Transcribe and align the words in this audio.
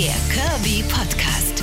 Der 0.00 0.14
Kirby 0.32 0.82
Podcast. 0.84 1.62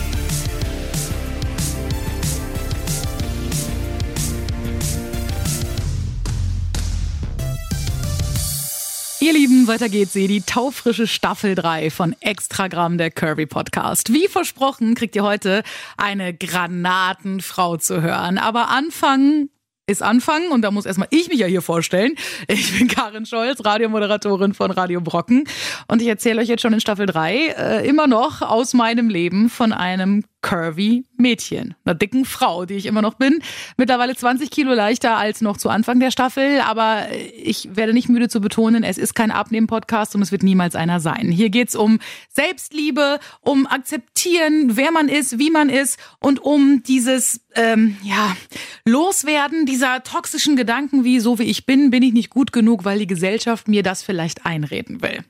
Ihr 9.20 9.34
Lieben, 9.34 9.68
weiter 9.68 9.90
geht's 9.90 10.14
sie, 10.14 10.28
die 10.28 10.42
taufrische 10.42 11.08
Staffel 11.08 11.56
3 11.56 11.90
von 11.90 12.16
Extragramm 12.20 13.00
der 13.00 13.10
Curvy 13.10 13.48
Podcast. 13.48 14.14
Wie 14.14 14.28
versprochen 14.28 14.94
kriegt 14.94 15.16
ihr 15.16 15.24
heute 15.24 15.64
eine 15.98 16.32
Granatenfrau 16.32 17.78
zu 17.78 18.04
hören. 18.04 18.38
Aber 18.38 18.70
anfangen 18.70 19.50
ist 19.88 20.04
anfangen 20.04 20.52
und 20.52 20.62
da 20.62 20.72
muss 20.72 20.86
erstmal 20.86 21.08
ich 21.12 21.30
mich 21.30 21.40
ja 21.40 21.48
hier 21.48 21.62
vorstellen. 21.62 22.14
Ich 22.50 22.78
bin 22.78 22.88
Karin 22.90 23.26
Scholz, 23.26 23.64
Radiomoderatorin 23.64 24.54
von 24.54 24.70
Radio 24.72 25.00
Brocken 25.00 25.46
und 25.88 26.02
ich 26.02 26.08
erzähle 26.10 26.42
euch 26.42 26.50
jetzt 26.50 26.62
schon 26.62 26.74
in 26.74 26.82
Staffel 26.82 27.06
3 27.06 27.36
äh, 27.36 27.88
immer 27.88 28.06
noch 28.08 28.42
aus 28.42 28.74
meinem 28.74 29.10
Leben 29.10 29.50
von 29.50 29.72
einem 29.72 30.26
curvy 30.48 31.04
Mädchen, 31.18 31.76
einer 31.84 31.94
dicken 31.94 32.24
Frau, 32.24 32.66
die 32.66 32.76
ich 32.76 32.86
immer 32.86 33.02
noch 33.02 33.16
bin. 33.16 33.40
Mittlerweile 33.76 34.16
20 34.16 34.50
Kilo 34.50 34.74
leichter 34.74 35.18
als 35.18 35.42
noch 35.42 35.58
zu 35.58 35.70
Anfang 35.70 36.00
der 36.00 36.10
Staffel, 36.10 36.62
aber 36.62 37.08
ich 37.36 37.76
werde 37.76 37.94
nicht 37.94 38.08
müde 38.08 38.30
zu 38.30 38.40
betonen, 38.40 38.86
es 38.86 38.98
ist 38.98 39.14
kein 39.14 39.30
Abnehmen-Podcast 39.30 40.16
und 40.16 40.22
es 40.22 40.32
wird 40.32 40.44
niemals 40.44 40.76
einer 40.76 41.02
sein. 41.02 41.32
Hier 41.32 41.50
geht's 41.50 41.76
um 41.76 42.00
Selbstliebe, 42.30 43.20
um 43.42 43.68
Akzeptieren, 43.68 44.78
wer 44.78 44.92
man 44.94 45.10
ist, 45.10 45.38
wie 45.38 45.52
man 45.52 45.68
ist 45.68 46.00
und 46.20 46.40
um 46.40 46.82
dieses, 46.82 47.42
ähm, 47.56 47.98
ja, 48.02 48.38
Loswerden 48.86 49.66
dieser 49.66 50.02
toxischen 50.04 50.56
Gedanken 50.56 51.04
wie, 51.04 51.20
so 51.20 51.40
wie 51.40 51.44
ich 51.44 51.66
bin, 51.66 51.90
bin 51.90 52.04
ich 52.04 52.14
nicht 52.14 52.30
gut 52.30 52.54
genug, 52.54 52.86
weil 52.86 53.00
die 53.00 53.08
Gesellschaft 53.08 53.68
mir 53.68 53.84
das 53.84 54.02
vielleicht 54.02 54.46
einreden 54.46 55.02
will. 55.02 55.26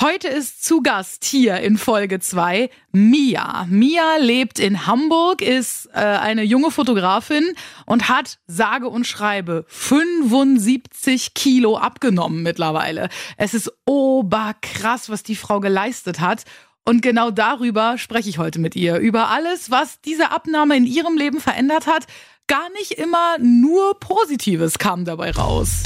Heute 0.00 0.26
ist 0.26 0.64
zu 0.64 0.82
Gast 0.82 1.24
hier 1.24 1.58
in 1.60 1.76
Folge 1.76 2.18
2 2.18 2.70
Mia. 2.92 3.66
Mia 3.68 4.16
lebt 4.16 4.58
in 4.58 4.86
Hamburg, 4.86 5.42
ist 5.42 5.86
äh, 5.92 5.98
eine 5.98 6.42
junge 6.42 6.70
Fotografin 6.70 7.44
und 7.86 8.08
hat 8.08 8.38
sage 8.46 8.88
und 8.88 9.06
schreibe 9.06 9.64
75 9.68 11.34
Kilo 11.34 11.76
abgenommen 11.76 12.42
mittlerweile. 12.42 13.10
Es 13.36 13.54
ist 13.54 13.70
oberkrass, 13.84 15.08
was 15.08 15.22
die 15.22 15.36
Frau 15.36 15.60
geleistet 15.60 16.20
hat. 16.20 16.44
Und 16.84 17.02
genau 17.02 17.30
darüber 17.30 17.96
spreche 17.96 18.28
ich 18.28 18.38
heute 18.38 18.58
mit 18.58 18.74
ihr. 18.74 18.96
Über 18.96 19.28
alles, 19.28 19.70
was 19.70 20.00
diese 20.00 20.32
Abnahme 20.32 20.76
in 20.76 20.86
ihrem 20.86 21.16
Leben 21.16 21.38
verändert 21.38 21.86
hat. 21.86 22.06
Gar 22.48 22.70
nicht 22.70 22.92
immer 22.92 23.38
nur 23.38 24.00
Positives 24.00 24.78
kam 24.78 25.04
dabei 25.04 25.30
raus. 25.30 25.82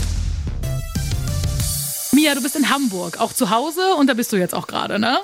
Mia, 2.27 2.35
du 2.35 2.43
bist 2.43 2.57
in 2.57 2.69
Hamburg, 2.71 3.21
auch 3.21 3.33
zu 3.33 3.51
Hause 3.51 3.95
und 4.01 4.11
da 4.11 4.15
bist 4.15 4.33
du 4.33 4.37
jetzt 4.37 4.53
auch 4.53 4.67
gerade, 4.67 4.99
ne? 4.99 5.19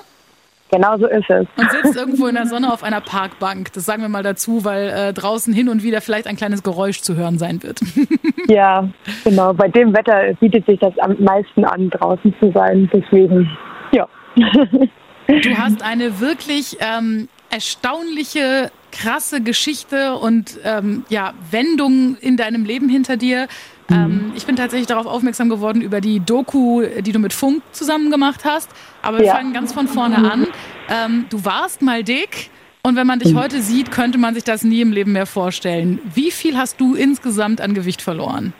Genau 0.71 0.97
so 0.97 1.05
ist 1.05 1.29
es. 1.29 1.45
Und 1.57 1.69
sitzt 1.69 1.97
irgendwo 1.97 2.27
in 2.27 2.35
der 2.35 2.45
Sonne 2.45 2.71
auf 2.71 2.81
einer 2.81 3.01
Parkbank. 3.01 3.73
Das 3.73 3.85
sagen 3.85 4.01
wir 4.01 4.07
mal 4.07 4.23
dazu, 4.23 4.63
weil 4.63 4.87
äh, 4.87 5.13
draußen 5.13 5.53
hin 5.53 5.67
und 5.67 5.83
wieder 5.83 5.99
vielleicht 5.99 6.27
ein 6.27 6.37
kleines 6.37 6.63
Geräusch 6.63 7.01
zu 7.01 7.17
hören 7.17 7.37
sein 7.37 7.61
wird. 7.61 7.81
ja, 8.47 8.87
genau. 9.25 9.51
Bei 9.51 9.67
dem 9.67 9.93
Wetter 9.93 10.33
bietet 10.39 10.65
sich 10.65 10.79
das 10.79 10.97
am 10.99 11.17
meisten 11.19 11.65
an, 11.65 11.89
draußen 11.89 12.33
zu 12.39 12.53
sein. 12.53 12.89
Deswegen, 12.93 13.51
ja. 13.91 14.07
du 14.35 15.57
hast 15.57 15.83
eine 15.83 16.21
wirklich 16.21 16.77
ähm, 16.79 17.27
erstaunliche, 17.49 18.71
krasse 18.93 19.41
Geschichte 19.41 20.15
und 20.15 20.59
ähm, 20.63 21.03
ja, 21.09 21.33
Wendung 21.51 22.15
in 22.21 22.37
deinem 22.37 22.63
Leben 22.63 22.87
hinter 22.87 23.17
dir. 23.17 23.47
Ähm, 23.91 24.27
mhm. 24.27 24.33
ich 24.35 24.45
bin 24.45 24.55
tatsächlich 24.55 24.87
darauf 24.87 25.05
aufmerksam 25.05 25.49
geworden 25.49 25.81
über 25.81 25.99
die 25.99 26.21
Doku, 26.21 26.83
die 27.01 27.11
du 27.11 27.19
mit 27.19 27.33
Funk 27.33 27.61
zusammen 27.71 28.11
gemacht 28.11 28.45
hast. 28.45 28.71
Aber 29.01 29.17
wir 29.17 29.25
ja. 29.25 29.35
fangen 29.35 29.51
ganz 29.51 29.73
von 29.73 29.87
vorne 29.87 30.31
an. 30.31 30.47
Ähm, 30.89 31.25
du 31.29 31.43
warst 31.43 31.81
mal 31.81 32.03
dick. 32.03 32.49
Und 32.85 32.97
wenn 32.97 33.07
man 33.07 33.19
dich 33.19 33.33
mhm. 33.33 33.39
heute 33.39 33.61
sieht, 33.61 33.91
könnte 33.91 34.17
man 34.17 34.33
sich 34.33 34.43
das 34.43 34.63
nie 34.63 34.81
im 34.81 34.91
Leben 34.91 35.13
mehr 35.13 35.25
vorstellen. 35.25 35.99
Wie 36.13 36.31
viel 36.31 36.57
hast 36.57 36.79
du 36.81 36.95
insgesamt 36.95 37.61
an 37.61 37.73
Gewicht 37.73 38.01
verloren? 38.01 38.53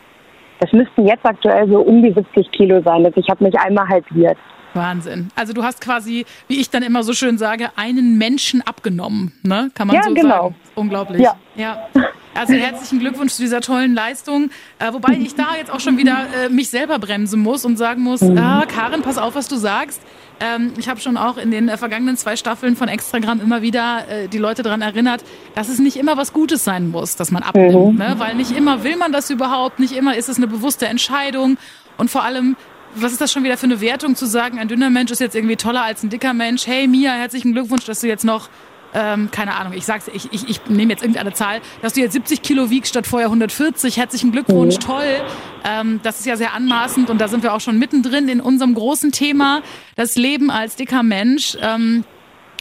Das 0.60 0.72
müssten 0.72 1.06
jetzt 1.06 1.24
aktuell 1.24 1.68
so 1.68 1.80
um 1.80 2.02
die 2.02 2.12
70 2.12 2.50
Kilo 2.52 2.80
sein. 2.82 3.04
Also 3.04 3.20
ich 3.20 3.28
habe 3.28 3.44
mich 3.44 3.54
einmal 3.58 3.86
halbiert. 3.86 4.38
Wahnsinn. 4.74 5.28
Also 5.34 5.52
du 5.52 5.62
hast 5.62 5.80
quasi, 5.80 6.26
wie 6.48 6.60
ich 6.60 6.70
dann 6.70 6.82
immer 6.82 7.02
so 7.02 7.12
schön 7.12 7.38
sage, 7.38 7.70
einen 7.76 8.18
Menschen 8.18 8.62
abgenommen, 8.62 9.32
ne? 9.42 9.70
Kann 9.74 9.86
man 9.86 9.96
ja, 9.96 10.02
so 10.02 10.14
genau. 10.14 10.28
sagen. 10.28 10.54
Unglaublich. 10.74 11.22
Ja. 11.22 11.36
ja. 11.54 11.88
Also 12.34 12.54
herzlichen 12.54 12.98
Glückwunsch 12.98 13.32
zu 13.32 13.42
dieser 13.42 13.60
tollen 13.60 13.94
Leistung. 13.94 14.50
Äh, 14.78 14.92
wobei 14.92 15.14
ich 15.14 15.34
da 15.36 15.56
jetzt 15.56 15.70
auch 15.70 15.80
schon 15.80 15.96
wieder 15.98 16.26
äh, 16.44 16.48
mich 16.48 16.68
selber 16.68 16.98
bremsen 16.98 17.40
muss 17.40 17.64
und 17.64 17.76
sagen 17.76 18.02
muss, 18.02 18.20
mhm. 18.22 18.36
ah, 18.38 18.66
Karin, 18.66 19.02
pass 19.02 19.18
auf, 19.18 19.34
was 19.34 19.48
du 19.48 19.56
sagst. 19.56 20.02
Ähm, 20.40 20.72
ich 20.76 20.88
habe 20.88 21.00
schon 21.00 21.16
auch 21.16 21.36
in 21.36 21.52
den 21.52 21.68
äh, 21.68 21.76
vergangenen 21.76 22.16
zwei 22.16 22.34
Staffeln 22.34 22.74
von 22.74 22.88
Extragramm 22.88 23.40
immer 23.40 23.62
wieder 23.62 24.08
äh, 24.08 24.28
die 24.28 24.38
Leute 24.38 24.64
daran 24.64 24.82
erinnert, 24.82 25.22
dass 25.54 25.68
es 25.68 25.78
nicht 25.78 25.96
immer 25.96 26.16
was 26.16 26.32
Gutes 26.32 26.64
sein 26.64 26.90
muss, 26.90 27.14
dass 27.14 27.30
man 27.30 27.44
abnimmt. 27.44 27.92
Mhm. 27.92 27.98
Ne? 27.98 28.14
Weil 28.18 28.34
nicht 28.34 28.50
immer 28.50 28.82
will 28.82 28.96
man 28.96 29.12
das 29.12 29.30
überhaupt, 29.30 29.78
nicht 29.78 29.92
immer 29.92 30.16
ist 30.16 30.28
es 30.28 30.36
eine 30.36 30.48
bewusste 30.48 30.86
Entscheidung. 30.86 31.56
Und 31.96 32.10
vor 32.10 32.24
allem 32.24 32.56
was 32.96 33.12
ist 33.12 33.20
das 33.20 33.32
schon 33.32 33.44
wieder 33.44 33.56
für 33.56 33.66
eine 33.66 33.80
Wertung 33.80 34.16
zu 34.16 34.26
sagen, 34.26 34.58
ein 34.58 34.68
dünner 34.68 34.90
Mensch 34.90 35.10
ist 35.10 35.20
jetzt 35.20 35.34
irgendwie 35.34 35.56
toller 35.56 35.82
als 35.82 36.02
ein 36.02 36.10
dicker 36.10 36.32
Mensch? 36.32 36.66
Hey 36.66 36.86
Mia, 36.86 37.12
herzlichen 37.12 37.52
Glückwunsch, 37.52 37.84
dass 37.84 38.00
du 38.00 38.06
jetzt 38.06 38.24
noch, 38.24 38.48
ähm, 38.94 39.30
keine 39.30 39.56
Ahnung, 39.56 39.72
ich 39.72 39.84
sag's, 39.84 40.08
ich, 40.12 40.32
ich, 40.32 40.48
ich 40.48 40.66
nehme 40.66 40.92
jetzt 40.92 41.02
irgendeine 41.02 41.32
Zahl, 41.32 41.60
dass 41.82 41.94
du 41.94 42.00
jetzt 42.00 42.12
70 42.12 42.42
Kilo 42.42 42.70
wiegst 42.70 42.90
statt 42.90 43.06
vorher 43.06 43.28
140. 43.28 43.96
Herzlichen 43.96 44.32
Glückwunsch, 44.32 44.76
mhm. 44.76 44.80
toll. 44.80 45.20
Ähm, 45.64 46.00
das 46.02 46.20
ist 46.20 46.26
ja 46.26 46.36
sehr 46.36 46.52
anmaßend 46.52 47.10
und 47.10 47.20
da 47.20 47.28
sind 47.28 47.42
wir 47.42 47.54
auch 47.54 47.60
schon 47.60 47.78
mittendrin 47.78 48.28
in 48.28 48.40
unserem 48.40 48.74
großen 48.74 49.12
Thema, 49.12 49.62
das 49.96 50.16
Leben 50.16 50.50
als 50.50 50.76
dicker 50.76 51.02
Mensch. 51.02 51.56
Ähm, 51.60 52.04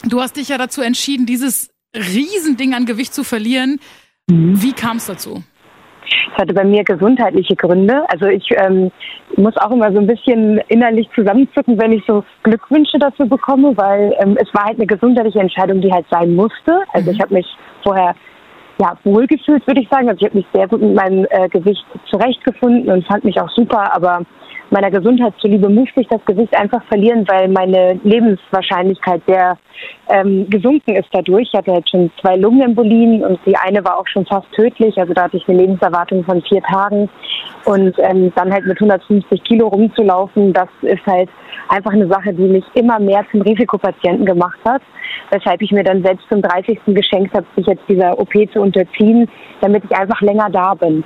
du 0.03 0.21
hast 0.21 0.35
dich 0.37 0.49
ja 0.49 0.57
dazu 0.57 0.81
entschieden, 0.81 1.25
dieses 1.25 1.69
Riesending 1.95 2.73
an 2.73 2.85
Gewicht 2.85 3.13
zu 3.13 3.23
verlieren. 3.23 3.79
Mhm. 4.27 4.61
Wie 4.61 4.73
kam 4.73 4.97
es 4.97 5.05
dazu? 5.05 5.43
Es 6.33 6.41
hatte 6.41 6.53
bei 6.53 6.63
mir 6.63 6.83
gesundheitliche 6.83 7.55
Gründe. 7.55 8.03
Also 8.09 8.25
ich 8.27 8.47
ähm, 8.57 8.91
muss 9.37 9.55
auch 9.57 9.71
immer 9.71 9.91
so 9.91 9.99
ein 9.99 10.07
bisschen 10.07 10.59
innerlich 10.67 11.09
zusammenzucken, 11.15 11.79
wenn 11.79 11.93
ich 11.93 12.03
so 12.07 12.23
Glückwünsche 12.43 12.99
dazu 12.99 13.27
bekomme, 13.27 13.75
weil 13.77 14.15
ähm, 14.19 14.37
es 14.39 14.53
war 14.53 14.65
halt 14.65 14.77
eine 14.77 14.87
gesundheitliche 14.87 15.39
Entscheidung, 15.39 15.81
die 15.81 15.91
halt 15.91 16.05
sein 16.09 16.35
musste. 16.35 16.81
Also 16.93 17.09
mhm. 17.09 17.15
ich 17.15 17.21
habe 17.21 17.33
mich 17.33 17.47
vorher 17.83 18.15
ja, 18.79 18.97
wohlgefühlt, 19.03 19.65
würde 19.67 19.81
ich 19.81 19.89
sagen. 19.89 20.09
Also 20.09 20.19
ich 20.19 20.25
habe 20.25 20.37
mich 20.37 20.47
sehr 20.53 20.67
gut 20.67 20.81
mit 20.81 20.95
meinem 20.95 21.25
äh, 21.29 21.47
Gewicht 21.49 21.85
zurechtgefunden 22.09 22.89
und 22.91 23.05
fand 23.05 23.23
mich 23.23 23.39
auch 23.39 23.49
super, 23.51 23.95
aber 23.95 24.21
meiner 24.73 24.89
Gesundheit 24.89 25.33
zuliebe 25.39 25.69
musste 25.69 26.01
ich 26.01 26.07
das 26.07 26.23
Gewicht 26.25 26.57
einfach 26.57 26.83
verlieren, 26.85 27.25
weil 27.27 27.47
meine 27.47 27.99
Lebenswahrscheinlichkeit 28.03 29.21
sehr 29.27 29.57
ähm, 30.09 30.49
gesunken 30.49 30.95
ist 30.95 31.07
dadurch. 31.11 31.47
Ich 31.51 31.57
hatte 31.57 31.73
halt 31.73 31.87
schon 31.89 32.11
zwei 32.19 32.35
Lungenembolien 32.35 33.23
und 33.23 33.39
die 33.45 33.55
eine 33.55 33.85
war 33.85 33.99
auch 33.99 34.07
schon 34.07 34.25
fast 34.25 34.51
tödlich. 34.53 34.97
Also 34.97 35.13
da 35.13 35.23
hatte 35.23 35.37
ich 35.37 35.47
eine 35.47 35.59
Lebenserwartung 35.59 36.23
von 36.23 36.41
vier 36.41 36.61
Tagen. 36.63 37.07
Und 37.65 37.95
ähm, 37.99 38.33
dann 38.35 38.51
halt 38.51 38.65
mit 38.65 38.77
150 38.77 39.43
Kilo 39.43 39.67
rumzulaufen, 39.67 40.51
das 40.53 40.69
ist 40.81 41.05
halt 41.05 41.29
einfach 41.69 41.91
eine 41.91 42.07
Sache, 42.07 42.33
die 42.33 42.43
mich 42.43 42.65
immer 42.73 42.99
mehr 42.99 43.23
zum 43.31 43.41
Risikopatienten 43.41 44.25
gemacht 44.25 44.59
hat. 44.65 44.81
Weshalb 45.29 45.61
ich 45.61 45.71
mir 45.71 45.83
dann 45.83 46.03
selbst 46.03 46.27
zum 46.29 46.41
30. 46.41 46.79
geschenkt 46.87 47.33
habe, 47.35 47.45
sich 47.55 47.67
jetzt 47.67 47.83
dieser 47.87 48.19
OP 48.19 48.33
zu 48.51 48.59
unterziehen, 48.59 49.29
damit 49.61 49.83
ich 49.85 49.95
einfach 49.95 50.19
länger 50.21 50.49
da 50.49 50.73
bin. 50.73 51.03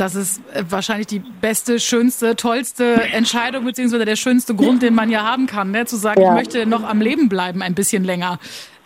Das 0.00 0.14
ist 0.14 0.40
äh, 0.54 0.64
wahrscheinlich 0.70 1.08
die 1.08 1.18
beste, 1.18 1.78
schönste, 1.78 2.34
tollste 2.34 3.02
Entscheidung, 3.12 3.66
beziehungsweise 3.66 4.06
der 4.06 4.16
schönste 4.16 4.54
Grund, 4.54 4.82
den 4.82 4.94
man 4.94 5.10
ja 5.10 5.24
haben 5.24 5.44
kann, 5.44 5.72
ne? 5.72 5.84
zu 5.84 5.96
sagen, 5.96 6.22
ja. 6.22 6.30
ich 6.30 6.34
möchte 6.34 6.64
noch 6.64 6.84
am 6.84 7.02
Leben 7.02 7.28
bleiben 7.28 7.60
ein 7.60 7.74
bisschen 7.74 8.04
länger. 8.04 8.38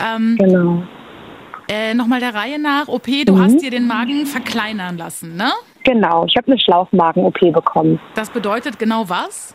Ähm, 0.05 0.37
genau. 0.41 0.83
Äh, 1.69 1.95
Nochmal 1.95 2.19
der 2.19 2.35
Reihe 2.35 2.61
nach, 2.61 2.89
OP, 2.89 3.07
du 3.27 3.37
mhm. 3.37 3.43
hast 3.43 3.63
dir 3.63 3.71
den 3.71 3.87
Magen 3.87 4.27
verkleinern 4.27 4.99
lassen, 4.99 5.37
ne? 5.37 5.53
Genau, 5.85 6.27
ich 6.27 6.37
habe 6.37 6.49
eine 6.49 6.59
Schlauchmagen-OP 6.59 7.39
bekommen. 7.53 8.01
Das 8.17 8.31
bedeutet 8.31 8.81
genau 8.81 9.09
was? 9.09 9.55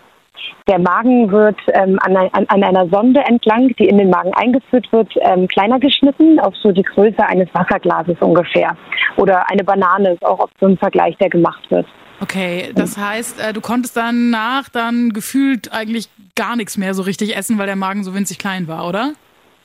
Der 0.67 0.79
Magen 0.79 1.31
wird 1.31 1.57
ähm, 1.73 1.97
an, 2.01 2.15
an, 2.15 2.45
an, 2.47 2.63
einer 2.63 2.87
Sonde 2.89 3.21
entlang, 3.21 3.69
die 3.79 3.87
in 3.87 3.97
den 3.97 4.09
Magen 4.09 4.33
eingeführt 4.33 4.87
wird, 4.91 5.13
ähm, 5.21 5.47
kleiner 5.47 5.79
geschnitten, 5.79 6.39
auf 6.39 6.53
so 6.61 6.71
die 6.71 6.83
Größe 6.83 7.25
eines 7.25 7.47
Wasserglases 7.53 8.17
ungefähr. 8.19 8.75
Oder 9.17 9.49
eine 9.49 9.63
Banane 9.63 10.11
ist 10.11 10.23
auch 10.23 10.39
oft 10.39 10.53
so 10.59 10.67
ein 10.67 10.77
Vergleich, 10.77 11.17
der 11.17 11.29
gemacht 11.29 11.69
wird. 11.69 11.87
Okay, 12.21 12.71
das 12.75 12.97
heißt, 12.97 13.39
äh, 13.39 13.53
du 13.53 13.61
konntest 13.61 13.95
danach 13.95 14.69
dann 14.69 15.11
gefühlt 15.11 15.71
eigentlich 15.71 16.09
gar 16.35 16.55
nichts 16.55 16.77
mehr 16.77 16.93
so 16.93 17.03
richtig 17.03 17.35
essen, 17.35 17.57
weil 17.57 17.65
der 17.65 17.77
Magen 17.77 18.03
so 18.03 18.13
winzig 18.13 18.39
klein 18.39 18.67
war, 18.67 18.87
oder? 18.87 19.13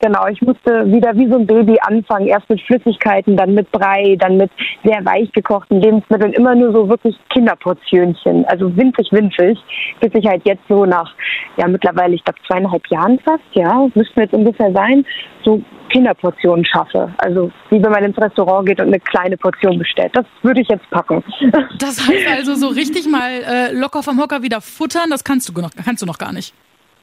Genau, 0.04 0.26
ich 0.26 0.42
musste 0.42 0.84
wieder 0.92 1.16
wie 1.16 1.26
so 1.30 1.38
ein 1.38 1.46
Baby 1.46 1.78
anfangen. 1.80 2.26
Erst 2.26 2.50
mit 2.50 2.60
Flüssigkeiten, 2.60 3.38
dann 3.38 3.54
mit 3.54 3.72
Brei, 3.72 4.16
dann 4.18 4.36
mit 4.36 4.50
sehr 4.84 5.02
weich 5.02 5.32
gekochten 5.32 5.80
Lebensmitteln. 5.80 6.34
Immer 6.34 6.54
nur 6.54 6.72
so 6.72 6.90
wirklich 6.90 7.16
Kinderportionchen. 7.30 8.44
Also 8.44 8.76
winzig, 8.76 9.10
winzig. 9.12 9.58
Bis 10.00 10.10
ich 10.12 10.26
halt 10.26 10.42
jetzt 10.44 10.60
so 10.68 10.84
nach, 10.84 11.10
ja, 11.56 11.66
mittlerweile, 11.66 12.14
ich 12.14 12.22
glaube, 12.22 12.38
zweieinhalb 12.46 12.86
Jahren 12.88 13.18
fast, 13.20 13.44
ja, 13.52 13.88
müssten 13.94 14.20
jetzt 14.20 14.34
ungefähr 14.34 14.70
sein, 14.72 15.06
so 15.42 15.62
Kinderportionen 15.88 16.66
schaffe. 16.66 17.10
Also 17.16 17.50
wie 17.70 17.82
wenn 17.82 17.90
man 17.90 18.04
ins 18.04 18.18
Restaurant 18.18 18.68
geht 18.68 18.82
und 18.82 18.88
eine 18.88 19.00
kleine 19.00 19.38
Portion 19.38 19.78
bestellt. 19.78 20.10
Das 20.12 20.26
würde 20.42 20.60
ich 20.60 20.68
jetzt 20.68 20.88
packen. 20.90 21.24
Das 21.78 22.06
heißt 22.06 22.28
also 22.28 22.54
so 22.56 22.68
richtig 22.68 23.08
mal 23.08 23.30
äh, 23.30 23.72
locker 23.72 24.02
vom 24.02 24.20
Hocker 24.20 24.42
wieder 24.42 24.60
futtern, 24.60 25.08
das 25.08 25.24
kannst 25.24 25.48
du 25.48 25.58
noch, 25.58 25.70
kannst 25.82 26.02
du 26.02 26.06
noch 26.06 26.18
gar 26.18 26.34
nicht. 26.34 26.52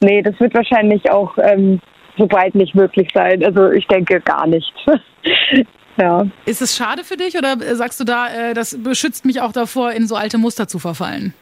Nee, 0.02 0.22
das 0.22 0.40
wird 0.40 0.54
wahrscheinlich 0.54 1.10
auch 1.12 1.36
ähm, 1.40 1.80
so 2.22 2.28
breit 2.28 2.56
nicht 2.56 2.76
möglich 2.76 3.10
sein. 3.14 3.44
Also 3.44 3.72
ich 3.72 3.88
denke 3.88 4.22
gar 4.22 4.48
nicht. 4.48 4.72
ja. 5.98 6.26
Ist 6.46 6.62
es 6.62 6.76
schade 6.76 7.04
für 7.04 7.18
dich 7.18 7.38
oder 7.38 7.58
sagst 7.76 8.00
du 8.00 8.04
da, 8.04 8.28
äh, 8.28 8.54
das 8.54 8.78
beschützt 8.82 9.26
mich 9.26 9.42
auch 9.42 9.52
davor, 9.52 9.92
in 9.92 10.08
so 10.08 10.16
alte 10.16 10.38
Muster 10.38 10.68
zu 10.68 10.80
verfallen? 10.80 11.34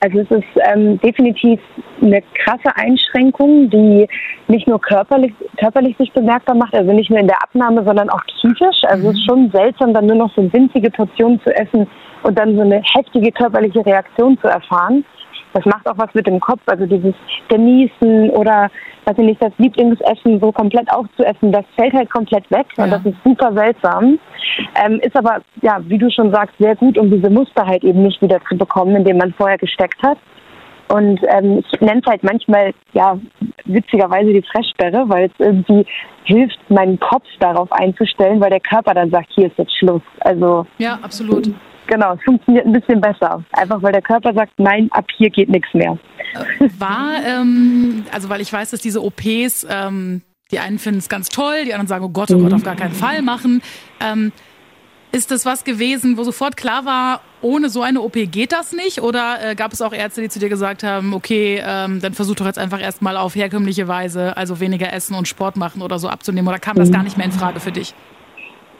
Also 0.00 0.20
es 0.20 0.30
ist 0.30 0.44
ähm, 0.72 1.00
definitiv 1.00 1.58
eine 2.02 2.22
krasse 2.44 2.76
Einschränkung, 2.76 3.70
die 3.70 4.06
nicht 4.46 4.68
nur 4.68 4.80
körperlich, 4.80 5.32
körperlich 5.58 5.96
sich 5.96 6.12
bemerkbar 6.12 6.54
macht, 6.54 6.74
also 6.74 6.92
nicht 6.92 7.10
nur 7.10 7.18
in 7.18 7.26
der 7.26 7.42
Abnahme, 7.42 7.82
sondern 7.82 8.10
auch 8.10 8.22
psychisch. 8.26 8.82
Also 8.84 9.08
es 9.08 9.14
ist 9.16 9.22
mhm. 9.22 9.30
schon 9.30 9.50
seltsam, 9.52 9.94
dann 9.94 10.06
nur 10.06 10.16
noch 10.16 10.32
so 10.36 10.52
winzige 10.52 10.90
Portionen 10.90 11.40
zu 11.42 11.50
essen 11.56 11.88
und 12.22 12.38
dann 12.38 12.54
so 12.54 12.60
eine 12.60 12.82
heftige 12.94 13.32
körperliche 13.32 13.84
Reaktion 13.84 14.38
zu 14.38 14.48
erfahren. 14.48 15.04
Das 15.56 15.64
macht 15.64 15.88
auch 15.88 15.96
was 15.96 16.12
mit 16.12 16.26
dem 16.26 16.38
Kopf, 16.38 16.60
also 16.66 16.84
dieses 16.84 17.14
Genießen 17.48 18.28
oder, 18.30 18.70
weiß 19.06 19.16
ich 19.16 19.24
nicht, 19.24 19.42
das 19.42 19.52
Lieblingsessen 19.56 20.38
so 20.38 20.52
komplett 20.52 20.92
aufzuessen, 20.92 21.50
das 21.50 21.64
fällt 21.76 21.94
halt 21.94 22.10
komplett 22.10 22.50
weg 22.50 22.66
ja. 22.76 22.84
und 22.84 22.90
das 22.90 23.06
ist 23.06 23.16
super 23.24 23.50
seltsam. 23.54 24.18
Ähm, 24.84 25.00
ist 25.00 25.16
aber, 25.16 25.38
ja, 25.62 25.80
wie 25.86 25.96
du 25.96 26.10
schon 26.10 26.30
sagst, 26.30 26.54
sehr 26.58 26.76
gut, 26.76 26.98
um 26.98 27.10
diese 27.10 27.30
Muster 27.30 27.66
halt 27.66 27.84
eben 27.84 28.02
nicht 28.02 28.20
wieder 28.20 28.38
zu 28.50 28.58
bekommen, 28.58 28.96
in 28.96 29.04
dem 29.04 29.16
man 29.16 29.32
vorher 29.32 29.56
gesteckt 29.56 30.02
hat. 30.02 30.18
Und 30.88 31.20
ähm, 31.28 31.64
ich 31.72 31.80
nenne 31.80 32.02
es 32.04 32.06
halt 32.06 32.22
manchmal, 32.22 32.74
ja, 32.92 33.18
witzigerweise 33.64 34.34
die 34.34 34.42
Fresssperre, 34.42 35.08
weil 35.08 35.24
es 35.24 35.32
irgendwie 35.38 35.86
hilft, 36.24 36.58
meinen 36.68 37.00
Kopf 37.00 37.24
darauf 37.40 37.72
einzustellen, 37.72 38.42
weil 38.42 38.50
der 38.50 38.60
Körper 38.60 38.92
dann 38.92 39.10
sagt, 39.10 39.30
hier 39.34 39.46
ist 39.46 39.56
jetzt 39.56 39.76
Schluss. 39.78 40.02
Also 40.20 40.66
ja, 40.76 40.98
absolut. 41.02 41.50
Genau, 41.86 42.14
es 42.14 42.22
funktioniert 42.22 42.66
ein 42.66 42.72
bisschen 42.72 43.00
besser. 43.00 43.42
Einfach 43.52 43.82
weil 43.82 43.92
der 43.92 44.02
Körper 44.02 44.32
sagt, 44.34 44.52
nein, 44.58 44.88
ab 44.90 45.06
hier 45.16 45.30
geht 45.30 45.48
nichts 45.48 45.72
mehr. 45.72 45.98
War, 46.78 47.24
ähm, 47.24 48.04
also 48.12 48.28
weil 48.28 48.40
ich 48.40 48.52
weiß, 48.52 48.70
dass 48.70 48.80
diese 48.80 49.02
OPs, 49.02 49.66
ähm, 49.70 50.22
die 50.50 50.58
einen 50.58 50.78
finden 50.78 50.98
es 50.98 51.08
ganz 51.08 51.28
toll, 51.28 51.64
die 51.64 51.72
anderen 51.72 51.88
sagen, 51.88 52.04
oh 52.04 52.10
Gott, 52.10 52.30
oh 52.30 52.38
Gott, 52.38 52.52
auf 52.52 52.62
gar 52.62 52.76
keinen 52.76 52.94
Fall 52.94 53.22
machen. 53.22 53.62
Ähm, 54.00 54.32
ist 55.12 55.30
das 55.30 55.46
was 55.46 55.64
gewesen, 55.64 56.18
wo 56.18 56.24
sofort 56.24 56.56
klar 56.56 56.84
war, 56.84 57.20
ohne 57.40 57.68
so 57.70 57.82
eine 57.82 58.02
OP 58.02 58.12
geht 58.12 58.52
das 58.52 58.72
nicht? 58.72 59.00
Oder 59.00 59.38
äh, 59.42 59.54
gab 59.54 59.72
es 59.72 59.80
auch 59.80 59.92
Ärzte, 59.92 60.20
die 60.20 60.28
zu 60.28 60.38
dir 60.38 60.48
gesagt 60.48 60.82
haben, 60.82 61.14
okay, 61.14 61.62
ähm, 61.64 62.00
dann 62.00 62.12
versuch 62.12 62.34
doch 62.34 62.46
jetzt 62.46 62.58
einfach 62.58 62.80
erstmal 62.80 63.16
auf 63.16 63.34
herkömmliche 63.34 63.88
Weise, 63.88 64.36
also 64.36 64.60
weniger 64.60 64.92
essen 64.92 65.14
und 65.14 65.26
Sport 65.26 65.56
machen 65.56 65.80
oder 65.80 65.98
so 65.98 66.08
abzunehmen? 66.08 66.48
Oder 66.48 66.58
kam 66.58 66.76
das 66.76 66.90
gar 66.90 67.02
nicht 67.02 67.16
mehr 67.16 67.26
in 67.26 67.32
Frage 67.32 67.60
für 67.60 67.72
dich? 67.72 67.94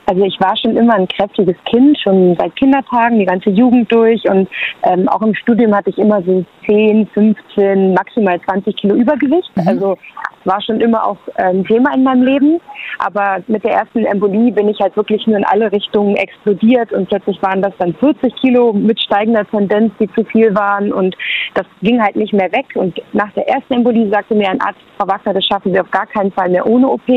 Also 0.07 0.25
ich 0.25 0.39
war 0.41 0.57
schon 0.57 0.77
immer 0.77 0.95
ein 0.95 1.09
kräftiges 1.09 1.57
Kind, 1.65 1.99
schon 2.01 2.37
seit 2.39 2.55
Kindertagen, 2.57 3.19
die 3.19 3.27
ganze 3.27 3.51
Jugend 3.51 3.91
durch 3.93 4.23
und 4.29 4.49
ähm, 4.85 5.09
auch 5.09 5.21
im 5.21 5.35
Studium 5.35 5.75
hatte 5.75 5.91
ich 5.91 5.99
immer 5.99 6.23
so 6.23 6.45
10, 6.67 7.09
15, 7.09 7.93
maximal 7.93 8.41
20 8.43 8.77
Kilo 8.77 8.95
Übergewicht. 8.95 9.51
Mhm. 9.57 9.69
Also 9.69 9.99
war 10.45 10.63
schon 10.63 10.81
immer 10.81 11.05
auch 11.05 11.19
ein 11.35 11.57
ähm, 11.57 11.67
Thema 11.67 11.93
in 11.95 12.05
meinem 12.05 12.23
Leben. 12.23 12.61
Aber 12.99 13.43
mit 13.47 13.65
der 13.65 13.73
ersten 13.73 14.05
Embolie 14.05 14.53
bin 14.53 14.69
ich 14.69 14.81
halt 14.81 14.97
wirklich 14.97 15.27
nur 15.27 15.37
in 15.37 15.45
alle 15.45 15.71
Richtungen 15.73 16.17
explodiert 16.17 16.93
und 16.93 17.09
plötzlich 17.09 17.43
waren 17.43 17.63
das 17.63 17.73
dann 17.79 17.95
40 17.95 18.35
Kilo 18.37 18.73
mit 18.73 19.01
steigender 19.01 19.47
Tendenz, 19.49 19.93
die 20.01 20.11
zu 20.13 20.25
viel 20.25 20.55
waren 20.55 20.93
und 20.93 21.17
das 21.55 21.67
ging 21.83 22.03
halt 22.03 22.17
nicht 22.17 22.33
mehr 22.33 22.51
weg. 22.53 22.67
Und 22.75 23.01
nach 23.13 23.33
der 23.33 23.49
ersten 23.49 23.75
Embolie 23.75 24.09
sagte 24.11 24.35
mir 24.35 24.49
ein 24.49 24.61
Arzt, 24.61 24.81
Frau 24.99 25.07
Wagner, 25.09 25.35
das 25.35 25.45
schaffen 25.45 25.73
Sie 25.73 25.81
auf 25.81 25.91
gar 25.91 26.07
keinen 26.07 26.33
Fall 26.33 26.49
mehr 26.49 26.67
ohne 26.67 26.89
OP 26.89 27.09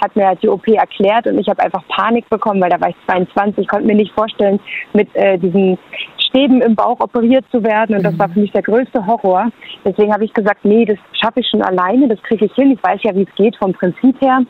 hat 0.00 0.14
mir 0.16 0.26
halt 0.26 0.42
die 0.42 0.48
OP 0.48 0.66
erklärt 0.68 1.26
und 1.26 1.38
ich 1.38 1.48
habe 1.48 1.62
einfach 1.62 1.82
Panik 1.88 2.28
bekommen, 2.30 2.60
weil 2.60 2.70
da 2.70 2.80
war 2.80 2.90
ich 2.90 2.96
22, 3.06 3.66
konnte 3.66 3.86
mir 3.86 3.94
nicht 3.94 4.12
vorstellen, 4.12 4.60
mit 4.92 5.08
äh, 5.14 5.38
diesen 5.38 5.78
Stäben 6.18 6.60
im 6.62 6.74
Bauch 6.74 7.00
operiert 7.00 7.44
zu 7.50 7.62
werden 7.62 7.96
und 7.96 8.02
das 8.02 8.18
war 8.18 8.28
für 8.28 8.40
mich 8.40 8.52
der 8.52 8.62
größte 8.62 9.04
Horror. 9.06 9.50
Deswegen 9.84 10.12
habe 10.12 10.24
ich 10.24 10.32
gesagt, 10.32 10.64
nee, 10.64 10.84
das 10.84 10.98
schaffe 11.12 11.40
ich 11.40 11.48
schon 11.48 11.62
alleine, 11.62 12.08
das 12.08 12.22
kriege 12.22 12.44
ich 12.44 12.54
hin. 12.54 12.72
Ich 12.72 12.82
weiß 12.82 13.00
ja, 13.02 13.14
wie 13.14 13.22
es 13.22 13.34
geht 13.34 13.56
vom 13.56 13.72
Prinzip 13.72 14.20
her. 14.20 14.42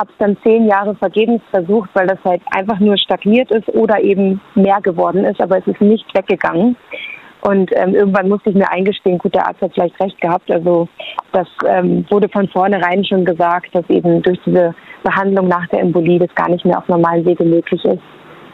Habe 0.00 0.10
es 0.12 0.18
dann 0.18 0.36
zehn 0.42 0.66
Jahre 0.66 0.94
vergebens 0.94 1.42
versucht, 1.50 1.90
weil 1.92 2.06
das 2.06 2.18
halt 2.24 2.40
einfach 2.52 2.80
nur 2.80 2.96
stagniert 2.96 3.50
ist 3.50 3.68
oder 3.68 4.00
eben 4.00 4.40
mehr 4.54 4.80
geworden 4.80 5.26
ist, 5.26 5.42
aber 5.42 5.58
es 5.58 5.66
ist 5.66 5.80
nicht 5.82 6.06
weggegangen. 6.14 6.74
Und 7.42 7.70
ähm, 7.74 7.94
irgendwann 7.94 8.30
musste 8.30 8.48
ich 8.48 8.56
mir 8.56 8.70
eingestehen, 8.70 9.18
gut, 9.18 9.34
der 9.34 9.46
Arzt 9.46 9.60
hat 9.60 9.72
vielleicht 9.74 10.00
recht 10.00 10.18
gehabt. 10.22 10.50
Also 10.50 10.88
das 11.32 11.46
ähm, 11.66 12.06
wurde 12.08 12.30
von 12.30 12.48
vornherein 12.48 13.04
schon 13.04 13.26
gesagt, 13.26 13.74
dass 13.74 13.84
eben 13.90 14.22
durch 14.22 14.38
diese 14.46 14.74
Behandlung 15.02 15.48
nach 15.48 15.66
der 15.68 15.80
Embolie 15.80 16.18
das 16.18 16.34
gar 16.34 16.48
nicht 16.48 16.64
mehr 16.64 16.78
auf 16.78 16.88
normalen 16.88 17.26
Wege 17.26 17.44
möglich 17.44 17.84
ist. 17.84 18.00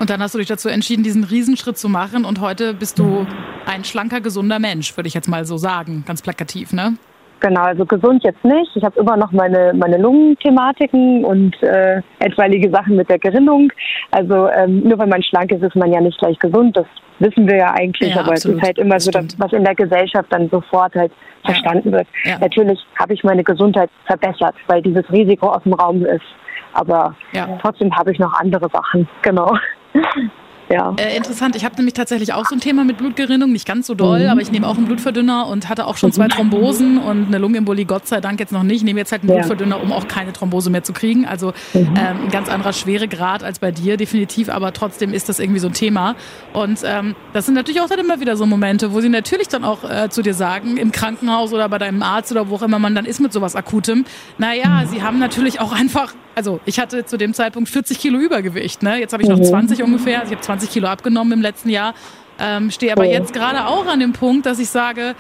Und 0.01 0.11
dann 0.11 0.21
hast 0.21 0.35
du 0.35 0.39
dich 0.39 0.49
dazu 0.49 0.69
entschieden, 0.69 1.05
diesen 1.05 1.23
Riesenschritt 1.23 1.79
zu 1.79 1.89
machen 1.89 2.25
und 2.25 2.41
heute 2.41 2.75
bist 2.75 2.99
du 2.99 3.25
ein 3.67 3.85
schlanker, 3.85 4.21
gesunder 4.21 4.59
Mensch, 4.59 4.97
würde 4.97 5.07
ich 5.07 5.15
jetzt 5.15 5.29
mal 5.29 5.45
so 5.45 5.59
sagen, 5.59 6.03
ganz 6.07 6.23
plakativ, 6.23 6.73
ne? 6.73 6.97
Genau, 7.41 7.63
also 7.63 7.85
gesund 7.85 8.25
jetzt 8.25 8.43
nicht. 8.45 8.71
Ich 8.75 8.83
habe 8.83 8.99
immer 8.99 9.17
noch 9.17 9.31
meine, 9.31 9.75
meine 9.75 9.99
Lungenthematiken 9.99 11.25
und 11.25 11.55
äh, 11.63 12.01
etwaige 12.19 12.71
Sachen 12.71 12.97
mit 12.97 13.11
der 13.11 13.19
Gerinnung. 13.19 13.71
Also 14.11 14.49
ähm, 14.49 14.81
nur 14.81 14.99
wenn 14.99 15.11
man 15.11 15.23
schlank 15.23 15.53
ist, 15.53 15.63
ist 15.63 15.77
man 15.77 15.93
ja 15.93 16.01
nicht 16.01 16.19
gleich 16.19 16.39
gesund. 16.39 16.77
Das 16.77 16.87
wissen 17.19 17.47
wir 17.47 17.57
ja 17.57 17.75
eigentlich, 17.75 18.15
ja, 18.15 18.21
aber 18.21 18.33
absolut. 18.33 18.57
es 18.57 18.63
ist 18.63 18.67
halt 18.67 18.79
immer 18.79 18.95
das 18.95 19.05
so, 19.05 19.11
dass, 19.11 19.39
was 19.39 19.53
in 19.53 19.65
der 19.65 19.75
Gesellschaft 19.75 20.33
dann 20.33 20.49
sofort 20.49 20.95
halt 20.95 21.13
ja. 21.13 21.51
verstanden 21.51 21.93
wird. 21.93 22.07
Ja. 22.25 22.39
Natürlich 22.39 22.79
habe 22.99 23.13
ich 23.13 23.23
meine 23.23 23.45
Gesundheit 23.45 23.91
verbessert, 24.07 24.55
weil 24.67 24.81
dieses 24.81 25.11
Risiko 25.13 25.49
auf 25.49 25.63
dem 25.65 25.75
Raum 25.75 26.05
ist. 26.07 26.25
Aber 26.73 27.15
trotzdem 27.61 27.95
habe 27.97 28.13
ich 28.13 28.19
noch 28.19 28.33
andere 28.39 28.69
Sachen. 28.71 29.09
Genau. 29.23 29.55
Ja. 30.69 30.95
Äh, 30.97 31.17
interessant. 31.17 31.55
Ich 31.57 31.65
habe 31.65 31.77
nämlich 31.77 31.95
tatsächlich 31.95 32.33
auch 32.33 32.45
so 32.47 32.55
ein 32.55 32.61
Thema 32.61 32.85
mit 32.85 32.99
Blutgerinnung, 32.99 33.53
nicht 33.53 33.67
ganz 33.67 33.87
so 33.87 33.95
doll, 33.95 34.25
mhm. 34.25 34.31
aber 34.31 34.41
ich 34.41 34.51
nehme 34.51 34.67
auch 34.67 34.77
einen 34.77 34.87
Blutverdünner 34.87 35.47
und 35.47 35.69
hatte 35.69 35.87
auch 35.87 35.97
schon 35.97 36.13
zwei 36.13 36.29
Thrombosen 36.29 36.99
und 36.99 37.27
eine 37.27 37.39
Lungenembolie, 37.39 37.85
Gott 37.85 38.07
sei 38.09 38.21
Dank 38.21 38.41
jetzt 38.41 38.53
noch 38.53 38.63
nicht. 38.63 38.79
Ich 38.79 38.85
nehme 38.85 38.99
jetzt 38.99 39.13
halt 39.13 39.23
einen 39.23 39.31
ja. 39.31 39.37
Blutverdünner, 39.37 39.81
um 39.81 39.93
auch 39.93 40.09
keine 40.09 40.33
Thrombose 40.33 40.71
mehr 40.71 40.83
zu 40.83 40.93
kriegen. 40.93 41.27
Also 41.27 41.53
mhm. 41.73 41.95
ähm, 41.97 42.25
ein 42.25 42.31
ganz 42.31 42.49
anderer 42.49 42.73
Schweregrad 42.73 43.45
als 43.45 43.59
bei 43.59 43.71
dir, 43.71 43.97
definitiv, 43.97 44.49
aber 44.49 44.73
trotzdem 44.73 45.13
ist 45.13 45.29
das 45.29 45.39
irgendwie 45.39 45.61
so 45.61 45.69
ein 45.69 45.73
Thema. 45.73 46.17
Und 46.53 46.81
ähm, 46.85 47.15
das 47.33 47.47
sind 47.47 47.55
natürlich 47.55 47.81
auch 47.81 47.89
dann 47.89 48.01
immer 48.01 48.21
wieder 48.21 48.37
so 48.37 48.47
Momente, 48.47 48.93
wo 48.93 49.01
sie 49.01 49.09
natürlich 49.09 49.49
dann 49.49 49.65
auch 49.65 49.89
äh, 49.89 50.09
zu 50.11 50.23
dir 50.23 50.35
sagen, 50.35 50.77
im 50.77 50.91
Krankenhaus 50.91 51.53
oder 51.53 51.69
bei 51.69 51.79
deinem 51.79 52.03
Arzt 52.03 52.33
oder 52.33 52.49
wo 52.49 52.57
auch 52.57 52.63
immer 52.63 52.79
man 52.79 52.95
dann 52.95 53.05
ist 53.05 53.21
mit 53.21 53.33
sowas 53.33 53.55
Akutem, 53.55 54.05
naja, 54.39 54.83
mhm. 54.83 54.89
sie 54.89 55.03
haben 55.03 55.19
natürlich 55.19 55.61
auch 55.61 55.73
einfach 55.73 56.15
also 56.37 56.61
ich 56.67 56.79
hatte 56.79 57.07
zu 57.07 57.17
dem 57.17 57.33
Zeitpunkt 57.33 57.71
40 57.71 57.99
Kilo 57.99 58.19
Übergewicht. 58.19 58.83
Ne? 58.83 59.01
Jetzt 59.01 59.15
habe 59.15 59.23
ich 59.23 59.29
noch 59.29 59.41
20 59.41 59.79
mhm. 59.79 59.87
ungefähr. 59.87 60.21
Also 60.21 60.33
ich 60.33 60.37
habe 60.37 60.45
20 60.45 60.56
Kilo 60.65 60.89
abgenommen 60.89 61.35
im 61.35 61.43
letzten 61.43 61.69
Jahr. 61.69 61.95
Ähm, 62.39 62.71
stehe 62.71 62.93
aber 62.93 63.03
oh. 63.03 63.11
jetzt 63.11 63.33
gerade 63.33 63.67
auch 63.67 63.87
an 63.87 64.01
dem 64.01 64.13
Punkt, 64.13 64.47
dass 64.47 64.59
ich 64.59 64.71
sage, 64.71 65.15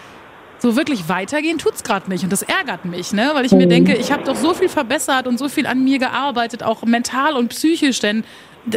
so 0.59 0.77
wirklich 0.77 1.09
weitergehen 1.09 1.59
tut's 1.59 1.83
gerade 1.83 2.11
nicht 2.11 2.25
und 2.25 2.33
das 2.33 2.43
ärgert 2.43 2.85
mich, 2.87 3.13
ne? 3.13 3.31
Weil 3.35 3.45
ich 3.45 3.53
mir 3.53 3.67
mhm. 3.67 3.71
denke, 3.71 3.95
ich 3.95 4.11
habe 4.11 4.25
doch 4.25 4.37
so 4.37 4.55
viel 4.55 4.69
verbessert 4.69 5.27
und 5.27 5.39
so 5.39 5.49
viel 5.49 5.67
an 5.67 5.85
mir 5.85 5.99
gearbeitet, 5.99 6.63
auch 6.63 6.83
mental 6.85 7.35
und 7.35 7.49
psychisch, 7.49 8.01
denn 8.01 8.25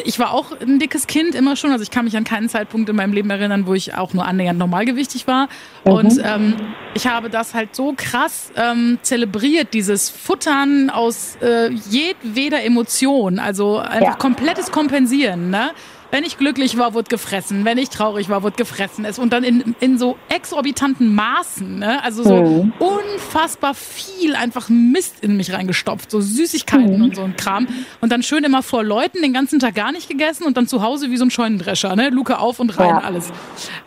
ich 0.03 0.19
war 0.19 0.33
auch 0.33 0.51
ein 0.59 0.79
dickes 0.79 1.07
Kind 1.07 1.33
immer 1.35 1.55
schon. 1.55 1.71
Also 1.71 1.81
ich 1.81 1.89
kann 1.89 2.05
mich 2.05 2.15
an 2.15 2.23
keinen 2.23 2.47
Zeitpunkt 2.47 2.89
in 2.89 2.95
meinem 2.95 3.13
Leben 3.13 3.29
erinnern, 3.29 3.65
wo 3.65 3.73
ich 3.73 3.95
auch 3.95 4.13
nur 4.13 4.25
annähernd 4.25 4.59
normalgewichtig 4.59 5.25
war. 5.25 5.47
Mhm. 5.83 5.91
Und 5.91 6.21
ähm, 6.23 6.55
ich 6.93 7.07
habe 7.07 7.29
das 7.29 7.53
halt 7.53 7.75
so 7.75 7.93
krass 7.97 8.51
ähm, 8.55 8.99
zelebriert, 9.01 9.73
dieses 9.73 10.09
Futtern 10.09 10.89
aus 10.89 11.37
äh, 11.41 11.71
jedweder 11.89 12.63
Emotion. 12.63 13.39
Also 13.39 13.77
einfach 13.77 14.01
ja. 14.01 14.13
komplettes 14.15 14.71
Kompensieren. 14.71 15.49
Ne? 15.49 15.71
Wenn 16.11 16.23
ich 16.23 16.37
glücklich 16.37 16.77
war, 16.77 16.93
wurde 16.93 17.09
gefressen. 17.09 17.65
Wenn 17.65 17.77
ich 17.77 17.89
traurig 17.89 18.29
war, 18.29 18.41
wurde 18.41 18.55
gefressen. 18.55 19.05
und 19.17 19.31
dann 19.31 19.43
in, 19.43 19.75
in 19.79 19.97
so 19.97 20.17
exorbitanten 20.29 21.13
Maßen. 21.13 21.79
Ne? 21.79 22.03
Also 22.03 22.23
so 22.23 22.43
mhm. 22.43 22.73
unfassbar 22.79 23.75
viel 23.75 24.35
einfach 24.35 24.69
Mist 24.69 25.17
in 25.21 25.37
mich 25.37 25.53
reingestopft. 25.53 26.09
So 26.09 26.19
Süßigkeiten 26.19 26.97
mhm. 26.97 27.03
und 27.03 27.15
so 27.15 27.23
ein 27.23 27.35
Kram. 27.35 27.67
Und 28.01 28.11
dann 28.11 28.23
schön 28.23 28.43
immer 28.43 28.63
vor 28.63 28.83
Leuten 28.83 29.21
den 29.21 29.33
ganzen 29.33 29.59
Tag 29.59 29.75
gar 29.75 29.91
nicht 29.91 30.09
gegessen 30.09 30.45
und 30.45 30.57
dann 30.57 30.67
zu 30.67 30.81
Hause 30.81 31.11
wie 31.11 31.17
so 31.17 31.25
ein 31.25 31.31
Scheunendrescher. 31.31 31.95
Ne? 31.95 32.09
Luke 32.09 32.39
auf 32.39 32.59
und 32.59 32.77
rein, 32.79 32.89
ja. 32.89 32.99
alles. 32.99 33.31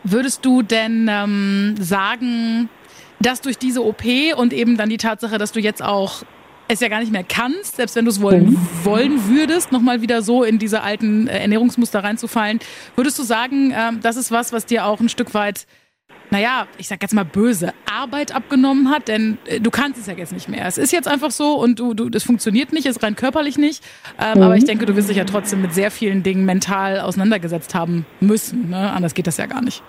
Würdest 0.05 0.45
du 0.45 0.63
denn 0.63 1.09
ähm, 1.11 1.75
sagen, 1.81 2.69
dass 3.21 3.41
durch 3.41 3.59
diese 3.59 3.85
OP 3.85 4.05
und 4.37 4.53
eben 4.53 4.77
dann 4.77 4.89
die 4.89 4.97
Tatsache, 4.97 5.39
dass 5.39 5.53
du 5.53 5.61
jetzt 5.61 5.83
auch 5.83 6.23
es 6.69 6.81
ja 6.81 6.89
gar 6.89 7.01
nicht 7.01 7.13
mehr 7.13 7.25
kannst, 7.25 7.77
selbst 7.77 7.97
wenn 7.97 8.05
du 8.05 8.11
es 8.11 8.21
wollen, 8.21 8.51
mhm. 8.51 8.69
wollen 8.85 9.29
würdest, 9.29 9.73
nochmal 9.73 10.01
wieder 10.03 10.23
so 10.23 10.43
in 10.43 10.59
diese 10.59 10.83
alten 10.83 11.29
äh, 11.29 11.41
Ernährungsmuster 11.41 12.03
reinzufallen. 12.03 12.61
Würdest 12.97 13.19
du 13.19 13.23
sagen, 13.23 13.73
ähm, 13.77 14.01
das 14.03 14.17
ist 14.17 14.31
was, 14.33 14.53
was 14.53 14.67
dir 14.67 14.87
auch 14.87 15.01
ein 15.01 15.09
Stück 15.09 15.35
weit, 15.35 15.67
naja, 16.31 16.67
ich 16.79 16.89
sag 16.89 17.03
jetzt 17.03 17.13
mal 17.13 17.25
böse, 17.25 17.75
Arbeit 17.91 18.35
abgenommen 18.35 18.91
hat? 18.91 19.09
Denn 19.09 19.39
äh, 19.47 19.61
du 19.61 19.71
kannst 19.71 20.01
es 20.01 20.07
ja 20.07 20.15
jetzt 20.15 20.33
nicht 20.33 20.49
mehr. 20.49 20.67
Es 20.67 20.79
ist 20.79 20.93
jetzt 20.93 21.09
einfach 21.09 21.31
so 21.31 21.55
und 21.55 21.79
du, 21.79 21.95
du 21.95 22.09
es 22.15 22.25
funktioniert 22.25 22.73
nicht, 22.73 22.87
es 22.87 22.97
ist 22.97 23.03
rein 23.03 23.17
körperlich 23.17 23.59
nicht. 23.59 23.85
Ähm, 24.19 24.39
mhm. 24.39 24.45
Aber 24.45 24.57
ich 24.57 24.65
denke, 24.65 24.87
du 24.87 24.97
wirst 24.97 25.11
dich 25.11 25.19
ja 25.19 25.25
trotzdem 25.25 25.63
mit 25.63 25.75
sehr 25.75 25.91
vielen 25.91 26.23
Dingen 26.23 26.45
mental 26.45 27.01
auseinandergesetzt 27.01 27.75
haben 27.75 28.07
müssen. 28.21 28.71
Ne? 28.71 28.91
Anders 28.93 29.15
geht 29.15 29.27
das 29.27 29.37
ja 29.37 29.47
gar 29.47 29.63
nicht. 29.63 29.83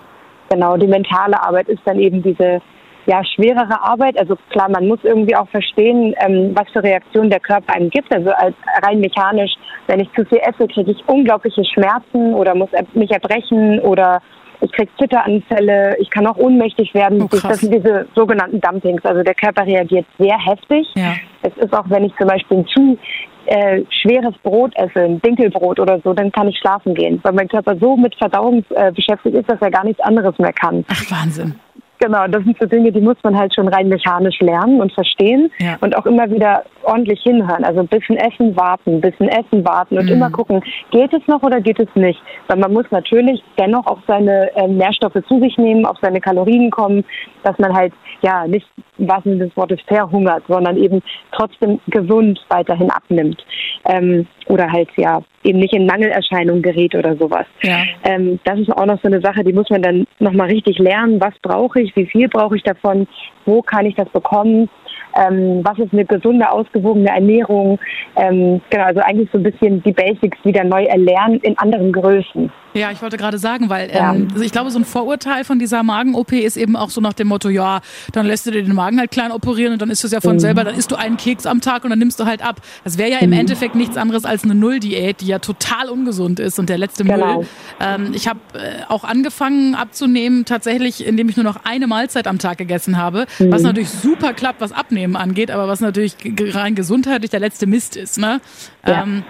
Genau, 0.50 0.76
die 0.76 0.86
mentale 0.86 1.42
Arbeit 1.42 1.68
ist 1.68 1.80
dann 1.86 1.98
eben 1.98 2.22
diese 2.22 2.60
ja, 3.06 3.22
schwerere 3.24 3.82
Arbeit. 3.82 4.18
Also 4.18 4.36
klar, 4.50 4.70
man 4.70 4.88
muss 4.88 4.98
irgendwie 5.02 5.36
auch 5.36 5.48
verstehen, 5.48 6.14
ähm, 6.18 6.52
was 6.54 6.68
für 6.72 6.82
Reaktionen 6.82 7.30
der 7.30 7.40
Körper 7.40 7.74
einem 7.74 7.90
gibt. 7.90 8.12
Also 8.14 8.30
als 8.30 8.54
rein 8.82 9.00
mechanisch, 9.00 9.52
wenn 9.86 10.00
ich 10.00 10.10
zu 10.12 10.24
viel 10.24 10.38
esse, 10.38 10.66
kriege 10.68 10.90
ich 10.90 11.08
unglaubliche 11.08 11.64
Schmerzen 11.64 12.34
oder 12.34 12.54
muss 12.54 12.70
mich 12.94 13.10
erbrechen 13.10 13.80
oder 13.80 14.22
ich 14.60 14.72
kriege 14.72 14.90
Zitteranfälle, 14.98 15.96
ich 15.98 16.08
kann 16.08 16.26
auch 16.26 16.36
ohnmächtig 16.36 16.94
werden. 16.94 17.22
Oh, 17.22 17.28
das 17.30 17.60
sind 17.60 17.74
diese 17.74 18.06
sogenannten 18.14 18.60
Dumpings. 18.60 19.04
Also 19.04 19.22
der 19.22 19.34
Körper 19.34 19.66
reagiert 19.66 20.06
sehr 20.18 20.38
heftig. 20.38 20.86
Ja. 20.94 21.14
Es 21.42 21.54
ist 21.58 21.74
auch, 21.74 21.84
wenn 21.88 22.04
ich 22.04 22.16
zum 22.16 22.28
Beispiel 22.28 22.58
ein 22.58 22.66
zu 22.68 22.98
äh, 23.46 23.82
schweres 23.90 24.34
Brot 24.42 24.72
esse, 24.76 25.00
ein 25.00 25.20
Dinkelbrot 25.20 25.78
oder 25.78 26.00
so, 26.02 26.14
dann 26.14 26.32
kann 26.32 26.48
ich 26.48 26.58
schlafen 26.58 26.94
gehen, 26.94 27.20
weil 27.22 27.34
mein 27.34 27.48
Körper 27.48 27.76
so 27.76 27.96
mit 27.96 28.14
Verdauung 28.14 28.64
äh, 28.70 28.90
beschäftigt 28.92 29.36
ist, 29.36 29.50
dass 29.50 29.60
er 29.60 29.70
gar 29.70 29.84
nichts 29.84 30.00
anderes 30.00 30.38
mehr 30.38 30.52
kann. 30.52 30.84
Ach, 30.88 31.10
Wahnsinn. 31.10 31.54
Genau, 32.00 32.26
das 32.26 32.42
sind 32.44 32.58
so 32.60 32.66
Dinge, 32.66 32.90
die 32.92 33.00
muss 33.00 33.16
man 33.22 33.36
halt 33.36 33.54
schon 33.54 33.68
rein 33.68 33.88
mechanisch 33.88 34.38
lernen 34.40 34.80
und 34.80 34.92
verstehen 34.92 35.50
Ja. 35.58 35.76
und 35.80 35.96
auch 35.96 36.04
immer 36.06 36.28
wieder 36.30 36.64
ordentlich 36.82 37.22
hinhören. 37.22 37.64
Also 37.64 37.80
ein 37.80 37.86
bisschen 37.88 38.16
Essen 38.16 38.56
warten, 38.56 38.96
ein 38.96 39.00
bisschen 39.00 39.28
Essen 39.28 39.64
warten 39.64 39.96
und 39.98 40.06
Mhm. 40.06 40.16
immer 40.16 40.30
gucken, 40.30 40.62
geht 40.90 41.12
es 41.14 41.26
noch 41.28 41.42
oder 41.42 41.60
geht 41.60 41.78
es 41.78 41.88
nicht? 41.94 42.20
Weil 42.48 42.58
man 42.58 42.72
muss 42.72 42.84
natürlich 42.90 43.42
dennoch 43.58 43.86
auf 43.86 44.00
seine 44.06 44.50
ähm, 44.56 44.76
Nährstoffe 44.76 45.16
zu 45.28 45.40
sich 45.40 45.56
nehmen, 45.56 45.86
auf 45.86 45.96
seine 46.02 46.20
Kalorien 46.20 46.70
kommen, 46.70 47.04
dass 47.42 47.58
man 47.58 47.72
halt 47.72 47.92
ja 48.22 48.46
nicht 48.46 48.66
im 48.98 49.08
wahrsten 49.08 49.32
Sinne 49.32 49.46
des 49.46 49.56
Wortes 49.56 49.80
verhungert, 49.86 50.42
sondern 50.48 50.76
eben 50.76 51.00
trotzdem 51.32 51.80
gesund 51.86 52.44
weiterhin 52.48 52.90
abnimmt. 52.90 53.42
Ähm, 53.86 54.26
oder 54.48 54.70
halt 54.70 54.88
ja 54.96 55.22
eben 55.44 55.58
nicht 55.58 55.74
in 55.74 55.86
Mangelerscheinungen 55.86 56.62
gerät 56.62 56.94
oder 56.94 57.16
sowas. 57.16 57.46
Ja. 57.62 57.84
Ähm, 58.04 58.40
das 58.44 58.58
ist 58.58 58.72
auch 58.72 58.86
noch 58.86 59.00
so 59.00 59.08
eine 59.08 59.20
Sache, 59.20 59.44
die 59.44 59.52
muss 59.52 59.70
man 59.70 59.82
dann 59.82 60.06
nochmal 60.18 60.48
richtig 60.48 60.78
lernen. 60.78 61.20
Was 61.20 61.34
brauche 61.42 61.80
ich? 61.80 61.94
Wie 61.94 62.06
viel 62.06 62.28
brauche 62.28 62.56
ich 62.56 62.62
davon? 62.62 63.06
Wo 63.44 63.62
kann 63.62 63.86
ich 63.86 63.94
das 63.94 64.08
bekommen? 64.08 64.68
Ähm, 65.16 65.60
was 65.64 65.78
ist 65.78 65.92
eine 65.92 66.04
gesunde, 66.04 66.50
ausgewogene 66.50 67.08
Ernährung? 67.08 67.78
Ähm, 68.16 68.60
genau, 68.70 68.84
also 68.84 69.00
eigentlich 69.00 69.28
so 69.32 69.38
ein 69.38 69.44
bisschen 69.44 69.82
die 69.82 69.92
Basics 69.92 70.38
wieder 70.44 70.64
neu 70.64 70.84
erlernen 70.84 71.38
in 71.42 71.56
anderen 71.58 71.92
Größen. 71.92 72.50
Ja, 72.76 72.90
ich 72.90 73.00
wollte 73.02 73.16
gerade 73.16 73.38
sagen, 73.38 73.70
weil 73.70 73.88
Ja. 73.94 74.12
ähm, 74.12 74.26
ich 74.42 74.50
glaube, 74.50 74.70
so 74.70 74.80
ein 74.80 74.84
Vorurteil 74.84 75.44
von 75.44 75.60
dieser 75.60 75.84
Magen-OP 75.84 76.32
ist 76.32 76.56
eben 76.56 76.74
auch 76.74 76.90
so 76.90 77.00
nach 77.00 77.12
dem 77.12 77.28
Motto, 77.28 77.48
ja, 77.48 77.80
dann 78.12 78.26
lässt 78.26 78.46
du 78.46 78.50
dir 78.50 78.64
den 78.64 78.74
Magen 78.74 78.98
halt 78.98 79.12
klein 79.12 79.30
operieren 79.30 79.74
und 79.74 79.80
dann 79.82 79.90
ist 79.90 80.02
es 80.02 80.10
ja 80.10 80.20
von 80.20 80.40
selber, 80.40 80.64
dann 80.64 80.74
isst 80.74 80.90
du 80.90 80.96
einen 80.96 81.16
Keks 81.16 81.46
am 81.46 81.60
Tag 81.60 81.84
und 81.84 81.90
dann 81.90 82.00
nimmst 82.00 82.18
du 82.18 82.24
halt 82.24 82.44
ab. 82.44 82.56
Das 82.82 82.98
wäre 82.98 83.10
ja 83.10 83.18
im 83.18 83.32
Endeffekt 83.32 83.76
nichts 83.76 83.96
anderes 83.96 84.24
als 84.24 84.42
eine 84.42 84.56
Null-Diät, 84.56 85.20
die 85.20 85.26
ja 85.26 85.38
total 85.38 85.88
ungesund 85.88 86.40
ist 86.40 86.58
und 86.58 86.68
der 86.68 86.78
letzte 86.78 87.04
Genau. 87.04 87.38
Müll. 87.38 87.46
Ähm, 87.80 88.10
ich 88.12 88.26
habe 88.26 88.40
äh, 88.54 88.82
auch 88.88 89.04
angefangen 89.04 89.76
abzunehmen, 89.76 90.44
tatsächlich, 90.44 91.06
indem 91.06 91.28
ich 91.28 91.36
nur 91.36 91.44
noch 91.44 91.60
eine 91.64 91.86
Mahlzeit 91.86 92.26
am 92.26 92.38
Tag 92.40 92.58
gegessen 92.58 92.98
habe, 92.98 93.26
was 93.38 93.62
natürlich 93.62 93.90
super 93.90 94.32
klappt, 94.32 94.60
was 94.60 94.72
Abnehmen 94.72 95.03
angeht, 95.12 95.50
aber 95.50 95.68
was 95.68 95.80
natürlich 95.80 96.16
rein 96.54 96.74
gesundheitlich 96.74 97.30
der 97.30 97.40
letzte 97.40 97.66
Mist 97.66 97.96
ist. 97.96 98.18
Ne? 98.18 98.40
Ja. 98.86 99.02
Ähm, 99.02 99.24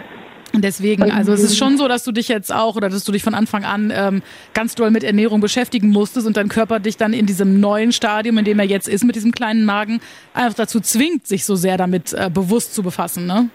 und 0.54 0.62
deswegen, 0.62 1.10
also 1.10 1.32
es 1.32 1.42
ist 1.42 1.58
schon 1.58 1.76
so, 1.78 1.88
dass 1.88 2.04
du 2.04 2.12
dich 2.12 2.28
jetzt 2.28 2.54
auch 2.54 2.76
oder 2.76 2.88
dass 2.88 3.02
du 3.02 3.10
dich 3.10 3.24
von 3.24 3.34
Anfang 3.34 3.64
an 3.64 3.92
ähm, 3.94 4.22
ganz 4.52 4.76
doll 4.76 4.92
mit 4.92 5.02
Ernährung 5.02 5.40
beschäftigen 5.40 5.90
musstest 5.90 6.28
und 6.28 6.36
dein 6.36 6.48
Körper 6.48 6.78
dich 6.78 6.96
dann 6.96 7.12
in 7.12 7.26
diesem 7.26 7.58
neuen 7.58 7.90
Stadium, 7.90 8.38
in 8.38 8.44
dem 8.44 8.60
er 8.60 8.64
jetzt 8.64 8.88
ist, 8.88 9.02
mit 9.02 9.16
diesem 9.16 9.32
kleinen 9.32 9.64
Magen, 9.64 10.00
einfach 10.32 10.54
dazu 10.54 10.78
zwingt, 10.78 11.26
sich 11.26 11.44
so 11.44 11.56
sehr 11.56 11.76
damit 11.76 12.12
äh, 12.12 12.30
bewusst 12.32 12.72
zu 12.72 12.84
befassen, 12.84 13.26
ne? 13.26 13.48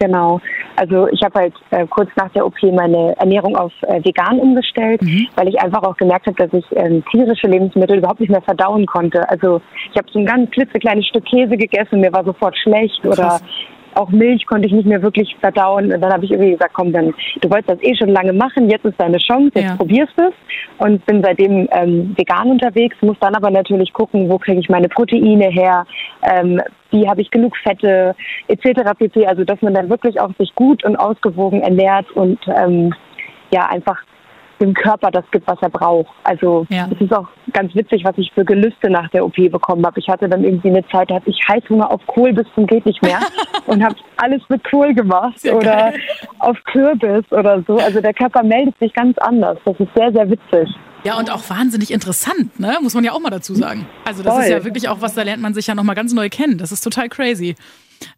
Genau. 0.00 0.40
Also 0.80 1.08
ich 1.08 1.22
habe 1.22 1.40
halt 1.40 1.54
äh, 1.72 1.86
kurz 1.86 2.08
nach 2.16 2.30
der 2.30 2.46
OP 2.46 2.54
meine 2.62 3.14
Ernährung 3.18 3.54
auf 3.54 3.70
äh, 3.82 4.02
vegan 4.02 4.40
umgestellt, 4.40 5.02
weil 5.36 5.48
ich 5.48 5.60
einfach 5.60 5.82
auch 5.82 5.94
gemerkt 5.98 6.26
habe, 6.26 6.36
dass 6.36 6.54
ich 6.54 6.64
ähm, 6.74 7.04
tierische 7.10 7.48
Lebensmittel 7.48 7.98
überhaupt 7.98 8.20
nicht 8.20 8.30
mehr 8.30 8.40
verdauen 8.40 8.86
konnte. 8.86 9.28
Also 9.28 9.60
ich 9.92 9.98
habe 9.98 10.08
so 10.10 10.18
ein 10.18 10.24
ganz 10.24 10.50
klitzekleines 10.52 11.06
Stück 11.06 11.26
Käse 11.26 11.58
gegessen, 11.58 12.00
mir 12.00 12.10
war 12.14 12.24
sofort 12.24 12.56
schlecht 12.56 13.04
oder 13.04 13.14
Krass. 13.14 13.44
Auch 13.94 14.10
Milch 14.10 14.46
konnte 14.46 14.66
ich 14.66 14.72
nicht 14.72 14.86
mehr 14.86 15.02
wirklich 15.02 15.36
verdauen. 15.40 15.92
Und 15.92 16.00
dann 16.00 16.12
habe 16.12 16.24
ich 16.24 16.30
irgendwie 16.30 16.52
gesagt, 16.52 16.74
komm, 16.74 16.92
dann 16.92 17.14
du 17.40 17.50
wolltest 17.50 17.70
das 17.70 17.82
eh 17.82 17.94
schon 17.96 18.10
lange 18.10 18.32
machen, 18.32 18.68
jetzt 18.70 18.84
ist 18.84 18.98
deine 19.00 19.18
Chance, 19.18 19.50
jetzt 19.54 19.70
Ja. 19.70 19.76
probierst 19.76 20.12
du 20.16 20.28
es. 20.28 20.34
Und 20.78 21.04
bin 21.06 21.22
seitdem 21.22 21.68
ähm, 21.72 22.14
vegan 22.16 22.50
unterwegs, 22.50 22.96
muss 23.00 23.18
dann 23.20 23.34
aber 23.34 23.50
natürlich 23.50 23.92
gucken, 23.92 24.28
wo 24.30 24.38
kriege 24.38 24.60
ich 24.60 24.68
meine 24.68 24.88
Proteine 24.88 25.48
her, 25.48 25.86
ähm, 26.22 26.60
wie 26.90 27.08
habe 27.08 27.20
ich 27.20 27.30
genug 27.30 27.56
Fette 27.56 28.14
etc. 28.48 28.92
pp. 28.98 29.26
Also 29.26 29.44
dass 29.44 29.60
man 29.62 29.74
dann 29.74 29.88
wirklich 29.88 30.20
auch 30.20 30.30
sich 30.38 30.54
gut 30.54 30.84
und 30.84 30.96
ausgewogen 30.96 31.62
ernährt 31.62 32.10
und 32.12 32.38
ähm, 32.48 32.94
ja 33.52 33.66
einfach 33.66 33.98
dem 34.60 34.74
Körper 34.74 35.10
das 35.10 35.24
gibt, 35.30 35.46
was 35.48 35.58
er 35.62 35.70
braucht. 35.70 36.10
Also 36.24 36.66
Ja. 36.68 36.88
es 36.94 37.00
ist 37.00 37.12
auch 37.12 37.26
ganz 37.52 37.74
witzig, 37.74 38.04
was 38.04 38.16
ich 38.18 38.30
für 38.34 38.44
Gelüste 38.44 38.90
nach 38.90 39.08
der 39.10 39.24
OP 39.24 39.36
bekommen 39.50 39.84
habe. 39.86 39.98
Ich 40.00 40.08
hatte 40.08 40.28
dann 40.28 40.44
irgendwie 40.44 40.68
eine 40.68 40.86
Zeit, 40.88 41.10
da 41.10 41.16
hatte 41.16 41.30
ich 41.30 41.38
Heißhunger 41.48 41.90
auf 41.90 42.00
Kohl 42.06 42.32
bis 42.32 42.46
zum 42.54 42.66
geht 42.66 42.84
nicht 42.86 43.02
mehr 43.02 43.18
und 43.66 43.82
habe 43.82 43.94
alles 44.18 44.42
mit 44.48 44.62
Kohl 44.70 44.94
gemacht 44.94 45.38
Sehr 45.40 45.56
oder 45.56 45.74
geil. 45.76 45.94
auf 46.38 46.56
Kürbis 46.64 47.24
oder 47.30 47.62
so. 47.66 47.76
Also 47.78 48.00
der 48.00 48.14
Körper 48.14 48.42
meldet 48.42 48.78
sich 48.78 48.92
ganz 48.94 49.16
anders. 49.18 49.58
Das 49.64 49.78
ist 49.80 49.88
sehr, 49.96 50.12
sehr 50.12 50.30
witzig. 50.30 50.68
Ja, 51.02 51.18
und 51.18 51.30
auch 51.32 51.48
wahnsinnig 51.48 51.90
interessant, 51.92 52.60
ne? 52.60 52.76
Muss 52.82 52.92
man 52.94 53.02
ja 53.04 53.12
auch 53.12 53.20
mal 53.20 53.30
dazu 53.30 53.54
sagen. 53.54 53.86
Also 54.04 54.22
das 54.22 54.34
Voll. 54.34 54.42
ist 54.42 54.50
ja 54.50 54.64
wirklich 54.64 54.86
auch 54.88 55.00
was, 55.00 55.14
da 55.14 55.22
lernt 55.22 55.40
man 55.42 55.54
sich 55.54 55.66
ja 55.66 55.74
nochmal 55.74 55.94
ganz 55.96 56.12
neu 56.12 56.28
kennen. 56.28 56.58
Das 56.58 56.72
ist 56.72 56.82
total 56.82 57.08
crazy. 57.08 57.56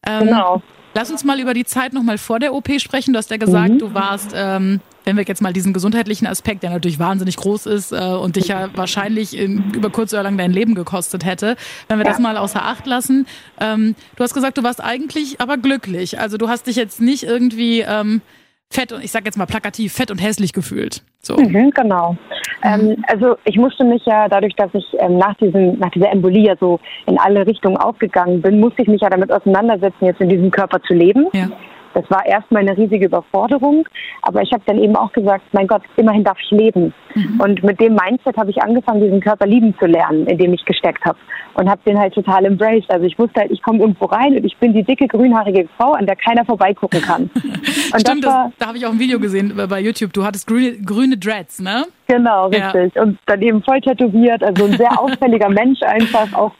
Ähm, 0.04 0.26
Genau. 0.26 0.62
Lass 0.94 1.10
uns 1.10 1.24
mal 1.24 1.38
über 1.40 1.54
die 1.54 1.64
Zeit 1.64 1.92
nochmal 1.94 2.18
vor 2.18 2.38
der 2.40 2.52
OP 2.52 2.68
sprechen. 2.80 3.12
Du 3.14 3.18
hast 3.18 3.30
ja 3.30 3.36
gesagt, 3.38 3.70
Mhm. 3.74 3.78
du 3.78 3.94
warst, 3.94 4.34
ähm, 4.36 4.80
wenn 5.04 5.16
wir 5.16 5.24
jetzt 5.24 5.42
mal 5.42 5.52
diesen 5.52 5.72
gesundheitlichen 5.72 6.26
Aspekt, 6.26 6.62
der 6.62 6.70
natürlich 6.70 6.98
wahnsinnig 6.98 7.36
groß 7.36 7.66
ist 7.66 7.92
äh, 7.92 7.96
und 7.96 8.36
dich 8.36 8.48
ja 8.48 8.68
wahrscheinlich 8.74 9.36
in, 9.38 9.72
über 9.74 9.90
kurz 9.90 10.12
oder 10.12 10.22
lang 10.22 10.36
dein 10.38 10.52
Leben 10.52 10.74
gekostet 10.74 11.24
hätte, 11.24 11.56
wenn 11.88 11.98
wir 11.98 12.04
Ja. 12.04 12.10
das 12.12 12.20
mal 12.20 12.36
außer 12.36 12.62
Acht 12.62 12.86
lassen. 12.86 13.26
Ähm, 13.60 13.94
du 14.16 14.22
hast 14.24 14.34
gesagt, 14.34 14.58
du 14.58 14.62
warst 14.62 14.82
eigentlich 14.82 15.40
aber 15.40 15.56
glücklich. 15.56 16.20
Also 16.20 16.36
du 16.38 16.48
hast 16.48 16.66
dich 16.66 16.76
jetzt 16.76 17.00
nicht 17.00 17.24
irgendwie 17.24 17.80
ähm, 17.80 18.20
fett 18.70 18.92
und 18.92 19.04
ich 19.04 19.10
sag 19.10 19.24
jetzt 19.26 19.36
mal 19.36 19.46
plakativ 19.46 19.92
fett 19.92 20.10
und 20.10 20.18
hässlich 20.18 20.52
gefühlt. 20.52 21.02
So. 21.20 21.36
Mhm, 21.36 21.70
genau. 21.70 22.16
Ähm, 22.62 23.04
also 23.06 23.36
ich 23.44 23.56
musste 23.56 23.84
mich 23.84 24.02
ja 24.06 24.28
dadurch, 24.28 24.54
dass 24.56 24.70
ich 24.72 24.84
ähm, 24.98 25.18
nach 25.18 25.34
diesem, 25.36 25.78
nach 25.78 25.90
dieser 25.90 26.10
Embolie 26.10 26.46
ja 26.48 26.54
so 26.58 26.80
in 27.06 27.18
alle 27.18 27.46
Richtungen 27.46 27.76
aufgegangen 27.76 28.40
bin, 28.40 28.60
musste 28.60 28.82
ich 28.82 28.88
mich 28.88 29.00
ja 29.02 29.10
damit 29.10 29.30
auseinandersetzen, 29.30 30.04
jetzt 30.06 30.20
in 30.20 30.28
diesem 30.28 30.50
Körper 30.50 30.80
zu 30.82 30.94
leben. 30.94 31.26
Ja. 31.32 31.48
Das 31.94 32.04
war 32.10 32.24
erstmal 32.26 32.62
eine 32.62 32.76
riesige 32.76 33.06
Überforderung, 33.06 33.88
aber 34.22 34.42
ich 34.42 34.52
habe 34.52 34.62
dann 34.66 34.78
eben 34.78 34.96
auch 34.96 35.12
gesagt, 35.12 35.44
mein 35.52 35.66
Gott, 35.66 35.82
immerhin 35.96 36.24
darf 36.24 36.38
ich 36.42 36.50
leben. 36.50 36.94
Und 37.38 37.62
mit 37.62 37.80
dem 37.80 37.94
Mindset 37.94 38.36
habe 38.36 38.50
ich 38.50 38.62
angefangen, 38.62 39.02
diesen 39.02 39.20
Körper 39.20 39.46
lieben 39.46 39.74
zu 39.78 39.86
lernen, 39.86 40.26
in 40.26 40.38
dem 40.38 40.54
ich 40.54 40.64
gesteckt 40.64 41.04
habe 41.04 41.18
und 41.54 41.68
habe 41.68 41.80
den 41.86 41.98
halt 41.98 42.14
total 42.14 42.44
embraced. 42.44 42.90
Also 42.90 43.06
ich 43.06 43.18
wusste 43.18 43.40
halt, 43.40 43.50
ich 43.50 43.62
komme 43.62 43.80
irgendwo 43.80 44.06
rein 44.06 44.36
und 44.36 44.44
ich 44.44 44.56
bin 44.56 44.72
die 44.72 44.82
dicke 44.82 45.06
grünhaarige 45.06 45.68
Frau, 45.76 45.92
an 45.92 46.06
der 46.06 46.16
keiner 46.16 46.44
vorbeigucken 46.44 47.02
kann. 47.02 47.30
Stimmt, 47.34 48.24
das 48.24 48.32
das, 48.32 48.32
war 48.32 48.52
da 48.58 48.66
habe 48.68 48.78
ich 48.78 48.86
auch 48.86 48.92
ein 48.92 48.98
Video 48.98 49.18
gesehen 49.20 49.52
bei 49.68 49.80
YouTube. 49.80 50.12
Du 50.12 50.24
hattest 50.24 50.46
grüne, 50.46 50.78
grüne 50.78 51.16
Dreads, 51.16 51.60
ne? 51.60 51.84
Genau, 52.12 52.50
Ja. 52.50 52.70
richtig. 52.70 53.00
Und 53.00 53.18
dann 53.26 53.40
eben 53.42 53.62
voll 53.62 53.80
tätowiert, 53.80 54.42
also 54.42 54.66
ein 54.66 54.76
sehr 54.76 54.90
auffälliger 55.00 55.48
Mensch 55.48 55.80
einfach, 55.82 56.32
auch 56.34 56.52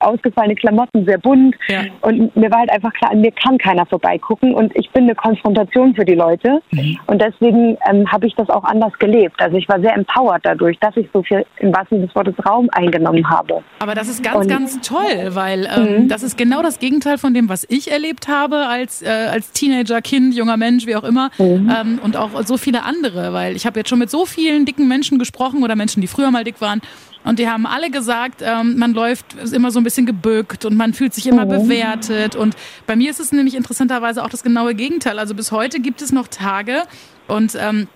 ausgefallene 0.00 0.54
Klamotten, 0.54 1.04
sehr 1.04 1.18
bunt. 1.18 1.54
Ja. 1.68 1.82
Und 2.02 2.34
mir 2.36 2.50
war 2.50 2.60
halt 2.60 2.70
einfach 2.70 2.92
klar, 2.94 3.10
an 3.12 3.20
mir 3.20 3.32
kann 3.32 3.58
keiner 3.58 3.84
vorbeigucken 3.86 4.54
und 4.54 4.74
ich 4.76 4.90
bin 4.90 5.04
eine 5.04 5.14
Konfrontation 5.14 5.94
für 5.94 6.04
die 6.04 6.14
Leute. 6.14 6.60
Mhm. 6.70 6.98
Und 7.06 7.20
deswegen 7.20 7.76
ähm, 7.90 8.10
habe 8.10 8.26
ich 8.26 8.34
das 8.36 8.48
auch 8.48 8.64
anders 8.64 8.92
gelebt. 8.98 9.40
Also 9.40 9.56
ich 9.56 9.68
war 9.68 9.80
sehr 9.80 9.94
empowered 9.94 10.40
dadurch, 10.44 10.78
dass 10.80 10.96
ich 10.96 11.08
so 11.12 11.22
viel 11.22 11.44
im 11.58 11.74
wahrsten 11.74 12.00
des 12.02 12.14
Wortes 12.14 12.34
Raum 12.48 12.68
eingenommen 12.72 13.28
habe. 13.28 13.62
Aber 13.80 13.94
das 13.94 14.08
ist 14.08 14.22
ganz, 14.22 14.36
Und- 14.36 14.48
ganz 14.48 14.80
toll, 14.80 15.30
weil 15.30 15.68
ähm, 15.76 16.08
das 16.08 16.22
ist 16.22 16.36
genau 16.38 16.62
das 16.62 16.78
Gegenteil 16.78 17.18
von 17.18 17.34
dem, 17.34 17.48
was 17.48 17.66
ich 17.68 17.90
erlebt 17.90 18.28
habe 18.28 18.66
als, 18.66 19.02
äh, 19.02 19.08
als 19.08 19.52
Teenager, 19.52 20.00
Kind, 20.00 20.34
junger 20.34 20.56
Mensch, 20.56 20.86
wie 20.86 20.96
auch 20.96 21.04
immer. 21.04 21.30
Ähm, 21.38 21.98
und 22.02 22.16
auch 22.16 22.30
so 22.44 22.56
viele 22.56 22.82
andere, 22.84 23.32
weil 23.32 23.56
ich 23.56 23.66
habe 23.66 23.78
jetzt 23.80 23.88
schon 23.88 23.98
mit 23.98 24.10
so 24.10 24.24
vielen 24.26 24.64
dicken 24.64 24.85
Menschen 24.86 25.18
gesprochen 25.18 25.62
oder 25.62 25.76
Menschen, 25.76 26.00
die 26.00 26.06
früher 26.06 26.30
mal 26.30 26.44
dick 26.44 26.60
waren. 26.60 26.80
Und 27.24 27.40
die 27.40 27.48
haben 27.48 27.66
alle 27.66 27.90
gesagt, 27.90 28.40
ähm, 28.42 28.78
man 28.78 28.92
läuft 28.94 29.34
immer 29.52 29.72
so 29.72 29.80
ein 29.80 29.84
bisschen 29.84 30.06
gebückt 30.06 30.64
und 30.64 30.76
man 30.76 30.94
fühlt 30.94 31.12
sich 31.12 31.26
immer 31.26 31.44
bewertet. 31.44 32.36
Und 32.36 32.54
bei 32.86 32.94
mir 32.94 33.10
ist 33.10 33.18
es 33.18 33.32
nämlich 33.32 33.56
interessanterweise 33.56 34.22
auch 34.22 34.28
das 34.28 34.44
genaue 34.44 34.74
Gegenteil. 34.74 35.18
Also 35.18 35.34
bis 35.34 35.50
heute 35.50 35.80
gibt 35.80 36.02
es 36.02 36.12
noch 36.12 36.28
Tage 36.28 36.84
und 37.26 37.56
ähm, 37.58 37.88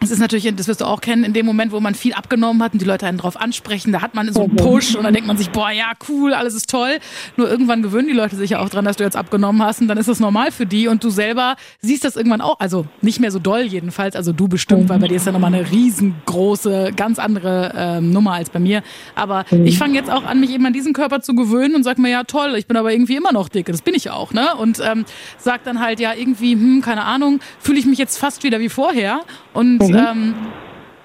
es 0.00 0.10
ist 0.10 0.20
natürlich, 0.20 0.54
das 0.54 0.68
wirst 0.68 0.80
du 0.80 0.84
auch 0.84 1.00
kennen, 1.00 1.24
in 1.24 1.32
dem 1.32 1.44
Moment, 1.44 1.72
wo 1.72 1.80
man 1.80 1.94
viel 1.94 2.12
abgenommen 2.12 2.62
hat 2.62 2.72
und 2.72 2.80
die 2.80 2.84
Leute 2.84 3.06
einen 3.06 3.18
drauf 3.18 3.38
ansprechen, 3.38 3.92
da 3.92 4.00
hat 4.00 4.14
man 4.14 4.32
so 4.32 4.44
einen 4.44 4.54
Push 4.56 4.94
und 4.94 5.02
dann 5.02 5.12
denkt 5.12 5.26
man 5.26 5.36
sich, 5.36 5.50
boah, 5.50 5.70
ja, 5.70 5.90
cool, 6.08 6.34
alles 6.34 6.54
ist 6.54 6.70
toll. 6.70 6.98
Nur 7.36 7.50
irgendwann 7.50 7.82
gewöhnen 7.82 8.06
die 8.06 8.14
Leute 8.14 8.36
sich 8.36 8.50
ja 8.50 8.60
auch 8.60 8.68
dran, 8.68 8.84
dass 8.84 8.96
du 8.96 9.04
jetzt 9.04 9.16
abgenommen 9.16 9.62
hast 9.62 9.80
und 9.80 9.88
dann 9.88 9.98
ist 9.98 10.08
das 10.08 10.20
normal 10.20 10.52
für 10.52 10.66
die 10.66 10.86
und 10.86 11.02
du 11.02 11.10
selber 11.10 11.56
siehst 11.80 12.04
das 12.04 12.14
irgendwann 12.16 12.40
auch, 12.40 12.60
also 12.60 12.86
nicht 13.02 13.18
mehr 13.20 13.32
so 13.32 13.40
doll 13.40 13.62
jedenfalls, 13.62 14.14
also 14.14 14.32
du 14.32 14.46
bestimmt, 14.46 14.88
weil 14.88 15.00
bei 15.00 15.08
dir 15.08 15.16
ist 15.16 15.26
ja 15.26 15.32
nochmal 15.32 15.52
eine 15.52 15.68
riesengroße, 15.70 16.92
ganz 16.94 17.18
andere 17.18 17.72
ähm, 17.76 18.12
Nummer 18.12 18.34
als 18.34 18.50
bei 18.50 18.60
mir. 18.60 18.82
Aber 19.16 19.44
ich 19.50 19.78
fange 19.78 19.94
jetzt 19.94 20.10
auch 20.10 20.24
an, 20.24 20.38
mich 20.38 20.52
eben 20.52 20.64
an 20.64 20.72
diesen 20.72 20.92
Körper 20.92 21.22
zu 21.22 21.34
gewöhnen 21.34 21.74
und 21.74 21.82
sag 21.82 21.98
mir, 21.98 22.10
ja 22.10 22.22
toll, 22.24 22.54
ich 22.56 22.66
bin 22.66 22.76
aber 22.76 22.92
irgendwie 22.92 23.16
immer 23.16 23.32
noch 23.32 23.48
dick, 23.48 23.66
das 23.66 23.82
bin 23.82 23.94
ich 23.94 24.10
auch, 24.10 24.32
ne? 24.32 24.54
Und 24.54 24.80
ähm, 24.80 25.04
sag 25.38 25.64
dann 25.64 25.80
halt, 25.80 25.98
ja, 25.98 26.14
irgendwie, 26.14 26.52
hm, 26.52 26.82
keine 26.82 27.02
Ahnung, 27.02 27.40
fühle 27.58 27.78
ich 27.78 27.86
mich 27.86 27.98
jetzt 27.98 28.18
fast 28.18 28.44
wieder 28.44 28.60
wie 28.60 28.68
vorher 28.68 29.20
und 29.54 29.87
ähm, 29.94 30.34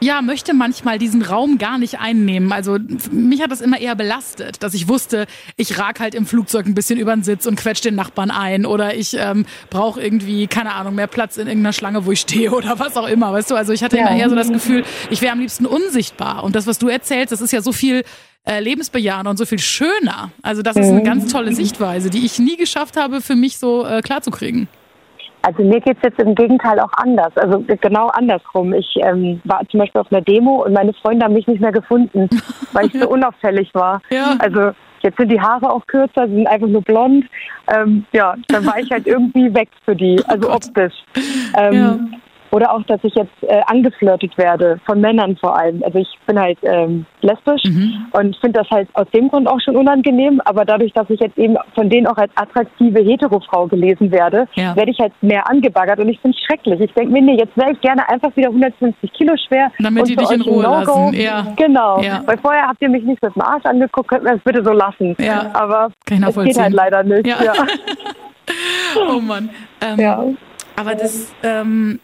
ja, 0.03 0.21
möchte 0.21 0.53
manchmal 0.53 0.99
diesen 0.99 1.21
Raum 1.21 1.57
gar 1.57 1.77
nicht 1.77 1.99
einnehmen. 1.99 2.51
Also 2.51 2.77
mich 3.11 3.41
hat 3.41 3.51
das 3.51 3.61
immer 3.61 3.79
eher 3.79 3.95
belastet, 3.95 4.61
dass 4.61 4.73
ich 4.73 4.89
wusste, 4.89 5.27
ich 5.55 5.79
rag 5.79 5.99
halt 5.99 6.13
im 6.13 6.25
Flugzeug 6.25 6.65
ein 6.65 6.73
bisschen 6.73 6.99
über 6.99 7.15
den 7.15 7.23
Sitz 7.23 7.45
und 7.45 7.55
quetsch 7.55 7.81
den 7.83 7.95
Nachbarn 7.95 8.29
ein 8.29 8.65
oder 8.65 8.95
ich 8.95 9.15
ähm, 9.17 9.45
brauche 9.69 10.01
irgendwie, 10.01 10.47
keine 10.47 10.73
Ahnung, 10.73 10.95
mehr 10.95 11.07
Platz 11.07 11.37
in 11.37 11.47
irgendeiner 11.47 11.73
Schlange, 11.73 12.05
wo 12.05 12.11
ich 12.11 12.19
stehe 12.19 12.51
oder 12.55 12.77
was 12.79 12.97
auch 12.97 13.07
immer, 13.07 13.31
weißt 13.31 13.51
du? 13.51 13.55
Also 13.55 13.71
ich 13.71 13.83
hatte 13.83 13.97
ja. 13.97 14.07
immer 14.07 14.17
eher 14.17 14.29
so 14.29 14.35
das 14.35 14.51
Gefühl, 14.51 14.83
ich 15.09 15.21
wäre 15.21 15.31
am 15.31 15.39
liebsten 15.39 15.65
unsichtbar. 15.65 16.43
Und 16.43 16.55
das, 16.55 16.67
was 16.67 16.79
du 16.79 16.89
erzählst, 16.89 17.31
das 17.31 17.39
ist 17.39 17.53
ja 17.53 17.61
so 17.61 17.71
viel 17.71 18.03
äh, 18.45 18.59
lebensbejahender 18.59 19.31
und 19.31 19.37
so 19.37 19.45
viel 19.45 19.59
schöner. 19.59 20.31
Also 20.41 20.61
das 20.61 20.75
ist 20.75 20.87
eine 20.87 20.99
mhm. 20.99 21.05
ganz 21.05 21.31
tolle 21.31 21.55
Sichtweise, 21.55 22.09
die 22.09 22.25
ich 22.25 22.39
nie 22.39 22.57
geschafft 22.57 22.97
habe, 22.97 23.21
für 23.21 23.35
mich 23.35 23.57
so 23.57 23.85
äh, 23.85 24.01
klarzukriegen. 24.01 24.67
Also 25.43 25.61
mir 25.61 25.81
geht's 25.81 25.99
jetzt 26.01 26.19
im 26.19 26.35
Gegenteil 26.35 26.79
auch 26.79 26.91
anders, 26.93 27.35
also 27.35 27.63
genau 27.81 28.07
andersrum. 28.07 28.73
Ich 28.73 28.95
ähm, 29.01 29.41
war 29.43 29.61
zum 29.69 29.81
Beispiel 29.81 29.99
auf 29.99 30.11
einer 30.11 30.21
Demo 30.21 30.63
und 30.63 30.71
meine 30.73 30.93
Freunde 30.93 31.25
haben 31.25 31.33
mich 31.33 31.47
nicht 31.47 31.59
mehr 31.59 31.73
gefunden, 31.73 32.29
weil 32.71 32.87
ich 32.87 32.93
so 32.93 33.09
unauffällig 33.09 33.69
war. 33.73 34.01
Ja. 34.09 34.37
Also 34.39 34.71
jetzt 35.01 35.17
sind 35.17 35.29
die 35.29 35.41
Haare 35.41 35.69
auch 35.69 35.85
kürzer, 35.85 36.27
sie 36.27 36.35
sind 36.35 36.47
einfach 36.47 36.67
nur 36.67 36.81
blond. 36.81 37.25
Ähm, 37.67 38.05
ja, 38.13 38.35
dann 38.47 38.65
war 38.65 38.79
ich 38.79 38.89
halt 38.89 39.05
irgendwie 39.05 39.53
weg 39.53 39.67
für 39.83 39.97
die, 39.97 40.21
also 40.27 40.49
oh 40.49 40.53
optisch. 40.53 40.93
Ähm, 41.57 41.73
ja. 41.73 41.99
Oder 42.53 42.71
auch, 42.71 42.83
dass 42.83 42.99
ich 43.01 43.15
jetzt 43.15 43.33
äh, 43.41 43.61
angeflirtet 43.65 44.37
werde, 44.37 44.79
von 44.85 45.01
Männern 45.01 45.35
vor 45.37 45.57
allem. 45.57 45.81
Also 45.83 45.97
ich 45.97 46.07
bin 46.27 46.39
halt 46.39 46.59
ähm, 46.61 47.07
lesbisch 47.21 47.63
mhm. 47.63 48.05
und 48.11 48.35
finde 48.35 48.59
das 48.59 48.69
halt 48.69 48.87
aus 48.93 49.07
dem 49.09 49.29
Grund 49.29 49.47
auch 49.47 49.59
schon 49.59 49.75
unangenehm. 49.75 50.39
Aber 50.45 50.63
dadurch, 50.63 50.93
dass 50.93 51.09
ich 51.09 51.19
jetzt 51.19 51.35
eben 51.39 51.57
von 51.73 51.89
denen 51.89 52.05
auch 52.05 52.15
als 52.15 52.31
attraktive 52.35 52.99
Heterofrau 52.99 53.65
gelesen 53.65 54.11
werde, 54.11 54.47
ja. 54.53 54.75
werde 54.75 54.91
ich 54.91 54.99
halt 54.99 55.13
mehr 55.21 55.49
angebaggert 55.49 55.99
und 55.99 56.09
ich 56.09 56.19
finde 56.19 56.37
es 56.37 56.45
schrecklich. 56.45 56.79
Ich 56.79 56.93
denke 56.93 57.11
mir, 57.11 57.23
nee, 57.23 57.37
jetzt 57.39 57.57
wäre 57.57 57.71
ich 57.71 57.81
gerne 57.81 58.07
einfach 58.07 58.35
wieder 58.35 58.49
150 58.49 59.11
Kilo 59.13 59.33
schwer. 59.47 59.71
Damit 59.79 60.07
die 60.07 60.15
dich 60.15 60.29
in 60.29 60.41
Ruhe 60.41 60.61
lassen. 60.61 61.11
Ja. 61.13 61.47
Genau. 61.55 62.03
Ja. 62.03 62.21
Weil 62.27 62.37
vorher 62.37 62.67
habt 62.67 62.83
ihr 62.83 62.89
mich 62.89 63.03
nicht 63.03 63.23
mit 63.23 63.33
dem 63.33 63.41
Arsch 63.41 63.65
angeguckt, 63.65 64.09
könnt 64.09 64.25
ihr 64.25 64.33
das 64.33 64.43
bitte 64.43 64.63
so 64.63 64.73
lassen. 64.73 65.15
Ja. 65.17 65.49
Aber 65.55 65.89
es 66.07 66.35
geht 66.35 66.59
halt 66.59 66.73
leider 66.73 67.01
nicht. 67.01 67.25
Ja. 67.25 67.37
oh 69.09 69.19
Mann. 69.19 69.49
Ähm, 69.81 69.99
ja. 69.99 70.23
Aber 70.75 70.93
das... 70.93 71.33
Ähm 71.41 71.99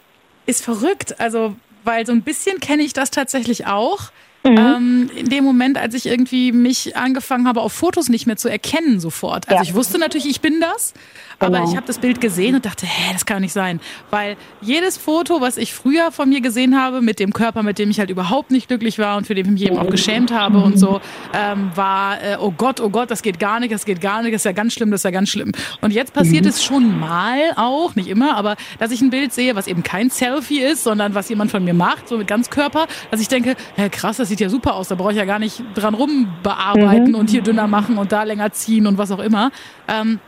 ist 0.50 0.64
verrückt. 0.64 1.20
Also, 1.20 1.56
weil 1.84 2.06
so 2.06 2.12
ein 2.12 2.24
bisschen 2.24 2.60
kenne 2.60 2.84
ich 2.84 2.94
das 2.94 3.12
tatsächlich 3.12 3.68
auch. 3.68 4.12
Mhm. 4.44 4.58
Ähm, 4.58 5.12
in 5.16 5.30
dem 5.30 5.44
Moment, 5.44 5.78
als 5.78 5.94
ich 5.94 6.06
irgendwie 6.06 6.52
mich 6.52 6.96
angefangen 6.96 7.48
habe, 7.48 7.60
auf 7.62 7.74
Fotos 7.74 8.08
nicht 8.08 8.26
mehr 8.26 8.38
zu 8.38 8.48
erkennen 8.48 9.00
sofort. 9.00 9.50
Also 9.50 9.64
ja. 9.64 9.70
ich 9.70 9.74
wusste 9.74 9.98
natürlich, 9.98 10.30
ich 10.30 10.40
bin 10.40 10.62
das, 10.62 10.94
aber 11.40 11.60
genau. 11.60 11.70
ich 11.70 11.76
habe 11.76 11.88
das 11.88 12.00
Bild 12.00 12.22
gesehen 12.22 12.56
und 12.56 12.66
dachte, 12.66 12.86
hä, 12.86 13.14
das 13.14 13.26
kann 13.26 13.42
nicht 13.42 13.52
sein. 13.54 13.82
Weil 14.10 14.38
jedes 14.62 14.98
Foto, 14.98 15.42
was 15.42 15.58
ich 15.58 15.74
früher 15.74 16.12
von 16.12 16.30
mir 16.30 16.42
gesehen 16.42 16.80
habe, 16.80 17.02
mit 17.02 17.20
dem 17.20 17.34
Körper, 17.34 17.64
mit 17.64 17.80
dem 17.80 17.90
ich 17.90 18.00
halt 18.00 18.10
überhaupt 18.10 18.52
nicht 18.52 18.68
glücklich 18.68 18.98
war 18.98 19.18
und 19.18 19.28
für 19.28 19.36
den 19.36 19.46
ich 19.46 19.52
mich 19.52 19.66
eben 19.66 19.78
auch 19.78 19.90
geschämt 19.90 20.32
habe 20.32 20.60
und 20.60 20.78
so, 20.78 21.02
ähm, 21.34 21.72
war, 21.76 22.22
äh, 22.22 22.38
oh 22.40 22.52
Gott, 22.52 22.80
oh 22.80 22.90
Gott, 22.90 23.12
das 23.12 23.22
geht 23.22 23.40
gar 23.40 23.60
nicht, 23.60 23.74
das 23.74 23.86
geht 23.86 24.00
gar 24.00 24.22
nicht, 24.22 24.34
das 24.34 24.42
ist 24.42 24.46
ja 24.46 24.52
ganz 24.54 24.74
schlimm, 24.74 24.92
das 24.92 25.02
ist 25.02 25.06
ja 25.06 25.12
ganz 25.12 25.30
schlimm. 25.30 25.52
Und 25.82 25.92
jetzt 25.92 26.14
passiert 26.14 26.44
mhm. 26.44 26.50
es 26.50 26.64
schon 26.64 27.00
mal 27.00 27.40
auch, 27.58 27.96
nicht 27.96 28.08
immer, 28.08 28.36
aber 28.36 28.56
dass 28.80 28.92
ich 28.92 29.02
ein 29.02 29.10
Bild 29.10 29.34
sehe, 29.34 29.56
was 29.56 29.68
eben 29.68 29.84
kein 29.84 30.10
Selfie 30.10 30.62
ist, 30.62 30.84
sondern 30.84 31.14
was 31.14 31.28
jemand 31.28 31.52
von 31.52 31.64
mir 31.64 31.74
macht, 31.74 32.08
so 32.08 32.18
mit 32.18 32.28
Ganzkörper, 32.28 32.88
dass 33.12 33.20
ich 33.20 33.28
denke, 33.28 33.56
hä, 33.76 33.90
krass, 33.90 34.18
das 34.18 34.29
sieht 34.30 34.40
ja 34.40 34.50
super 34.50 34.76
aus, 34.76 34.88
da 34.88 34.96
brauche 34.96 35.12
ich 35.12 35.18
ja 35.18 35.26
gar 35.26 35.40
nicht 35.40 35.62
dran 35.76 35.94
rumbearbeiten 35.94 37.10
mhm. 37.10 37.16
und 37.16 37.30
hier 37.30 37.42
dünner 37.42 37.68
machen 37.68 37.98
und 37.98 38.12
da 38.12 38.24
länger 38.24 38.52
ziehen 38.52 38.88
und 38.88 38.98
was 38.98 39.12
auch 39.12 39.20
immer. 39.20 39.52
Ähm, 39.88 40.20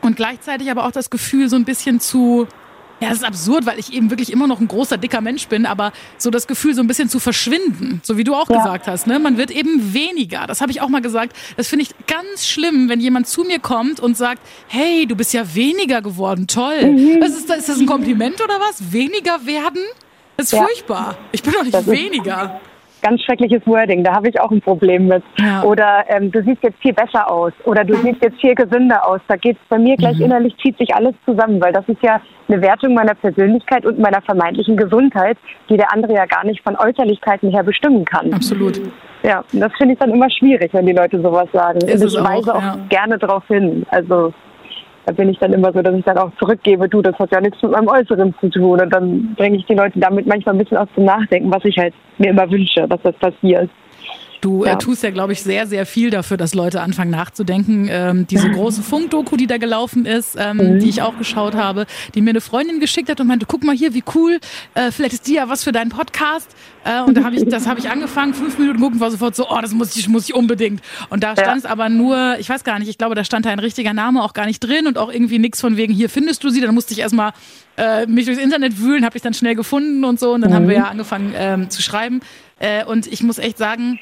und 0.00 0.16
gleichzeitig 0.16 0.70
aber 0.70 0.84
auch 0.86 0.90
das 0.90 1.10
Gefühl, 1.10 1.48
so 1.48 1.56
ein 1.56 1.64
bisschen 1.64 2.00
zu, 2.00 2.48
ja, 3.00 3.08
das 3.08 3.18
ist 3.18 3.24
absurd, 3.24 3.66
weil 3.66 3.78
ich 3.78 3.92
eben 3.92 4.10
wirklich 4.10 4.32
immer 4.32 4.48
noch 4.48 4.60
ein 4.60 4.66
großer, 4.66 4.98
dicker 4.98 5.20
Mensch 5.20 5.46
bin, 5.46 5.64
aber 5.64 5.92
so 6.18 6.30
das 6.30 6.46
Gefühl, 6.48 6.74
so 6.74 6.82
ein 6.82 6.88
bisschen 6.88 7.08
zu 7.08 7.20
verschwinden, 7.20 8.00
so 8.02 8.18
wie 8.18 8.24
du 8.24 8.34
auch 8.34 8.50
ja. 8.50 8.56
gesagt 8.56 8.88
hast. 8.88 9.06
Ne? 9.06 9.20
Man 9.20 9.38
wird 9.38 9.52
eben 9.52 9.94
weniger. 9.94 10.46
Das 10.46 10.60
habe 10.60 10.72
ich 10.72 10.80
auch 10.80 10.88
mal 10.88 11.02
gesagt. 11.02 11.36
Das 11.56 11.68
finde 11.68 11.84
ich 11.84 11.90
ganz 12.06 12.46
schlimm, 12.46 12.88
wenn 12.88 13.00
jemand 13.00 13.28
zu 13.28 13.44
mir 13.44 13.60
kommt 13.60 14.00
und 14.00 14.16
sagt, 14.16 14.42
hey, 14.66 15.06
du 15.06 15.14
bist 15.14 15.32
ja 15.32 15.54
weniger 15.54 16.02
geworden, 16.02 16.48
toll. 16.48 16.84
Mhm. 16.84 17.20
Was 17.20 17.30
ist, 17.30 17.48
das, 17.48 17.58
ist 17.58 17.68
das 17.68 17.78
ein 17.78 17.86
Kompliment 17.86 18.42
oder 18.42 18.58
was? 18.58 18.92
Weniger 18.92 19.46
werden? 19.46 19.82
Das 20.36 20.46
ist 20.46 20.52
ja. 20.52 20.64
furchtbar. 20.64 21.16
Ich 21.30 21.42
bin 21.42 21.52
doch 21.52 21.62
nicht 21.62 21.74
das 21.74 21.86
weniger 21.86 22.60
ganz 23.02 23.20
schreckliches 23.22 23.66
Wording, 23.66 24.04
da 24.04 24.14
habe 24.14 24.28
ich 24.28 24.40
auch 24.40 24.50
ein 24.50 24.60
Problem 24.60 25.08
mit. 25.08 25.22
Ja. 25.38 25.62
Oder 25.62 26.04
ähm, 26.08 26.30
du 26.30 26.42
siehst 26.42 26.62
jetzt 26.62 26.80
viel 26.80 26.92
besser 26.92 27.30
aus 27.30 27.52
oder 27.64 27.84
du 27.84 27.94
siehst 27.96 28.22
jetzt 28.22 28.40
viel 28.40 28.54
gesünder 28.54 29.06
aus. 29.06 29.20
Da 29.28 29.36
geht 29.36 29.56
es 29.56 29.68
bei 29.68 29.78
mir 29.78 29.96
gleich 29.96 30.16
mhm. 30.18 30.26
innerlich, 30.26 30.56
zieht 30.62 30.78
sich 30.78 30.94
alles 30.94 31.14
zusammen, 31.26 31.60
weil 31.60 31.72
das 31.72 31.86
ist 31.88 32.02
ja 32.02 32.20
eine 32.48 32.62
Wertung 32.62 32.94
meiner 32.94 33.14
Persönlichkeit 33.14 33.84
und 33.84 33.98
meiner 33.98 34.20
vermeintlichen 34.22 34.76
Gesundheit, 34.76 35.36
die 35.68 35.76
der 35.76 35.92
andere 35.92 36.14
ja 36.14 36.26
gar 36.26 36.44
nicht 36.44 36.62
von 36.62 36.76
Äußerlichkeiten 36.76 37.50
her 37.50 37.62
bestimmen 37.62 38.04
kann. 38.04 38.32
Absolut. 38.32 38.80
Ja, 39.22 39.44
und 39.52 39.60
das 39.60 39.72
finde 39.78 39.94
ich 39.94 40.00
dann 40.00 40.10
immer 40.10 40.30
schwierig, 40.30 40.72
wenn 40.74 40.86
die 40.86 40.92
Leute 40.92 41.20
sowas 41.20 41.48
sagen. 41.52 41.78
Ist 41.86 42.02
und 42.02 42.08
ich 42.08 42.24
weise 42.24 42.54
auch, 42.54 42.62
ja. 42.62 42.72
auch 42.72 42.88
gerne 42.88 43.18
darauf 43.18 43.46
hin. 43.46 43.84
Also 43.90 44.32
da 45.04 45.12
bin 45.12 45.28
ich 45.28 45.38
dann 45.38 45.52
immer 45.52 45.72
so, 45.72 45.82
dass 45.82 45.94
ich 45.94 46.04
dann 46.04 46.18
auch 46.18 46.30
zurückgebe, 46.38 46.88
du, 46.88 47.02
das 47.02 47.18
hat 47.18 47.32
ja 47.32 47.40
nichts 47.40 47.60
mit 47.62 47.72
meinem 47.72 47.88
Äußeren 47.88 48.34
zu 48.40 48.48
tun. 48.48 48.80
Und 48.80 48.90
dann 48.90 49.34
bringe 49.34 49.56
ich 49.56 49.66
die 49.66 49.74
Leute 49.74 49.98
damit 49.98 50.26
manchmal 50.26 50.54
ein 50.54 50.58
bisschen 50.58 50.76
aus 50.76 50.88
dem 50.96 51.04
Nachdenken, 51.04 51.52
was 51.52 51.64
ich 51.64 51.76
halt 51.76 51.94
mir 52.18 52.30
immer 52.30 52.48
wünsche, 52.50 52.86
dass 52.86 53.02
das 53.02 53.14
passiert. 53.16 53.68
Du 54.42 54.64
äh, 54.64 54.66
ja. 54.66 54.74
äh, 54.74 54.78
tust 54.78 55.02
ja, 55.02 55.10
glaube 55.10 55.32
ich, 55.32 55.42
sehr, 55.42 55.66
sehr 55.66 55.86
viel 55.86 56.10
dafür, 56.10 56.36
dass 56.36 56.52
Leute 56.52 56.82
anfangen 56.82 57.12
nachzudenken. 57.12 57.88
Ähm, 57.88 58.26
diese 58.26 58.50
große 58.52 58.82
Funkdoku, 58.82 59.36
die 59.36 59.46
da 59.46 59.56
gelaufen 59.56 60.04
ist, 60.04 60.36
ähm, 60.38 60.56
mhm. 60.56 60.78
die 60.80 60.88
ich 60.88 61.00
auch 61.00 61.16
geschaut 61.16 61.54
habe, 61.54 61.86
die 62.14 62.20
mir 62.20 62.30
eine 62.30 62.40
Freundin 62.40 62.80
geschickt 62.80 63.08
hat 63.08 63.20
und 63.20 63.28
meinte, 63.28 63.46
guck 63.46 63.62
mal 63.62 63.74
hier, 63.74 63.94
wie 63.94 64.02
cool, 64.14 64.40
äh, 64.74 64.90
vielleicht 64.90 65.14
ist 65.14 65.28
die 65.28 65.34
ja 65.34 65.48
was 65.48 65.62
für 65.62 65.70
deinen 65.70 65.90
Podcast. 65.90 66.50
Äh, 66.84 67.02
und 67.02 67.16
da 67.16 67.22
habe 67.22 67.36
ich, 67.36 67.44
das 67.44 67.68
habe 67.68 67.78
ich 67.78 67.88
angefangen, 67.88 68.34
fünf 68.34 68.58
Minuten 68.58 68.80
gucken, 68.80 68.98
war 68.98 69.12
sofort 69.12 69.36
so, 69.36 69.48
oh, 69.48 69.60
das 69.62 69.72
muss 69.72 69.94
ich, 69.94 70.08
muss 70.08 70.28
ich 70.28 70.34
unbedingt. 70.34 70.82
Und 71.08 71.22
da 71.22 71.32
stand 71.36 71.58
es 71.58 71.64
aber 71.64 71.88
nur, 71.88 72.36
ich 72.40 72.48
weiß 72.48 72.64
gar 72.64 72.80
nicht, 72.80 72.88
ich 72.88 72.98
glaube, 72.98 73.14
da 73.14 73.22
stand 73.22 73.46
da 73.46 73.50
ein 73.50 73.60
richtiger 73.60 73.92
Name 73.92 74.24
auch 74.24 74.32
gar 74.32 74.46
nicht 74.46 74.58
drin 74.58 74.88
und 74.88 74.98
auch 74.98 75.12
irgendwie 75.12 75.38
nichts 75.38 75.60
von 75.60 75.76
wegen, 75.76 75.94
hier 75.94 76.10
findest 76.10 76.42
du 76.42 76.50
sie. 76.50 76.60
Dann 76.60 76.74
musste 76.74 76.94
ich 76.94 76.98
erstmal 76.98 77.32
äh, 77.76 78.06
mich 78.06 78.26
durchs 78.26 78.42
Internet 78.42 78.80
wühlen, 78.80 79.04
habe 79.04 79.16
ich 79.16 79.22
dann 79.22 79.34
schnell 79.34 79.54
gefunden 79.54 80.04
und 80.04 80.18
so. 80.18 80.32
Und 80.32 80.40
dann 80.40 80.50
mhm. 80.50 80.54
haben 80.54 80.68
wir 80.68 80.74
ja 80.74 80.84
angefangen 80.88 81.32
ähm, 81.36 81.70
zu 81.70 81.80
schreiben. 81.80 82.20
Äh, 82.58 82.84
und 82.84 83.06
ich 83.06 83.22
muss 83.22 83.38
echt 83.38 83.58
sagen, 83.58 84.00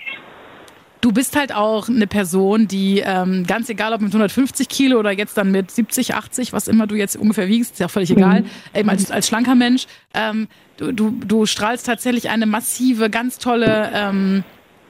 Du 1.01 1.13
bist 1.13 1.37
halt 1.37 1.55
auch 1.55 1.89
eine 1.89 2.07
Person, 2.07 2.69
die 2.69 3.03
ähm, 3.05 3.47
ganz 3.47 3.69
egal, 3.69 3.93
ob 3.93 4.01
mit 4.01 4.11
150 4.11 4.69
Kilo 4.69 4.99
oder 4.99 5.11
jetzt 5.11 5.37
dann 5.37 5.51
mit 5.51 5.71
70, 5.71 6.15
80, 6.15 6.53
was 6.53 6.69
immer 6.69 6.87
du 6.87 6.95
jetzt 6.95 7.17
ungefähr 7.17 7.49
wiegst, 7.49 7.73
ist 7.73 7.79
ja 7.79 7.89
völlig 7.89 8.11
egal, 8.11 8.43
mhm. 8.43 8.47
eben 8.75 8.91
als, 8.91 9.11
als 9.11 9.27
schlanker 9.27 9.55
Mensch, 9.55 9.87
ähm, 10.13 10.49
du, 10.77 10.93
du, 10.93 11.11
du 11.11 11.47
strahlst 11.47 11.87
tatsächlich 11.87 12.29
eine 12.29 12.47
massive, 12.47 13.09
ganz 13.09 13.39
tolle 13.39 13.91
ähm, 13.95 14.45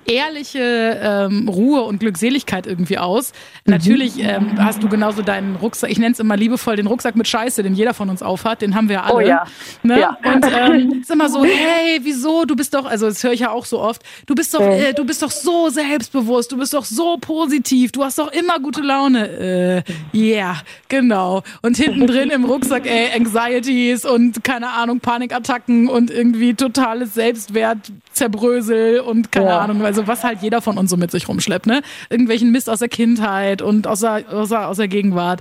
ehrliche 0.07 0.99
ähm, 1.03 1.49
Ruhe 1.49 1.83
und 1.83 2.01
Glückseligkeit 2.01 2.67
irgendwie 2.67 2.99
aus. 2.99 3.33
Mhm. 3.65 3.73
Natürlich 3.73 4.19
ähm, 4.19 4.53
hast 4.59 4.83
du 4.83 4.89
genauso 4.89 5.23
deinen 5.23 5.57
Rucksack, 5.57 5.91
ich 5.91 5.99
nenne 5.99 6.13
es 6.13 6.21
immer 6.21 6.37
liebevoll 6.37 6.77
den 6.77 6.87
Rucksack 6.87 7.17
mit 7.17 7.29
Scheiße, 7.29 7.63
den 7.63 7.75
jeder 7.75 7.95
von 7.95 8.11
uns 8.11 8.23
aufhat, 8.23 8.63
den 8.63 8.75
haben 8.75 8.89
wir 8.89 9.05
alle. 9.05 9.15
Oh 9.15 9.21
ja. 9.21 9.45
Ne? 9.83 10.01
ja. 10.01 10.17
Und 10.25 10.47
ähm, 10.47 11.01
ist 11.01 11.11
immer 11.11 11.29
so, 11.29 11.45
hey, 11.45 12.01
wieso? 12.03 12.45
Du 12.45 12.57
bist 12.57 12.75
doch, 12.75 12.87
also 12.87 13.07
das 13.07 13.23
höre 13.23 13.33
ich 13.33 13.41
ja 13.41 13.51
auch 13.51 13.65
so 13.65 13.81
oft, 13.81 14.03
du 14.27 14.35
bist 14.35 14.55
doch, 14.55 14.61
äh, 14.61 14.93
du 14.93 15.05
bist 15.05 15.23
doch 15.23 15.31
so 15.31 15.69
selbstbewusst, 15.69 16.53
du 16.53 16.57
bist 16.57 16.75
doch 16.75 16.85
so 16.85 17.17
positiv, 17.19 17.93
du 17.93 18.05
hast 18.05 18.19
doch 18.19 18.33
immer 18.33 18.59
gute 18.59 18.81
Laune. 18.81 19.85
Äh, 20.15 20.17
yeah, 20.17 20.57
genau. 20.89 21.43
Und 21.63 21.77
hinten 21.77 22.07
drin 22.07 22.31
im 22.31 22.45
Rucksack, 22.45 22.87
ey, 22.87 23.09
Anxieties 23.15 24.05
und 24.05 24.43
keine 24.45 24.69
Ahnung, 24.69 25.01
Panikattacken 25.01 25.89
und 25.89 26.11
irgendwie 26.11 26.55
totales 26.55 27.15
Selbstwert, 27.15 27.79
Zerbrösel 28.13 29.01
und 29.01 29.33
keine 29.33 29.47
ja. 29.47 29.59
Ahnung, 29.61 29.83
also 29.90 30.07
was 30.07 30.22
halt 30.22 30.40
jeder 30.40 30.62
von 30.62 30.79
uns 30.79 30.88
so 30.88 30.96
mit 30.96 31.11
sich 31.11 31.29
rumschleppt, 31.29 31.66
ne? 31.66 31.83
Irgendwelchen 32.11 32.53
Mist 32.53 32.70
aus 32.70 32.79
der 32.79 32.88
Kindheit 32.88 33.61
und 33.61 33.88
aus 33.88 34.00
der, 34.00 34.24
aus 34.33 34.50
der, 34.50 34.68
aus 34.68 34.76
der 34.76 34.87
Gegenwart. 34.87 35.40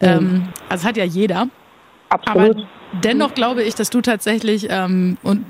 Mhm. 0.00 0.08
Ähm, 0.08 0.48
also 0.70 0.88
hat 0.88 0.96
ja 0.96 1.04
jeder. 1.04 1.48
Absolut. 2.08 2.56
Aber 2.56 2.68
dennoch 3.04 3.34
glaube 3.34 3.62
ich, 3.62 3.74
dass 3.74 3.90
du 3.90 4.00
tatsächlich, 4.00 4.68
ähm, 4.70 5.18
und 5.22 5.44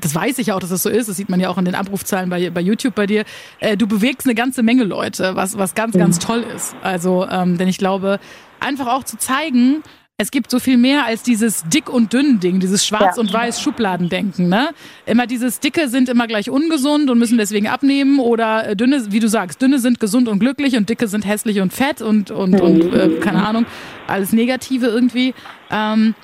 das 0.00 0.14
weiß 0.14 0.38
ich 0.38 0.52
auch, 0.52 0.60
dass 0.60 0.70
das 0.70 0.84
so 0.84 0.88
ist, 0.88 1.08
das 1.08 1.16
sieht 1.16 1.28
man 1.28 1.40
ja 1.40 1.50
auch 1.50 1.58
in 1.58 1.64
den 1.64 1.74
Abrufzahlen 1.74 2.30
bei, 2.30 2.48
bei 2.50 2.60
YouTube 2.60 2.94
bei 2.94 3.06
dir, 3.06 3.24
äh, 3.58 3.76
du 3.76 3.88
bewegst 3.88 4.26
eine 4.26 4.36
ganze 4.36 4.62
Menge 4.62 4.84
Leute, 4.84 5.34
was, 5.34 5.58
was 5.58 5.74
ganz, 5.74 5.96
ganz 5.96 6.16
mhm. 6.16 6.20
toll 6.20 6.44
ist. 6.54 6.76
Also, 6.82 7.26
ähm, 7.28 7.58
denn 7.58 7.66
ich 7.66 7.78
glaube, 7.78 8.20
einfach 8.60 8.86
auch 8.86 9.02
zu 9.02 9.18
zeigen, 9.18 9.82
es 10.18 10.30
gibt 10.30 10.50
so 10.50 10.58
viel 10.58 10.78
mehr 10.78 11.04
als 11.04 11.22
dieses 11.22 11.64
dick 11.64 11.90
und 11.90 12.14
dünn 12.14 12.40
Ding, 12.40 12.58
dieses 12.58 12.86
schwarz 12.86 13.16
ja. 13.16 13.20
und 13.20 13.30
weiß 13.30 13.60
Schubladendenken, 13.60 14.48
ne? 14.48 14.70
Immer 15.04 15.26
dieses 15.26 15.60
dicke 15.60 15.90
sind 15.90 16.08
immer 16.08 16.26
gleich 16.26 16.48
ungesund 16.48 17.10
und 17.10 17.18
müssen 17.18 17.36
deswegen 17.36 17.68
abnehmen 17.68 18.18
oder 18.18 18.66
äh, 18.66 18.76
dünne, 18.76 19.12
wie 19.12 19.20
du 19.20 19.28
sagst, 19.28 19.60
dünne 19.60 19.78
sind 19.78 20.00
gesund 20.00 20.28
und 20.28 20.38
glücklich 20.38 20.74
und 20.74 20.88
dicke 20.88 21.06
sind 21.06 21.26
hässlich 21.26 21.60
und 21.60 21.74
fett 21.74 22.00
und 22.00 22.30
und 22.30 22.58
und 22.58 22.94
äh, 22.94 23.20
keine 23.20 23.46
Ahnung, 23.46 23.66
alles 24.06 24.32
negative 24.32 24.86
irgendwie. 24.86 25.34
Ähm, 25.70 26.14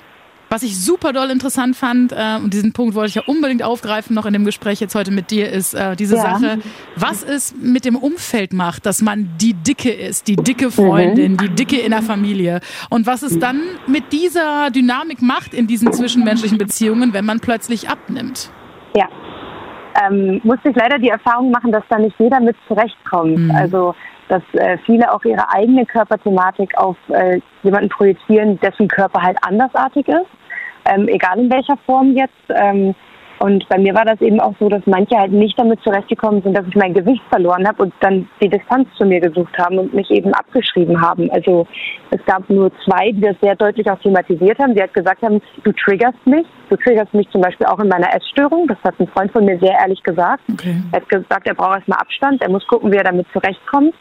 was 0.53 0.61
ich 0.61 0.79
super 0.79 1.13
doll 1.13 1.31
interessant 1.31 1.75
fand, 1.75 2.11
äh, 2.11 2.37
und 2.43 2.53
diesen 2.53 2.73
Punkt 2.73 2.93
wollte 2.93 3.09
ich 3.09 3.15
ja 3.15 3.23
unbedingt 3.25 3.63
aufgreifen, 3.63 4.15
noch 4.15 4.27
in 4.27 4.33
dem 4.33 4.45
Gespräch 4.45 4.79
jetzt 4.79 4.93
heute 4.93 5.09
mit 5.09 5.31
dir, 5.31 5.49
ist 5.49 5.73
äh, 5.73 5.95
diese 5.95 6.15
ja. 6.15 6.21
Sache, 6.21 6.59
was 6.95 7.23
es 7.23 7.55
mit 7.59 7.85
dem 7.85 7.95
Umfeld 7.95 8.53
macht, 8.53 8.85
dass 8.85 9.01
man 9.01 9.31
die 9.41 9.55
Dicke 9.55 9.91
ist, 9.91 10.27
die 10.27 10.35
dicke 10.35 10.69
Freundin, 10.69 11.31
mhm. 11.33 11.37
die 11.37 11.49
Dicke 11.49 11.79
in 11.79 11.89
der 11.89 12.03
Familie. 12.03 12.59
Und 12.91 13.07
was 13.07 13.23
es 13.23 13.39
dann 13.39 13.61
mit 13.87 14.13
dieser 14.13 14.69
Dynamik 14.69 15.23
macht 15.23 15.55
in 15.55 15.65
diesen 15.65 15.91
zwischenmenschlichen 15.91 16.59
Beziehungen, 16.59 17.13
wenn 17.13 17.25
man 17.25 17.39
plötzlich 17.39 17.89
abnimmt. 17.89 18.51
Ja. 18.95 19.07
ähm, 20.05 20.39
musste 20.43 20.69
ich 20.69 20.75
leider 20.75 20.99
die 20.99 21.09
Erfahrung 21.09 21.49
machen, 21.49 21.71
dass 21.71 21.83
da 21.89 21.97
nicht 21.97 22.15
jeder 22.19 22.39
mit 22.39 22.55
zurechtkommt. 22.67 23.39
Mhm. 23.39 23.51
Also 23.55 23.95
dass 24.27 24.43
äh, 24.53 24.77
viele 24.85 25.11
auch 25.11 25.23
ihre 25.25 25.49
eigene 25.51 25.85
Körperthematik 25.85 26.77
auf 26.77 26.95
äh, 27.09 27.39
jemanden 27.63 27.89
projizieren, 27.89 28.59
dessen 28.59 28.87
Körper 28.87 29.21
halt 29.21 29.37
andersartig 29.41 30.07
ist, 30.07 30.27
ähm, 30.85 31.07
egal 31.07 31.39
in 31.39 31.51
welcher 31.51 31.77
Form 31.85 32.15
jetzt. 32.15 32.33
Ähm, 32.49 32.95
und 33.39 33.67
bei 33.67 33.77
mir 33.77 33.93
war 33.93 34.05
das 34.05 34.21
eben 34.21 34.39
auch 34.39 34.53
so, 34.57 34.69
dass 34.69 34.81
manche 34.85 35.17
halt 35.17 35.33
nicht 35.33 35.59
damit 35.59 35.81
zurechtgekommen 35.81 36.41
sind, 36.43 36.55
dass 36.55 36.65
ich 36.65 36.75
mein 36.75 36.93
Gewicht 36.93 37.21
verloren 37.29 37.67
habe 37.67 37.83
und 37.83 37.93
dann 37.99 38.29
die 38.41 38.47
Distanz 38.47 38.87
zu 38.97 39.05
mir 39.05 39.19
gesucht 39.19 39.57
haben 39.57 39.79
und 39.79 39.93
mich 39.93 40.09
eben 40.11 40.33
abgeschrieben 40.33 41.01
haben. 41.01 41.29
Also 41.29 41.67
es 42.11 42.23
gab 42.25 42.49
nur 42.49 42.71
zwei, 42.85 43.11
die 43.11 43.19
das 43.19 43.35
sehr 43.41 43.55
deutlich 43.55 43.89
auch 43.91 43.99
thematisiert 43.99 44.59
haben. 44.59 44.75
Die 44.75 44.79
halt 44.79 44.93
gesagt 44.93 45.21
haben, 45.23 45.41
du 45.65 45.73
triggerst 45.73 46.25
mich. 46.25 46.45
Du 46.69 46.77
triggerst 46.77 47.13
mich 47.13 47.29
zum 47.31 47.41
Beispiel 47.41 47.67
auch 47.67 47.79
in 47.79 47.89
meiner 47.89 48.15
Essstörung. 48.15 48.65
Das 48.67 48.77
hat 48.83 48.97
ein 48.99 49.07
Freund 49.07 49.31
von 49.33 49.43
mir 49.43 49.59
sehr 49.59 49.77
ehrlich 49.77 50.01
gesagt. 50.03 50.43
Okay. 50.53 50.75
Er 50.93 51.01
hat 51.01 51.09
gesagt, 51.09 51.45
er 51.45 51.55
braucht 51.55 51.79
erstmal 51.79 51.99
Abstand. 51.99 52.41
Er 52.41 52.49
muss 52.49 52.65
gucken, 52.67 52.93
wie 52.93 52.97
er 52.97 53.03
damit 53.03 53.27
zurechtkommt. 53.33 53.93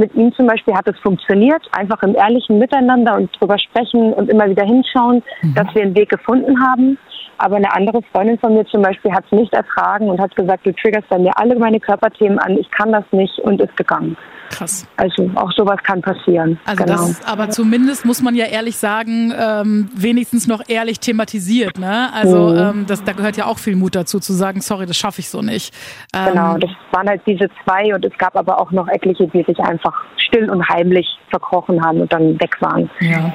Mit 0.00 0.14
ihm 0.14 0.32
zum 0.32 0.46
Beispiel 0.46 0.74
hat 0.74 0.88
es 0.88 0.98
funktioniert, 1.00 1.60
einfach 1.72 2.02
im 2.02 2.14
ehrlichen 2.14 2.58
Miteinander 2.58 3.16
und 3.16 3.30
drüber 3.38 3.58
sprechen 3.58 4.14
und 4.14 4.30
immer 4.30 4.48
wieder 4.48 4.64
hinschauen, 4.64 5.22
mhm. 5.42 5.54
dass 5.54 5.74
wir 5.74 5.82
einen 5.82 5.94
Weg 5.94 6.08
gefunden 6.08 6.58
haben. 6.66 6.96
Aber 7.40 7.56
eine 7.56 7.72
andere 7.72 8.02
Freundin 8.12 8.38
von 8.38 8.52
mir 8.54 8.66
zum 8.66 8.82
Beispiel 8.82 9.12
hat 9.12 9.24
es 9.24 9.32
nicht 9.32 9.52
ertragen 9.54 10.10
und 10.10 10.20
hat 10.20 10.36
gesagt, 10.36 10.66
du 10.66 10.74
triggerst 10.74 11.08
bei 11.08 11.18
mir 11.18 11.32
alle 11.36 11.58
meine 11.58 11.80
Körperthemen 11.80 12.38
an, 12.38 12.58
ich 12.58 12.70
kann 12.70 12.92
das 12.92 13.04
nicht 13.12 13.38
und 13.38 13.60
ist 13.62 13.74
gegangen. 13.78 14.14
Krass. 14.50 14.86
Also 14.96 15.30
auch 15.36 15.50
sowas 15.52 15.78
kann 15.82 16.02
passieren. 16.02 16.58
Also 16.66 16.84
genau. 16.84 16.96
das, 16.96 17.24
aber 17.24 17.48
zumindest 17.48 18.04
muss 18.04 18.20
man 18.20 18.34
ja 18.34 18.44
ehrlich 18.46 18.76
sagen, 18.76 19.32
ähm, 19.38 19.88
wenigstens 19.94 20.48
noch 20.48 20.68
ehrlich 20.68 21.00
thematisiert. 21.00 21.78
Ne? 21.78 22.12
Also 22.12 22.48
mhm. 22.48 22.58
ähm, 22.58 22.86
das, 22.86 23.04
da 23.04 23.12
gehört 23.12 23.38
ja 23.38 23.46
auch 23.46 23.58
viel 23.58 23.76
Mut 23.76 23.94
dazu, 23.94 24.18
zu 24.18 24.34
sagen, 24.34 24.60
sorry, 24.60 24.84
das 24.84 24.98
schaffe 24.98 25.20
ich 25.20 25.30
so 25.30 25.40
nicht. 25.40 25.72
Ähm, 26.14 26.32
genau, 26.32 26.58
das 26.58 26.70
waren 26.90 27.08
halt 27.08 27.22
diese 27.26 27.48
zwei 27.64 27.94
und 27.94 28.04
es 28.04 28.16
gab 28.18 28.36
aber 28.36 28.60
auch 28.60 28.70
noch 28.72 28.88
etliche, 28.88 29.28
die 29.28 29.44
sich 29.44 29.58
einfach 29.60 29.94
still 30.16 30.50
und 30.50 30.68
heimlich 30.68 31.06
verkrochen 31.30 31.82
haben 31.82 32.02
und 32.02 32.12
dann 32.12 32.38
weg 32.38 32.60
waren. 32.60 32.90
Ja 33.00 33.32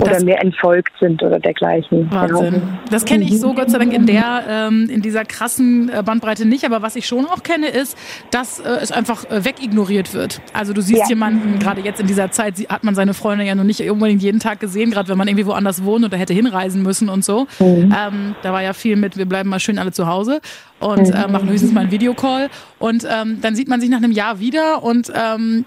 oder 0.00 0.12
das, 0.12 0.24
mir 0.24 0.38
entfolgt 0.38 0.92
sind 1.00 1.22
oder 1.22 1.38
dergleichen. 1.38 2.10
Wahnsinn. 2.10 2.52
Genau. 2.52 2.66
Das 2.90 3.04
kenne 3.04 3.24
ich 3.24 3.40
so 3.40 3.54
Gott 3.54 3.70
sei 3.70 3.78
Dank 3.78 3.92
in 3.92 4.06
der 4.06 4.44
ähm, 4.48 4.88
in 4.90 5.02
dieser 5.02 5.24
krassen 5.24 5.88
äh, 5.88 6.02
Bandbreite 6.02 6.46
nicht, 6.46 6.64
aber 6.64 6.82
was 6.82 6.96
ich 6.96 7.06
schon 7.06 7.26
auch 7.26 7.42
kenne 7.42 7.68
ist, 7.68 7.96
dass 8.30 8.60
äh, 8.60 8.68
es 8.80 8.92
einfach 8.92 9.24
äh, 9.30 9.44
wegignoriert 9.44 10.14
wird. 10.14 10.40
Also 10.52 10.72
du 10.72 10.80
siehst 10.80 11.02
ja. 11.02 11.08
jemanden 11.08 11.58
gerade 11.58 11.80
jetzt 11.80 12.00
in 12.00 12.06
dieser 12.06 12.30
Zeit 12.30 12.54
hat 12.68 12.84
man 12.84 12.94
seine 12.94 13.14
Freunde 13.14 13.44
ja 13.44 13.54
noch 13.54 13.64
nicht 13.64 13.80
unbedingt 13.90 14.22
jeden 14.22 14.40
Tag 14.40 14.60
gesehen, 14.60 14.90
gerade 14.90 15.08
wenn 15.08 15.18
man 15.18 15.28
irgendwie 15.28 15.46
woanders 15.46 15.84
wohnt 15.84 16.04
oder 16.04 16.16
hätte 16.16 16.34
hinreisen 16.34 16.82
müssen 16.82 17.08
und 17.08 17.24
so. 17.24 17.46
Mhm. 17.58 17.94
Ähm, 17.96 18.34
da 18.42 18.52
war 18.52 18.62
ja 18.62 18.72
viel 18.72 18.96
mit, 18.96 19.16
wir 19.16 19.26
bleiben 19.26 19.48
mal 19.48 19.60
schön 19.60 19.78
alle 19.78 19.92
zu 19.92 20.06
Hause 20.06 20.40
und 20.80 21.10
äh, 21.10 21.28
machen 21.28 21.48
höchstens 21.48 21.72
mal 21.72 21.82
einen 21.82 21.90
Videocall 21.90 22.48
und 22.78 23.06
ähm, 23.10 23.38
dann 23.40 23.54
sieht 23.54 23.68
man 23.68 23.80
sich 23.80 23.90
nach 23.90 23.98
einem 23.98 24.12
Jahr 24.12 24.40
wieder 24.40 24.82
und 24.82 25.12
ähm, 25.14 25.64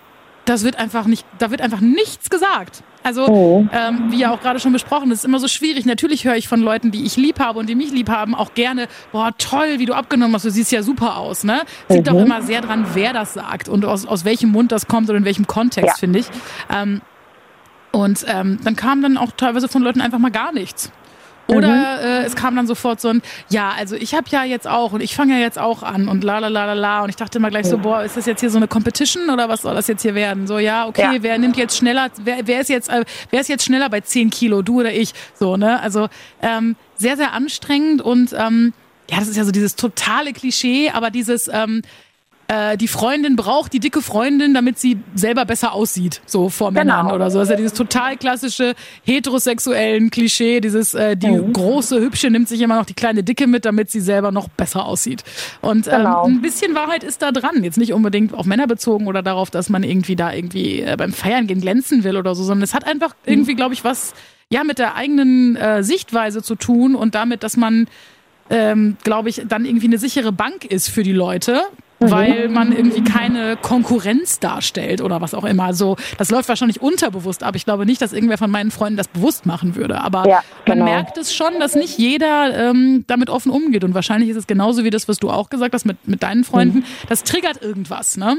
das 0.49 0.63
wird 0.63 0.77
einfach 0.77 1.05
nicht, 1.05 1.25
da 1.37 1.51
wird 1.51 1.61
einfach 1.61 1.79
nichts 1.79 2.29
gesagt. 2.29 2.83
Also, 3.03 3.27
oh. 3.27 3.67
ähm, 3.71 4.11
wie 4.11 4.19
ja 4.19 4.31
auch 4.31 4.41
gerade 4.41 4.59
schon 4.59 4.73
besprochen, 4.73 5.09
das 5.09 5.19
ist 5.19 5.25
immer 5.25 5.39
so 5.39 5.47
schwierig. 5.47 5.85
Natürlich 5.85 6.25
höre 6.25 6.35
ich 6.35 6.47
von 6.47 6.59
Leuten, 6.59 6.91
die 6.91 7.05
ich 7.05 7.15
lieb 7.15 7.39
habe 7.39 7.59
und 7.59 7.69
die 7.69 7.75
mich 7.75 7.91
lieb 7.91 8.09
haben, 8.09 8.35
auch 8.35 8.53
gerne, 8.55 8.87
boah, 9.11 9.31
toll, 9.37 9.75
wie 9.77 9.85
du 9.85 9.93
abgenommen 9.93 10.33
hast, 10.33 10.45
du 10.45 10.51
siehst 10.51 10.71
ja 10.71 10.83
super 10.83 11.17
aus, 11.17 11.43
ne? 11.43 11.61
Es 11.87 11.95
liegt 11.95 12.11
mhm. 12.11 12.17
auch 12.17 12.21
immer 12.21 12.41
sehr 12.41 12.61
dran, 12.61 12.87
wer 12.93 13.13
das 13.13 13.35
sagt 13.35 13.69
und 13.69 13.85
aus, 13.85 14.05
aus 14.05 14.25
welchem 14.25 14.49
Mund 14.49 14.71
das 14.71 14.87
kommt 14.87 15.07
oder 15.09 15.17
in 15.17 15.25
welchem 15.25 15.47
Kontext, 15.47 15.87
ja. 15.87 15.95
finde 15.95 16.19
ich. 16.19 16.25
Ähm, 16.75 17.01
und 17.91 18.25
ähm, 18.27 18.59
dann 18.63 18.75
kam 18.75 19.01
dann 19.01 19.17
auch 19.17 19.31
teilweise 19.31 19.67
von 19.67 19.81
Leuten 19.81 20.01
einfach 20.01 20.19
mal 20.19 20.31
gar 20.31 20.51
nichts. 20.51 20.91
Oder 21.49 21.67
mhm. 21.67 22.05
äh, 22.05 22.23
es 22.23 22.35
kam 22.35 22.55
dann 22.55 22.67
sofort 22.67 23.01
so 23.01 23.09
ein, 23.09 23.21
ja, 23.49 23.71
also 23.77 23.95
ich 23.95 24.13
habe 24.13 24.25
ja 24.29 24.43
jetzt 24.43 24.67
auch 24.67 24.93
und 24.93 25.01
ich 25.01 25.15
fange 25.15 25.33
ja 25.33 25.39
jetzt 25.39 25.59
auch 25.59 25.83
an 25.83 26.07
und 26.07 26.23
la 26.23 26.39
la 26.39 26.47
la 26.47 26.65
la 26.65 26.73
la. 26.73 27.03
Und 27.03 27.09
ich 27.09 27.15
dachte 27.15 27.37
immer 27.37 27.49
gleich 27.49 27.65
so, 27.65 27.77
boah, 27.77 28.03
ist 28.03 28.17
das 28.17 28.25
jetzt 28.25 28.39
hier 28.39 28.49
so 28.49 28.57
eine 28.57 28.67
Competition 28.67 29.29
oder 29.29 29.49
was 29.49 29.61
soll 29.61 29.75
das 29.75 29.87
jetzt 29.87 30.01
hier 30.01 30.15
werden? 30.15 30.47
So, 30.47 30.59
ja, 30.59 30.87
okay, 30.87 31.15
ja. 31.15 31.23
wer 31.23 31.37
nimmt 31.37 31.57
jetzt 31.57 31.77
schneller, 31.77 32.09
wer, 32.23 32.45
wer 32.45 32.61
ist 32.61 32.69
jetzt, 32.69 32.89
äh, 32.89 33.03
wer 33.29 33.41
ist 33.41 33.49
jetzt 33.49 33.65
schneller 33.65 33.89
bei 33.89 34.01
10 34.01 34.29
Kilo, 34.29 34.61
du 34.61 34.79
oder 34.79 34.93
ich? 34.93 35.13
So, 35.35 35.57
ne? 35.57 35.81
Also 35.81 36.07
ähm, 36.41 36.75
sehr, 36.95 37.17
sehr 37.17 37.33
anstrengend 37.33 38.01
und 38.01 38.33
ähm, 38.33 38.73
ja, 39.09 39.17
das 39.19 39.27
ist 39.27 39.37
ja 39.37 39.43
so 39.43 39.51
dieses 39.51 39.75
totale 39.75 40.33
Klischee, 40.33 40.91
aber 40.91 41.09
dieses 41.09 41.49
ähm, 41.51 41.81
äh, 42.49 42.77
die 42.77 42.87
Freundin 42.87 43.35
braucht 43.35 43.73
die 43.73 43.79
dicke 43.79 44.01
Freundin, 44.01 44.55
damit 44.55 44.79
sie 44.79 44.97
selber 45.13 45.45
besser 45.45 45.71
aussieht, 45.71 46.19
so 46.25 46.49
vor 46.49 46.69
genau. 46.69 46.79
Männern 46.79 47.11
oder 47.11 47.29
so. 47.29 47.37
Das 47.37 47.47
ist 47.47 47.51
ja 47.51 47.57
dieses 47.57 47.73
total 47.73 48.17
klassische 48.17 48.73
heterosexuellen 49.03 50.09
Klischee, 50.09 50.59
dieses 50.59 50.95
äh, 50.95 51.15
die 51.15 51.29
mhm. 51.29 51.53
große 51.53 52.01
Hübsche 52.01 52.31
nimmt 52.31 52.49
sich 52.49 52.59
immer 52.61 52.77
noch 52.77 52.85
die 52.85 52.95
kleine 52.95 53.23
Dicke 53.23 53.45
mit, 53.45 53.65
damit 53.65 53.91
sie 53.91 53.99
selber 53.99 54.31
noch 54.31 54.49
besser 54.49 54.85
aussieht. 54.85 55.23
Und 55.61 55.85
ähm, 55.87 55.97
genau. 55.97 56.25
ein 56.25 56.41
bisschen 56.41 56.73
Wahrheit 56.73 57.03
ist 57.03 57.21
da 57.21 57.31
dran. 57.31 57.63
Jetzt 57.63 57.77
nicht 57.77 57.93
unbedingt 57.93 58.33
auf 58.33 58.47
Männer 58.47 58.65
bezogen 58.65 59.05
oder 59.05 59.21
darauf, 59.21 59.51
dass 59.51 59.69
man 59.69 59.83
irgendwie 59.83 60.15
da 60.15 60.33
irgendwie 60.33 60.81
äh, 60.81 60.95
beim 60.97 61.13
Feiern 61.13 61.45
gehen 61.45 61.61
glänzen 61.61 62.03
will 62.03 62.17
oder 62.17 62.33
so, 62.33 62.43
sondern 62.43 62.63
es 62.63 62.73
hat 62.73 62.87
einfach 62.87 63.09
mhm. 63.09 63.33
irgendwie, 63.33 63.53
glaube 63.53 63.75
ich, 63.75 63.83
was 63.83 64.15
ja 64.49 64.63
mit 64.63 64.79
der 64.79 64.95
eigenen 64.95 65.55
äh, 65.55 65.83
Sichtweise 65.83 66.41
zu 66.41 66.55
tun 66.55 66.95
und 66.95 67.13
damit, 67.13 67.43
dass 67.43 67.57
man 67.57 67.87
ähm, 68.49 68.97
glaube 69.03 69.29
ich, 69.29 69.43
dann 69.47 69.65
irgendwie 69.65 69.85
eine 69.85 69.99
sichere 69.99 70.31
Bank 70.31 70.65
ist 70.65 70.89
für 70.89 71.03
die 71.03 71.13
Leute, 71.13 71.61
Mhm. 71.99 72.11
weil 72.11 72.49
man 72.49 72.71
irgendwie 72.71 73.03
keine 73.03 73.57
Konkurrenz 73.57 74.39
darstellt 74.39 75.01
oder 75.01 75.21
was 75.21 75.33
auch 75.33 75.43
immer. 75.43 75.73
So, 75.73 75.97
das 76.17 76.31
läuft 76.31 76.47
wahrscheinlich 76.47 76.81
unterbewusst 76.81 77.43
ab. 77.43 77.55
Ich 77.55 77.65
glaube 77.65 77.85
nicht, 77.85 78.01
dass 78.01 78.13
irgendwer 78.13 78.37
von 78.37 78.49
meinen 78.49 78.71
Freunden 78.71 78.97
das 78.97 79.07
bewusst 79.07 79.45
machen 79.45 79.75
würde. 79.75 80.01
Aber 80.01 80.27
ja, 80.27 80.41
genau. 80.65 80.85
man 80.85 80.93
merkt 80.93 81.17
es 81.17 81.33
schon, 81.33 81.59
dass 81.59 81.75
nicht 81.75 81.97
jeder 81.97 82.69
ähm, 82.69 83.03
damit 83.07 83.29
offen 83.29 83.51
umgeht. 83.51 83.83
Und 83.83 83.93
wahrscheinlich 83.93 84.29
ist 84.29 84.37
es 84.37 84.47
genauso 84.47 84.83
wie 84.83 84.89
das, 84.89 85.07
was 85.07 85.17
du 85.17 85.29
auch 85.29 85.49
gesagt 85.49 85.73
hast 85.73 85.85
mit, 85.85 86.07
mit 86.07 86.23
deinen 86.23 86.43
Freunden. 86.43 86.79
Mhm. 86.79 86.83
Das 87.09 87.23
triggert 87.23 87.61
irgendwas, 87.61 88.17
ne? 88.17 88.37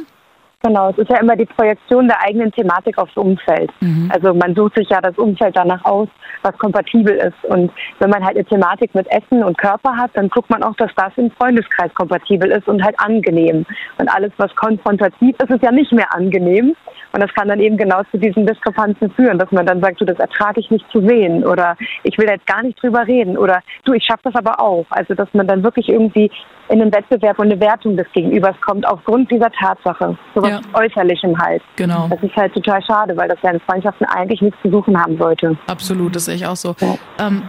Genau, 0.63 0.91
es 0.91 0.99
ist 0.99 1.11
ja 1.11 1.19
immer 1.19 1.37
die 1.37 1.47
Projektion 1.47 2.07
der 2.07 2.23
eigenen 2.23 2.53
Thematik 2.53 2.99
aufs 2.99 3.17
Umfeld. 3.17 3.71
Mhm. 3.81 4.11
Also 4.13 4.35
man 4.35 4.55
sucht 4.55 4.77
sich 4.77 4.91
ja 4.91 5.01
das 5.01 5.17
Umfeld 5.17 5.57
danach 5.57 5.83
aus, 5.87 6.09
was 6.43 6.57
kompatibel 6.59 7.15
ist. 7.15 7.45
Und 7.45 7.73
wenn 7.99 8.11
man 8.11 8.23
halt 8.23 8.37
eine 8.37 8.45
Thematik 8.45 8.95
mit 8.95 9.07
Essen 9.11 9.43
und 9.43 9.57
Körper 9.57 9.97
hat, 9.97 10.11
dann 10.15 10.29
guckt 10.29 10.51
man 10.51 10.63
auch, 10.63 10.75
dass 10.77 10.91
das 10.97 11.13
im 11.17 11.31
Freundeskreis 11.31 11.93
kompatibel 11.95 12.51
ist 12.51 12.69
und 12.69 12.85
halt 12.85 12.95
angenehm. 13.01 13.65
Und 13.97 14.09
alles, 14.15 14.33
was 14.37 14.55
konfrontativ 14.55 15.35
ist, 15.43 15.51
ist 15.51 15.63
ja 15.63 15.73
nicht 15.73 15.93
mehr 15.93 16.15
angenehm. 16.15 16.77
Und 17.13 17.21
das 17.21 17.33
kann 17.35 17.49
dann 17.49 17.61
eben 17.61 17.77
genau 17.77 18.03
zu 18.11 18.19
diesen 18.19 18.47
Diskrepanzen 18.47 19.11
führen, 19.13 19.39
dass 19.39 19.51
man 19.51 19.67
dann 19.67 19.81
sagt, 19.81 20.01
du, 20.01 20.05
das 20.05 20.19
ertrage 20.19 20.61
ich 20.61 20.71
nicht 20.71 20.85
zu 20.93 21.01
sehen 21.07 21.45
oder 21.45 21.77
ich 22.05 22.17
will 22.19 22.29
jetzt 22.29 22.47
gar 22.47 22.63
nicht 22.63 22.81
drüber 22.83 23.07
reden 23.07 23.37
oder 23.37 23.61
du, 23.85 23.93
ich 23.93 24.05
schaffe 24.05 24.23
das 24.25 24.35
aber 24.35 24.61
auch. 24.61 24.87
Also 24.91 25.15
dass 25.15 25.29
man 25.33 25.47
dann 25.47 25.63
wirklich 25.63 25.89
irgendwie 25.89 26.31
in 26.69 26.81
einen 26.81 26.95
Wettbewerb 26.95 27.39
und 27.39 27.51
eine 27.51 27.61
Wertung 27.61 27.97
des 27.97 28.07
Gegenübers 28.13 28.55
kommt 28.61 28.87
aufgrund 28.87 29.31
dieser 29.31 29.51
Tatsache. 29.51 30.17
So 30.35 30.43
was 30.43 30.51
ja. 30.51 30.61
Äußerlichem 30.75 31.37
halt. 31.39 31.63
Genau. 31.77 32.07
Das 32.09 32.23
ist 32.23 32.37
halt 32.37 32.55
total 32.55 32.83
schade, 32.83 33.17
weil 33.17 33.29
das 33.29 33.39
ja 33.43 33.51
in 33.51 33.61
Freundschaften 33.61 34.07
eigentlich 34.07 34.41
nichts 34.41 34.59
zu 34.63 34.71
suchen 34.71 34.99
haben 35.01 35.19
sollte. 35.19 35.57
Absolut, 35.67 36.15
das 36.15 36.27
sehe 36.27 36.37
ich 36.37 36.47
auch 36.47 36.57
so. 36.57 36.75
Ja. 36.81 37.27
Ähm, 37.27 37.43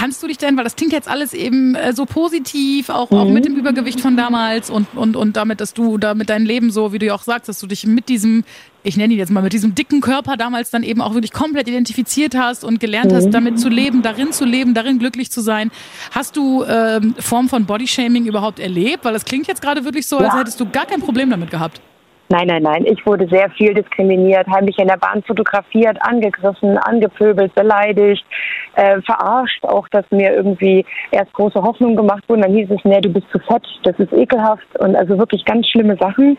Kannst 0.00 0.22
du 0.22 0.28
dich 0.28 0.38
denn, 0.38 0.56
weil 0.56 0.64
das 0.64 0.76
klingt 0.76 0.94
jetzt 0.94 1.08
alles 1.08 1.34
eben 1.34 1.74
äh, 1.74 1.92
so 1.92 2.06
positiv, 2.06 2.88
auch, 2.88 3.10
mhm. 3.10 3.18
auch 3.18 3.28
mit 3.28 3.44
dem 3.44 3.54
Übergewicht 3.54 4.00
von 4.00 4.16
damals 4.16 4.70
und, 4.70 4.86
und, 4.94 5.14
und 5.14 5.36
damit, 5.36 5.60
dass 5.60 5.74
du 5.74 5.98
da 5.98 6.14
mit 6.14 6.30
deinem 6.30 6.46
Leben 6.46 6.70
so, 6.70 6.94
wie 6.94 6.98
du 6.98 7.04
ja 7.04 7.14
auch 7.14 7.22
sagst, 7.22 7.50
dass 7.50 7.58
du 7.58 7.66
dich 7.66 7.84
mit 7.86 8.08
diesem, 8.08 8.44
ich 8.82 8.96
nenne 8.96 9.12
ihn 9.12 9.18
jetzt 9.18 9.30
mal, 9.30 9.42
mit 9.42 9.52
diesem 9.52 9.74
dicken 9.74 10.00
Körper 10.00 10.38
damals 10.38 10.70
dann 10.70 10.84
eben 10.84 11.02
auch 11.02 11.12
wirklich 11.12 11.32
komplett 11.32 11.68
identifiziert 11.68 12.34
hast 12.34 12.64
und 12.64 12.80
gelernt 12.80 13.12
mhm. 13.12 13.16
hast, 13.16 13.30
damit 13.30 13.60
zu 13.60 13.68
leben, 13.68 14.00
darin 14.00 14.32
zu 14.32 14.46
leben, 14.46 14.72
darin 14.72 14.98
glücklich 14.98 15.30
zu 15.30 15.42
sein. 15.42 15.70
Hast 16.12 16.34
du 16.34 16.64
ähm, 16.64 17.14
Form 17.18 17.50
von 17.50 17.66
Bodyshaming 17.66 18.24
überhaupt 18.24 18.58
erlebt? 18.58 19.04
Weil 19.04 19.12
das 19.12 19.26
klingt 19.26 19.48
jetzt 19.48 19.60
gerade 19.60 19.84
wirklich 19.84 20.06
so, 20.06 20.16
als 20.16 20.32
hättest 20.32 20.58
du 20.60 20.70
gar 20.70 20.86
kein 20.86 21.00
Problem 21.02 21.28
damit 21.28 21.50
gehabt. 21.50 21.82
Nein, 22.32 22.46
nein, 22.46 22.62
nein. 22.62 22.86
Ich 22.86 23.04
wurde 23.06 23.26
sehr 23.28 23.50
viel 23.50 23.74
diskriminiert, 23.74 24.46
heimlich 24.46 24.78
in 24.78 24.86
der 24.86 24.98
Bahn 24.98 25.20
fotografiert, 25.24 25.98
angegriffen, 26.00 26.78
angepöbelt, 26.78 27.52
beleidigt, 27.56 28.24
äh, 28.76 29.02
verarscht. 29.02 29.64
Auch, 29.64 29.88
dass 29.88 30.04
mir 30.12 30.32
irgendwie 30.32 30.86
erst 31.10 31.32
große 31.32 31.60
Hoffnungen 31.60 31.96
gemacht 31.96 32.22
wurden. 32.28 32.42
Dann 32.42 32.54
hieß 32.54 32.70
es, 32.70 32.84
nee, 32.84 33.00
du 33.00 33.08
bist 33.08 33.26
zu 33.32 33.40
fett, 33.40 33.66
das 33.82 33.98
ist 33.98 34.12
ekelhaft. 34.12 34.64
Und 34.78 34.94
also 34.94 35.18
wirklich 35.18 35.44
ganz 35.44 35.66
schlimme 35.68 35.96
Sachen 35.96 36.38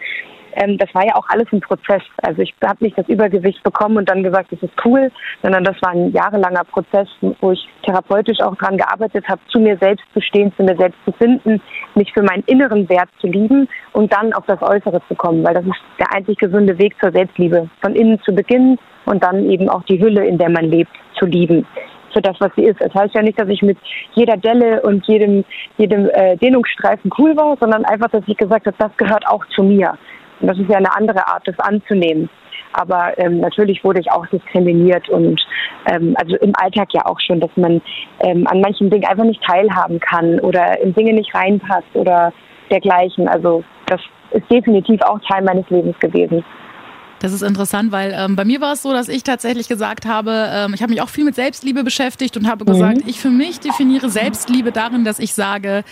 ähm, 0.55 0.77
das 0.77 0.93
war 0.93 1.05
ja 1.05 1.15
auch 1.15 1.27
alles 1.29 1.47
ein 1.51 1.61
Prozess. 1.61 2.01
Also 2.23 2.41
ich 2.41 2.53
habe 2.63 2.83
nicht 2.83 2.97
das 2.97 3.07
Übergewicht 3.07 3.61
bekommen 3.63 3.97
und 3.97 4.09
dann 4.09 4.23
gesagt, 4.23 4.51
das 4.51 4.61
ist 4.61 4.73
cool, 4.85 5.11
sondern 5.41 5.63
das 5.63 5.75
war 5.81 5.91
ein 5.91 6.11
jahrelanger 6.11 6.63
Prozess, 6.65 7.07
wo 7.39 7.51
ich 7.51 7.67
therapeutisch 7.83 8.39
auch 8.41 8.55
dran 8.55 8.77
gearbeitet 8.77 9.27
habe, 9.27 9.41
zu 9.47 9.59
mir 9.59 9.77
selbst 9.77 10.05
zu 10.13 10.21
stehen, 10.21 10.53
zu 10.55 10.63
mir 10.63 10.75
selbst 10.77 10.99
zu 11.05 11.11
finden, 11.13 11.61
mich 11.95 12.11
für 12.13 12.23
meinen 12.23 12.43
inneren 12.45 12.87
Wert 12.89 13.09
zu 13.19 13.27
lieben 13.27 13.67
und 13.93 14.11
dann 14.13 14.33
auf 14.33 14.45
das 14.45 14.61
Äußere 14.61 15.01
zu 15.07 15.15
kommen, 15.15 15.43
weil 15.43 15.53
das 15.53 15.65
ist 15.65 15.81
der 15.99 16.13
einzig 16.13 16.37
gesunde 16.37 16.77
Weg 16.77 16.95
zur 16.99 17.11
Selbstliebe. 17.11 17.69
Von 17.81 17.95
innen 17.95 18.21
zu 18.21 18.33
beginnen 18.33 18.77
und 19.05 19.23
dann 19.23 19.49
eben 19.49 19.69
auch 19.69 19.83
die 19.83 19.99
Hülle, 19.99 20.25
in 20.25 20.37
der 20.37 20.49
man 20.49 20.65
lebt, 20.65 20.91
zu 21.17 21.25
lieben 21.25 21.65
für 22.13 22.21
das, 22.21 22.35
was 22.39 22.51
sie 22.55 22.63
ist. 22.63 22.81
Das 22.81 22.93
heißt 22.93 23.15
ja 23.15 23.21
nicht, 23.21 23.39
dass 23.39 23.49
ich 23.49 23.61
mit 23.61 23.77
jeder 24.13 24.37
Delle 24.37 24.81
und 24.81 25.05
jedem, 25.07 25.43
jedem 25.77 26.09
äh, 26.09 26.35
Dehnungsstreifen 26.37 27.11
cool 27.17 27.35
war, 27.35 27.57
sondern 27.59 27.85
einfach, 27.85 28.09
dass 28.09 28.23
ich 28.27 28.37
gesagt 28.37 28.65
habe, 28.65 28.75
das 28.77 28.95
gehört 28.97 29.27
auch 29.27 29.45
zu 29.55 29.63
mir. 29.63 29.97
Und 30.41 30.47
das 30.47 30.57
ist 30.57 30.69
ja 30.69 30.77
eine 30.77 30.95
andere 30.95 31.27
Art, 31.27 31.47
das 31.47 31.57
anzunehmen. 31.59 32.29
Aber 32.73 33.17
ähm, 33.17 33.39
natürlich 33.39 33.83
wurde 33.83 33.99
ich 33.99 34.11
auch 34.11 34.25
diskriminiert 34.27 35.09
und 35.09 35.41
ähm, 35.87 36.15
also 36.17 36.37
im 36.37 36.53
Alltag 36.55 36.89
ja 36.93 37.05
auch 37.05 37.19
schon, 37.19 37.39
dass 37.39 37.51
man 37.55 37.81
ähm, 38.21 38.47
an 38.47 38.61
manchen 38.61 38.89
Dingen 38.89 39.05
einfach 39.05 39.25
nicht 39.25 39.43
teilhaben 39.43 39.99
kann 39.99 40.39
oder 40.39 40.79
in 40.79 40.93
Dinge 40.93 41.13
nicht 41.13 41.33
reinpasst 41.35 41.93
oder 41.93 42.31
dergleichen. 42.69 43.27
Also 43.27 43.63
das 43.87 43.99
ist 44.31 44.49
definitiv 44.49 45.01
auch 45.01 45.19
Teil 45.29 45.43
meines 45.43 45.69
Lebens 45.69 45.99
gewesen. 45.99 46.45
Das 47.19 47.33
ist 47.33 47.43
interessant, 47.43 47.91
weil 47.91 48.15
ähm, 48.17 48.35
bei 48.35 48.45
mir 48.45 48.61
war 48.61 48.73
es 48.73 48.81
so, 48.81 48.93
dass 48.93 49.07
ich 49.07 49.21
tatsächlich 49.21 49.67
gesagt 49.67 50.07
habe, 50.07 50.49
ähm, 50.51 50.73
ich 50.73 50.81
habe 50.81 50.91
mich 50.91 51.01
auch 51.01 51.09
viel 51.09 51.23
mit 51.23 51.35
Selbstliebe 51.35 51.83
beschäftigt 51.83 52.35
und 52.35 52.49
habe 52.49 52.65
gesagt, 52.65 53.03
mhm. 53.03 53.03
ich 53.09 53.19
für 53.19 53.29
mich 53.29 53.59
definiere 53.59 54.09
Selbstliebe 54.09 54.71
darin, 54.71 55.03
dass 55.03 55.19
ich 55.19 55.35
sage, 55.35 55.83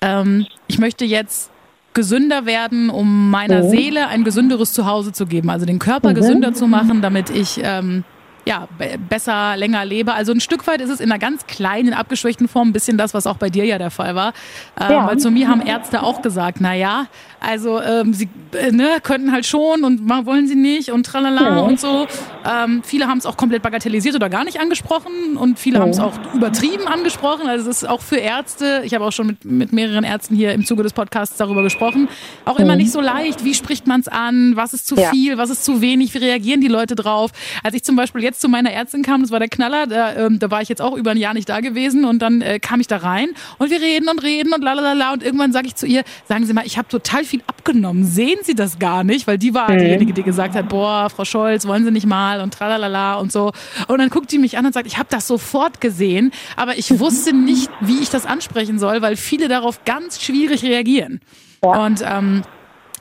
ähm, 0.00 0.46
ich 0.68 0.78
möchte 0.78 1.04
jetzt 1.04 1.50
gesünder 1.96 2.44
werden, 2.46 2.90
um 2.90 3.30
meiner 3.30 3.64
mhm. 3.64 3.70
Seele 3.70 4.06
ein 4.06 4.22
gesünderes 4.22 4.72
Zuhause 4.72 5.12
zu 5.12 5.26
geben, 5.26 5.50
also 5.50 5.66
den 5.66 5.80
Körper 5.80 6.10
mhm. 6.10 6.14
gesünder 6.14 6.54
zu 6.54 6.68
machen, 6.68 7.00
damit 7.02 7.30
ich 7.30 7.58
ähm, 7.64 8.04
ja, 8.46 8.68
besser, 9.08 9.56
länger 9.56 9.84
lebe. 9.84 10.14
Also 10.14 10.32
ein 10.32 10.40
Stück 10.40 10.66
weit 10.68 10.80
ist 10.80 10.88
es 10.88 11.00
in 11.00 11.10
einer 11.10 11.18
ganz 11.18 11.46
kleinen, 11.46 11.92
abgeschwächten 11.92 12.46
Form 12.46 12.68
ein 12.68 12.72
bisschen 12.72 12.96
das, 12.96 13.12
was 13.12 13.26
auch 13.26 13.38
bei 13.38 13.50
dir 13.50 13.64
ja 13.64 13.76
der 13.76 13.90
Fall 13.90 14.14
war. 14.14 14.32
Ähm, 14.80 14.90
ja. 14.92 15.06
Weil 15.06 15.18
zu 15.18 15.32
mir 15.32 15.48
haben 15.48 15.60
Ärzte 15.60 16.02
auch 16.02 16.22
gesagt, 16.22 16.58
na 16.60 16.72
ja, 16.72 17.06
also 17.40 17.80
ähm, 17.82 18.14
sie 18.14 18.28
äh, 18.52 18.70
ne, 18.70 18.98
könnten 19.02 19.32
halt 19.32 19.46
schon 19.46 19.84
und 19.84 20.08
wollen 20.26 20.46
sie 20.46 20.54
nicht 20.54 20.90
und 20.90 21.04
tralala 21.04 21.56
ja. 21.56 21.58
und 21.58 21.80
so. 21.80 22.06
Ähm, 22.44 22.82
viele 22.84 23.08
haben 23.08 23.18
es 23.18 23.26
auch 23.26 23.36
komplett 23.36 23.62
bagatellisiert 23.62 24.14
oder 24.14 24.28
gar 24.28 24.44
nicht 24.44 24.60
angesprochen 24.60 25.36
und 25.36 25.58
viele 25.58 25.76
ja. 25.76 25.82
haben 25.82 25.90
es 25.90 25.98
auch 25.98 26.14
übertrieben 26.32 26.86
angesprochen. 26.86 27.48
Also 27.48 27.68
es 27.68 27.82
ist 27.82 27.88
auch 27.88 28.00
für 28.00 28.16
Ärzte, 28.16 28.82
ich 28.84 28.94
habe 28.94 29.04
auch 29.04 29.12
schon 29.12 29.26
mit, 29.26 29.44
mit 29.44 29.72
mehreren 29.72 30.04
Ärzten 30.04 30.36
hier 30.36 30.52
im 30.52 30.64
Zuge 30.64 30.84
des 30.84 30.92
Podcasts 30.92 31.36
darüber 31.36 31.62
gesprochen, 31.62 32.08
auch 32.44 32.58
immer 32.58 32.76
nicht 32.76 32.92
so 32.92 33.00
leicht. 33.00 33.44
Wie 33.44 33.54
spricht 33.54 33.86
man 33.86 34.00
es 34.00 34.08
an? 34.08 34.54
Was 34.54 34.72
ist 34.72 34.86
zu 34.86 34.96
viel? 34.96 35.36
Was 35.36 35.50
ist 35.50 35.64
zu 35.64 35.80
wenig? 35.80 36.14
Wie 36.14 36.18
reagieren 36.18 36.60
die 36.60 36.68
Leute 36.68 36.94
drauf? 36.94 37.32
Als 37.64 37.74
ich 37.74 37.82
zum 37.82 37.96
Beispiel 37.96 38.22
jetzt 38.22 38.35
jetzt 38.36 38.42
zu 38.42 38.48
meiner 38.48 38.70
Ärztin 38.70 39.02
kam, 39.02 39.22
das 39.22 39.30
war 39.30 39.38
der 39.38 39.48
Knaller, 39.48 39.86
da, 39.86 40.14
ähm, 40.14 40.38
da 40.38 40.50
war 40.50 40.60
ich 40.62 40.68
jetzt 40.68 40.82
auch 40.82 40.96
über 40.96 41.12
ein 41.12 41.16
Jahr 41.16 41.34
nicht 41.34 41.48
da 41.48 41.60
gewesen 41.60 42.04
und 42.04 42.20
dann 42.20 42.42
äh, 42.42 42.58
kam 42.58 42.80
ich 42.80 42.86
da 42.86 42.98
rein 42.98 43.28
und 43.58 43.70
wir 43.70 43.80
reden 43.80 44.08
und 44.08 44.22
reden 44.22 44.52
und 44.52 44.62
lalala 44.62 45.12
und 45.12 45.22
irgendwann 45.22 45.52
sage 45.52 45.66
ich 45.66 45.74
zu 45.74 45.86
ihr, 45.86 46.04
sagen 46.26 46.44
Sie 46.44 46.52
mal, 46.52 46.66
ich 46.66 46.76
habe 46.78 46.88
total 46.88 47.24
viel 47.24 47.42
abgenommen, 47.46 48.04
sehen 48.04 48.38
Sie 48.42 48.54
das 48.54 48.78
gar 48.78 49.04
nicht? 49.04 49.26
Weil 49.26 49.38
die 49.38 49.54
war 49.54 49.70
mhm. 49.70 49.78
diejenige, 49.78 50.12
die 50.12 50.22
gesagt 50.22 50.54
hat, 50.54 50.68
boah, 50.68 51.08
Frau 51.10 51.24
Scholz, 51.24 51.66
wollen 51.66 51.84
Sie 51.84 51.90
nicht 51.90 52.06
mal 52.06 52.40
und 52.40 52.52
tralalala 52.52 53.14
und 53.14 53.32
so. 53.32 53.52
Und 53.88 53.98
dann 53.98 54.10
guckt 54.10 54.30
die 54.30 54.38
mich 54.38 54.58
an 54.58 54.66
und 54.66 54.72
sagt, 54.72 54.86
ich 54.86 54.98
habe 54.98 55.08
das 55.10 55.26
sofort 55.26 55.80
gesehen, 55.80 56.32
aber 56.56 56.76
ich 56.78 56.98
wusste 56.98 57.34
nicht, 57.34 57.70
wie 57.80 58.00
ich 58.00 58.10
das 58.10 58.26
ansprechen 58.26 58.78
soll, 58.78 59.02
weil 59.02 59.16
viele 59.16 59.48
darauf 59.48 59.84
ganz 59.84 60.22
schwierig 60.22 60.62
reagieren. 60.62 61.20
Ja. 61.62 61.86
Und 61.86 62.04
ähm, 62.06 62.42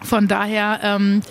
von 0.01 0.27
daher 0.27 0.79
ähm, 0.83 1.21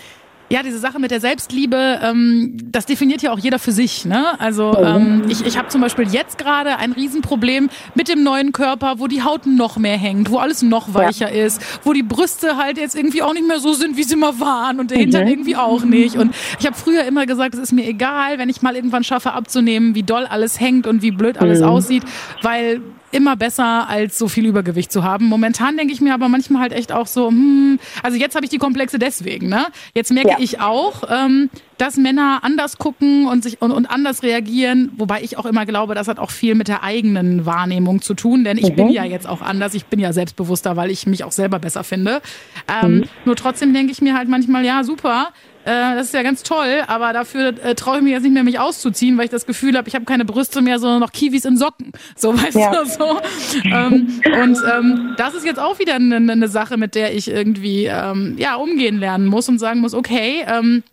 ja, 0.55 0.63
diese 0.63 0.79
Sache 0.79 0.99
mit 0.99 1.11
der 1.11 1.19
Selbstliebe, 1.19 1.99
ähm, 2.01 2.55
das 2.71 2.85
definiert 2.85 3.21
ja 3.21 3.33
auch 3.33 3.39
jeder 3.39 3.59
für 3.59 3.73
sich. 3.73 4.05
Ne? 4.05 4.39
Also 4.39 4.73
ähm, 4.77 5.23
ich, 5.27 5.45
ich 5.45 5.57
habe 5.57 5.67
zum 5.67 5.81
Beispiel 5.81 6.07
jetzt 6.07 6.37
gerade 6.37 6.77
ein 6.77 6.93
Riesenproblem 6.93 7.69
mit 7.93 8.07
dem 8.07 8.23
neuen 8.23 8.53
Körper, 8.53 8.93
wo 8.99 9.07
die 9.07 9.21
Haut 9.21 9.45
noch 9.47 9.75
mehr 9.75 9.97
hängt, 9.97 10.31
wo 10.31 10.37
alles 10.37 10.61
noch 10.61 10.93
weicher 10.93 11.35
ja. 11.35 11.43
ist, 11.45 11.61
wo 11.83 11.91
die 11.91 12.03
Brüste 12.03 12.55
halt 12.55 12.77
jetzt 12.77 12.95
irgendwie 12.95 13.21
auch 13.21 13.33
nicht 13.33 13.45
mehr 13.45 13.59
so 13.59 13.73
sind, 13.73 13.97
wie 13.97 14.03
sie 14.03 14.15
mal 14.15 14.39
waren 14.39 14.79
und 14.79 14.91
der 14.91 14.99
Hintern 14.99 15.23
mhm. 15.23 15.31
irgendwie 15.31 15.57
auch 15.57 15.83
nicht. 15.83 16.15
Und 16.15 16.33
ich 16.57 16.65
habe 16.65 16.77
früher 16.77 17.03
immer 17.03 17.25
gesagt, 17.25 17.53
es 17.55 17.59
ist 17.59 17.73
mir 17.73 17.85
egal, 17.85 18.37
wenn 18.37 18.47
ich 18.47 18.61
mal 18.61 18.77
irgendwann 18.77 19.03
schaffe 19.03 19.33
abzunehmen, 19.33 19.93
wie 19.93 20.03
doll 20.03 20.25
alles 20.25 20.57
hängt 20.61 20.87
und 20.87 21.01
wie 21.01 21.11
blöd 21.11 21.37
alles 21.37 21.59
mhm. 21.59 21.65
aussieht, 21.65 22.03
weil 22.43 22.79
immer 23.15 23.37
besser, 23.37 23.87
als 23.87 24.17
so 24.17 24.27
viel 24.27 24.45
Übergewicht 24.45 24.91
zu 24.91 25.03
haben. 25.03 25.25
Momentan 25.25 25.77
denke 25.77 25.93
ich 25.93 26.01
mir 26.01 26.13
aber 26.13 26.27
manchmal 26.27 26.61
halt 26.61 26.73
echt 26.73 26.91
auch 26.91 27.07
so, 27.07 27.29
hm, 27.29 27.79
also 28.03 28.17
jetzt 28.17 28.35
habe 28.35 28.45
ich 28.45 28.51
die 28.51 28.57
Komplexe 28.57 28.99
deswegen, 28.99 29.47
ne? 29.47 29.67
Jetzt 29.93 30.11
merke 30.11 30.31
ja. 30.31 30.37
ich 30.39 30.44
auch, 30.59 31.03
ähm, 31.09 31.49
dass 31.77 31.97
Männer 31.97 32.39
anders 32.43 32.77
gucken 32.77 33.27
und 33.27 33.43
sich 33.43 33.61
und, 33.61 33.71
und, 33.71 33.85
anders 33.85 34.23
reagieren, 34.23 34.91
wobei 34.97 35.21
ich 35.21 35.37
auch 35.37 35.45
immer 35.45 35.65
glaube, 35.65 35.95
das 35.95 36.07
hat 36.07 36.19
auch 36.19 36.31
viel 36.31 36.55
mit 36.55 36.67
der 36.67 36.83
eigenen 36.83 37.45
Wahrnehmung 37.45 38.01
zu 38.01 38.13
tun, 38.13 38.43
denn 38.43 38.57
ich 38.57 38.69
mhm. 38.69 38.75
bin 38.75 38.89
ja 38.89 39.03
jetzt 39.03 39.27
auch 39.27 39.41
anders, 39.41 39.73
ich 39.73 39.85
bin 39.85 39.99
ja 39.99 40.13
selbstbewusster, 40.13 40.75
weil 40.75 40.91
ich 40.91 41.05
mich 41.07 41.23
auch 41.23 41.31
selber 41.31 41.59
besser 41.59 41.83
finde. 41.83 42.21
Ähm, 42.67 42.97
mhm. 42.97 43.03
Nur 43.25 43.35
trotzdem 43.35 43.73
denke 43.73 43.91
ich 43.91 44.01
mir 44.01 44.15
halt 44.17 44.29
manchmal, 44.29 44.63
ja, 44.63 44.83
super, 44.83 45.29
äh, 45.65 45.95
das 45.95 46.07
ist 46.07 46.13
ja 46.13 46.21
ganz 46.21 46.43
toll, 46.43 46.83
aber 46.85 47.11
dafür 47.11 47.47
äh, 47.63 47.73
traue 47.73 47.97
ich 47.97 48.03
mich 48.03 48.11
jetzt 48.11 48.21
nicht 48.21 48.33
mehr, 48.33 48.43
mich 48.43 48.59
auszuziehen, 48.59 49.17
weil 49.17 49.25
ich 49.25 49.31
das 49.31 49.47
Gefühl 49.47 49.75
habe, 49.75 49.87
ich 49.89 49.95
habe 49.95 50.05
keine 50.05 50.23
Brüste 50.23 50.61
mehr, 50.61 50.77
sondern 50.77 50.99
noch 50.99 51.11
Kiwis 51.11 51.43
in 51.43 51.57
Socken. 51.57 51.91
So, 52.15 52.37
weißt 52.37 52.55
ja. 52.55 52.71
du, 52.71 52.85
so. 52.89 53.19
Ähm, 53.63 54.21
und 54.41 54.57
ähm, 54.71 55.15
das 55.17 55.33
ist 55.33 55.43
jetzt 55.43 55.59
auch 55.59 55.79
wieder 55.79 55.95
eine, 55.95 56.17
eine 56.17 56.47
Sache, 56.49 56.77
mit 56.77 56.93
der 56.93 57.15
ich 57.15 57.27
irgendwie 57.29 57.85
ähm, 57.85 58.35
ja 58.37 58.55
umgehen 58.55 58.99
lernen 58.99 59.25
muss 59.25 59.49
und 59.49 59.57
sagen 59.57 59.79
muss, 59.79 59.95
okay, 59.95 60.45
ähm, 60.47 60.83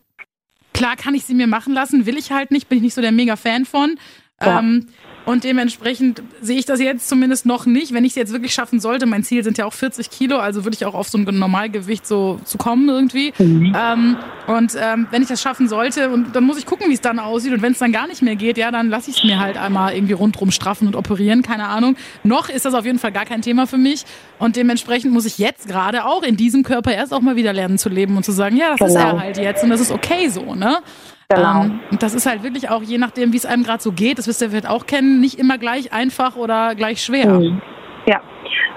klar 0.72 0.96
kann 0.96 1.14
ich 1.14 1.24
sie 1.24 1.34
mir 1.34 1.46
machen 1.46 1.74
lassen, 1.74 2.06
will 2.06 2.16
ich 2.16 2.32
halt 2.32 2.50
nicht, 2.50 2.70
bin 2.70 2.78
ich 2.78 2.82
nicht 2.82 2.94
so 2.94 3.02
der 3.02 3.12
mega 3.12 3.36
Fan 3.36 3.66
von. 3.66 3.96
Ja. 4.40 4.58
Ähm, 4.58 4.88
und 5.24 5.44
dementsprechend 5.44 6.22
sehe 6.40 6.58
ich 6.58 6.64
das 6.64 6.80
jetzt 6.80 7.08
zumindest 7.08 7.46
noch 7.46 7.66
nicht. 7.66 7.92
Wenn 7.92 8.04
ich 8.04 8.12
es 8.12 8.16
jetzt 8.16 8.32
wirklich 8.32 8.52
schaffen 8.52 8.80
sollte, 8.80 9.06
mein 9.06 9.22
Ziel 9.22 9.44
sind 9.44 9.56
ja 9.58 9.66
auch 9.66 9.72
40 9.72 10.10
Kilo, 10.10 10.38
also 10.38 10.64
würde 10.64 10.74
ich 10.74 10.84
auch 10.84 10.94
auf 10.94 11.08
so 11.08 11.18
ein 11.18 11.24
Normalgewicht 11.24 12.06
so 12.06 12.40
zu 12.44 12.58
kommen 12.58 12.88
irgendwie. 12.88 13.32
Mhm. 13.38 13.76
Ähm, 13.78 14.16
und 14.48 14.76
ähm, 14.80 15.06
wenn 15.10 15.22
ich 15.22 15.28
das 15.28 15.40
schaffen 15.40 15.68
sollte, 15.68 16.10
und 16.10 16.34
dann 16.34 16.44
muss 16.44 16.58
ich 16.58 16.66
gucken, 16.66 16.88
wie 16.88 16.94
es 16.94 17.00
dann 17.00 17.18
aussieht. 17.18 17.52
Und 17.52 17.62
wenn 17.62 17.72
es 17.72 17.78
dann 17.78 17.92
gar 17.92 18.08
nicht 18.08 18.22
mehr 18.22 18.36
geht, 18.36 18.58
ja, 18.58 18.70
dann 18.70 18.88
lasse 18.88 19.10
ich 19.10 19.18
es 19.18 19.24
mir 19.24 19.38
halt 19.38 19.56
einmal 19.56 19.94
irgendwie 19.94 20.14
rundrum 20.14 20.50
straffen 20.50 20.88
und 20.88 20.96
operieren, 20.96 21.42
keine 21.42 21.68
Ahnung. 21.68 21.96
Noch 22.24 22.48
ist 22.48 22.64
das 22.64 22.74
auf 22.74 22.84
jeden 22.84 22.98
Fall 22.98 23.12
gar 23.12 23.24
kein 23.24 23.42
Thema 23.42 23.66
für 23.66 23.78
mich. 23.78 24.04
Und 24.38 24.56
dementsprechend 24.56 25.12
muss 25.12 25.24
ich 25.24 25.38
jetzt 25.38 25.68
gerade 25.68 26.04
auch 26.04 26.22
in 26.24 26.36
diesem 26.36 26.64
Körper 26.64 26.92
erst 26.92 27.14
auch 27.14 27.20
mal 27.20 27.36
wieder 27.36 27.52
lernen 27.52 27.78
zu 27.78 27.88
leben 27.88 28.16
und 28.16 28.24
zu 28.24 28.32
sagen, 28.32 28.56
ja, 28.56 28.74
das 28.76 28.78
genau. 28.78 28.88
ist 28.88 28.96
er 28.96 29.20
halt 29.20 29.38
jetzt 29.38 29.62
und 29.62 29.70
das 29.70 29.80
ist 29.80 29.92
okay 29.92 30.28
so, 30.28 30.54
ne? 30.54 30.78
Genau. 31.36 31.64
Ähm, 31.64 31.80
und 31.90 32.02
das 32.02 32.14
ist 32.14 32.26
halt 32.26 32.42
wirklich 32.42 32.68
auch, 32.70 32.82
je 32.82 32.98
nachdem, 32.98 33.32
wie 33.32 33.36
es 33.36 33.46
einem 33.46 33.62
gerade 33.62 33.82
so 33.82 33.92
geht, 33.92 34.18
das 34.18 34.26
wirst 34.26 34.42
ihr 34.42 34.50
vielleicht 34.50 34.68
auch 34.68 34.86
kennen, 34.86 35.20
nicht 35.20 35.38
immer 35.38 35.58
gleich 35.58 35.92
einfach 35.92 36.36
oder 36.36 36.74
gleich 36.74 37.02
schwer. 37.02 37.40
Mhm. 37.40 37.62
Ja, 38.06 38.20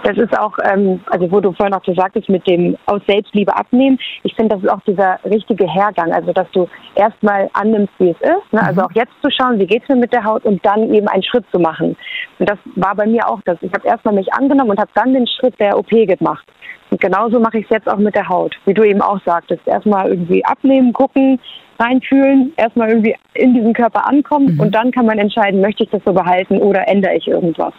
das 0.06 0.18
ist 0.18 0.38
auch, 0.38 0.54
ähm, 0.64 1.02
also 1.08 1.32
wo 1.32 1.40
du 1.40 1.52
vorhin 1.54 1.74
auch 1.74 1.82
gesagt 1.82 2.16
hast, 2.16 2.30
mit 2.30 2.46
dem 2.48 2.78
aus 2.86 3.02
Selbstliebe 3.08 3.56
abnehmen. 3.56 3.98
Ich 4.22 4.36
finde, 4.36 4.56
das 4.56 4.64
ist 4.64 4.70
auch 4.70 4.82
dieser 4.82 5.18
richtige 5.26 5.68
Hergang. 5.68 6.12
Also, 6.14 6.32
dass 6.32 6.50
du 6.52 6.70
erstmal 6.94 7.50
annimmst, 7.54 7.92
wie 7.98 8.12
es 8.12 8.22
ist. 8.22 8.54
Ne? 8.54 8.62
Also 8.62 8.82
mhm. 8.82 8.86
auch 8.86 8.92
jetzt 8.94 9.14
zu 9.24 9.32
schauen, 9.32 9.58
wie 9.58 9.66
geht's 9.66 9.90
mir 9.90 9.96
mit 9.96 10.14
der 10.14 10.24
Haut 10.24 10.46
und 10.46 10.64
dann 10.64 10.94
eben 10.94 11.08
einen 11.08 11.24
Schritt 11.24 11.46
zu 11.52 11.60
machen. 11.60 11.98
Und 12.38 12.48
das 12.48 12.60
war 12.76 12.94
bei 12.94 13.08
mir 13.08 13.28
auch 13.28 13.40
das. 13.46 13.58
Ich 13.62 13.74
habe 13.74 13.88
erstmal 13.88 14.14
mich 14.14 14.32
angenommen 14.32 14.72
und 14.72 14.80
habe 14.80 14.92
dann 14.94 15.14
den 15.14 15.26
Schritt 15.26 15.60
der 15.60 15.76
OP 15.76 15.90
gemacht. 15.90 16.46
Und 16.92 17.02
genauso 17.02 17.40
mache 17.40 17.58
ich 17.58 17.64
es 17.66 17.72
jetzt 17.72 17.90
auch 17.90 17.98
mit 17.98 18.14
der 18.14 18.30
Haut, 18.30 18.56
wie 18.66 18.76
du 18.76 18.84
eben 18.84 19.02
auch 19.02 19.20
sagtest. 19.26 19.66
Erstmal 19.66 20.10
irgendwie 20.10 20.46
abnehmen, 20.46 20.94
gucken, 20.94 21.40
reinfühlen, 21.80 22.54
erstmal 22.58 22.90
irgendwie 22.90 23.16
in 23.34 23.56
diesem 23.56 23.74
Körper 23.74 24.08
ankommen 24.08 24.54
mhm. 24.54 24.60
und 24.60 24.76
dann 24.76 24.92
kann 24.92 25.08
man 25.08 25.18
entscheiden, 25.18 25.62
möchte 25.62 25.84
ich 25.84 25.90
das 25.90 26.02
so 26.06 26.14
behalten 26.14 26.60
oder 26.60 26.88
ändere 26.88 27.16
ich 27.16 27.28
irgendwas. 27.28 27.74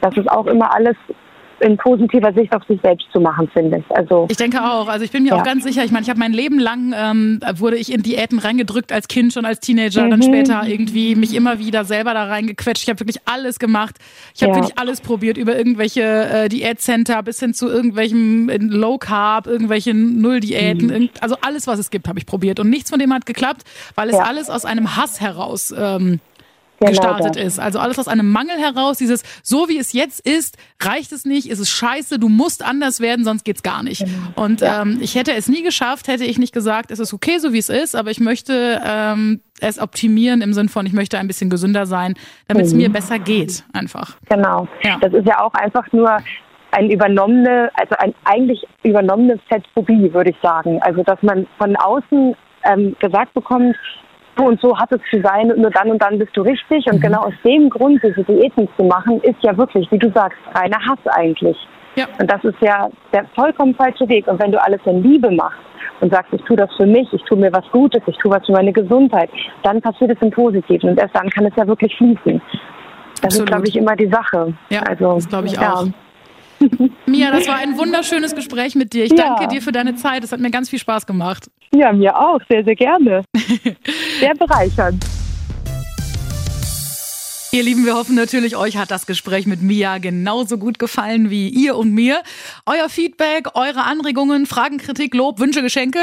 Das 0.00 0.16
ist 0.16 0.30
auch 0.30 0.46
immer 0.46 0.74
alles 0.74 0.96
in 1.60 1.76
positiver 1.76 2.32
Sicht 2.32 2.52
auf 2.54 2.62
sich 2.68 2.80
selbst 2.82 3.06
zu 3.12 3.20
machen, 3.20 3.48
finde 3.52 3.78
ich. 3.78 3.96
Also 3.96 4.26
ich 4.30 4.36
denke 4.36 4.62
auch. 4.62 4.88
Also 4.88 5.04
ich 5.04 5.10
bin 5.10 5.22
mir 5.22 5.30
ja. 5.30 5.36
auch 5.36 5.44
ganz 5.44 5.64
sicher. 5.64 5.84
Ich 5.84 5.90
meine, 5.90 6.02
ich 6.02 6.10
habe 6.10 6.18
mein 6.18 6.32
Leben 6.32 6.58
lang 6.58 6.94
ähm, 6.96 7.40
wurde 7.56 7.76
ich 7.76 7.92
in 7.92 8.02
Diäten 8.02 8.38
reingedrückt 8.38 8.92
als 8.92 9.08
Kind 9.08 9.32
schon 9.32 9.44
als 9.44 9.60
Teenager, 9.60 10.04
mhm. 10.04 10.10
dann 10.10 10.22
später 10.22 10.62
irgendwie 10.66 11.14
mich 11.14 11.34
immer 11.34 11.58
wieder 11.58 11.84
selber 11.84 12.14
da 12.14 12.24
reingequetscht. 12.24 12.82
Ich 12.82 12.88
habe 12.88 13.00
wirklich 13.00 13.20
alles 13.24 13.58
gemacht. 13.58 13.96
Ich 14.34 14.42
habe 14.42 14.52
ja. 14.52 14.58
wirklich 14.58 14.78
alles 14.78 15.00
probiert 15.00 15.36
über 15.36 15.56
irgendwelche 15.56 16.02
äh, 16.02 16.48
Diätcenter 16.48 17.22
bis 17.22 17.40
hin 17.40 17.54
zu 17.54 17.68
irgendwelchen 17.68 18.48
äh, 18.48 18.58
Low 18.58 18.98
Carb, 18.98 19.46
irgendwelche 19.46 19.94
Null-Diäten. 19.94 20.86
Mhm. 20.86 21.10
Also 21.20 21.36
alles, 21.40 21.66
was 21.66 21.78
es 21.78 21.90
gibt, 21.90 22.08
habe 22.08 22.18
ich 22.18 22.26
probiert 22.26 22.60
und 22.60 22.70
nichts 22.70 22.90
von 22.90 22.98
dem 22.98 23.12
hat 23.12 23.26
geklappt, 23.26 23.62
weil 23.94 24.08
es 24.08 24.16
ja. 24.16 24.22
alles 24.22 24.50
aus 24.50 24.64
einem 24.64 24.96
Hass 24.96 25.20
heraus 25.20 25.74
ähm, 25.76 26.20
genau 26.78 26.90
gestartet 26.90 27.36
das. 27.36 27.44
ist. 27.44 27.58
Also 27.58 27.78
alles 27.78 27.98
aus 27.98 28.08
einem 28.08 28.30
Mangel 28.30 28.56
heraus, 28.58 28.98
dieses 28.98 29.22
so 29.42 29.68
wie 29.68 29.78
es 29.78 29.92
jetzt 29.92 30.20
ist, 30.26 30.56
reicht 30.82 31.12
es 31.12 31.24
nicht, 31.24 31.48
ist 31.50 31.58
es 31.58 31.70
scheiße, 31.70 32.18
du 32.18 32.28
musst 32.28 32.64
anders 32.64 33.00
werden, 33.00 33.24
sonst 33.24 33.44
geht's 33.44 33.62
gar 33.62 33.82
nicht. 33.82 34.04
Genau. 34.04 34.44
Und 34.44 34.60
ja. 34.60 34.82
ähm, 34.82 34.98
ich 35.00 35.14
hätte 35.14 35.32
es 35.32 35.48
nie 35.48 35.62
geschafft, 35.62 36.08
hätte 36.08 36.24
ich 36.24 36.38
nicht 36.38 36.54
gesagt, 36.54 36.90
es 36.90 36.98
ist 36.98 37.12
okay, 37.12 37.38
so 37.38 37.52
wie 37.52 37.58
es 37.58 37.68
ist, 37.68 37.94
aber 37.94 38.10
ich 38.10 38.20
möchte 38.20 38.80
ähm, 38.84 39.40
es 39.60 39.78
optimieren 39.78 40.40
im 40.40 40.52
Sinn 40.52 40.68
von, 40.68 40.86
ich 40.86 40.92
möchte 40.92 41.18
ein 41.18 41.26
bisschen 41.26 41.50
gesünder 41.50 41.86
sein, 41.86 42.14
damit 42.46 42.66
es 42.66 42.72
mhm. 42.72 42.78
mir 42.78 42.92
besser 42.92 43.18
geht, 43.18 43.64
einfach. 43.72 44.16
Genau. 44.28 44.68
Ja. 44.82 44.98
Das 45.00 45.12
ist 45.12 45.26
ja 45.26 45.40
auch 45.40 45.54
einfach 45.54 45.90
nur 45.92 46.18
ein 46.70 46.90
übernommene, 46.90 47.70
also 47.74 47.94
ein 47.98 48.14
eigentlich 48.24 48.62
übernommene 48.82 49.38
Fettphobie, 49.48 50.12
würde 50.12 50.30
ich 50.30 50.36
sagen. 50.42 50.80
Also 50.82 51.02
dass 51.02 51.20
man 51.22 51.46
von 51.56 51.76
außen 51.76 52.36
ähm, 52.64 52.96
gesagt 53.00 53.32
bekommt, 53.34 53.74
so 54.38 54.44
und 54.44 54.60
so 54.60 54.78
hat 54.78 54.92
es 54.92 55.00
zu 55.10 55.20
sein 55.20 55.52
und 55.52 55.58
nur 55.58 55.70
dann 55.70 55.90
und 55.90 56.00
dann 56.00 56.18
bist 56.18 56.36
du 56.36 56.42
richtig. 56.42 56.86
Und 56.86 56.98
mhm. 56.98 57.00
genau 57.00 57.20
aus 57.22 57.34
dem 57.44 57.68
Grund, 57.68 58.02
diese 58.02 58.22
Diäten 58.24 58.68
zu 58.76 58.84
machen, 58.84 59.20
ist 59.22 59.42
ja 59.42 59.56
wirklich, 59.56 59.90
wie 59.90 59.98
du 59.98 60.10
sagst, 60.12 60.38
reiner 60.54 60.78
Hass 60.78 60.98
eigentlich. 61.06 61.56
Ja. 61.96 62.06
Und 62.18 62.30
das 62.30 62.42
ist 62.44 62.60
ja 62.60 62.88
der 63.12 63.24
vollkommen 63.34 63.74
falsche 63.74 64.08
Weg. 64.08 64.26
Und 64.28 64.40
wenn 64.40 64.52
du 64.52 64.62
alles 64.62 64.80
in 64.84 65.02
Liebe 65.02 65.30
machst 65.30 65.58
und 66.00 66.12
sagst, 66.12 66.32
ich 66.32 66.42
tue 66.42 66.56
das 66.56 66.70
für 66.76 66.86
mich, 66.86 67.12
ich 67.12 67.22
tue 67.24 67.36
mir 67.36 67.52
was 67.52 67.64
Gutes, 67.72 68.02
ich 68.06 68.16
tue 68.18 68.30
was 68.30 68.46
für 68.46 68.52
meine 68.52 68.72
Gesundheit, 68.72 69.30
dann 69.64 69.80
passiert 69.80 70.12
es 70.12 70.22
im 70.22 70.30
Positiven. 70.30 70.90
Und 70.90 71.00
erst 71.00 71.16
dann 71.16 71.28
kann 71.30 71.46
es 71.46 71.56
ja 71.56 71.66
wirklich 71.66 71.96
fließen. 71.96 72.40
Das 73.16 73.24
Absolut. 73.24 73.48
ist, 73.48 73.52
glaube 73.52 73.68
ich, 73.68 73.76
immer 73.76 73.96
die 73.96 74.08
Sache. 74.08 74.54
Ja, 74.70 74.82
also, 74.82 75.14
das 75.16 75.28
glaube 75.28 75.46
ich 75.46 75.54
ja. 75.54 75.72
auch. 75.72 75.86
Mia, 77.06 77.30
das 77.30 77.46
war 77.48 77.56
ein 77.56 77.76
wunderschönes 77.78 78.34
Gespräch 78.34 78.74
mit 78.74 78.92
dir. 78.92 79.04
Ich 79.04 79.14
danke 79.14 79.48
dir 79.48 79.62
für 79.62 79.72
deine 79.72 79.94
Zeit. 79.96 80.24
Es 80.24 80.32
hat 80.32 80.40
mir 80.40 80.50
ganz 80.50 80.70
viel 80.70 80.78
Spaß 80.78 81.06
gemacht. 81.06 81.50
Ja, 81.72 81.92
mir 81.92 82.18
auch, 82.18 82.40
sehr, 82.48 82.64
sehr 82.64 82.76
gerne. 82.76 83.24
Sehr 84.20 84.34
bereichernd. 84.34 85.04
Ihr 87.50 87.62
Lieben, 87.62 87.86
wir 87.86 87.94
hoffen 87.94 88.14
natürlich, 88.14 88.56
euch 88.56 88.76
hat 88.76 88.90
das 88.90 89.06
Gespräch 89.06 89.46
mit 89.46 89.62
Mia 89.62 89.96
genauso 89.98 90.58
gut 90.58 90.78
gefallen 90.78 91.30
wie 91.30 91.48
ihr 91.48 91.76
und 91.76 91.92
mir. 91.92 92.22
Euer 92.66 92.90
Feedback, 92.90 93.48
eure 93.54 93.84
Anregungen, 93.84 94.44
Fragen, 94.44 94.76
Kritik, 94.76 95.14
Lob, 95.14 95.40
Wünsche, 95.40 95.62
Geschenke, 95.62 96.00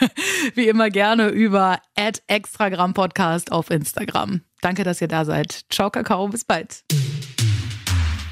wie 0.54 0.68
immer 0.68 0.90
gerne 0.90 1.30
über 1.30 1.80
Extragram 2.28 2.94
Podcast 2.94 3.50
auf 3.50 3.70
Instagram. 3.70 4.42
Danke, 4.60 4.84
dass 4.84 5.00
ihr 5.00 5.08
da 5.08 5.24
seid. 5.24 5.64
Ciao, 5.68 5.90
Kakao, 5.90 6.28
bis 6.28 6.44
bald. 6.44 6.84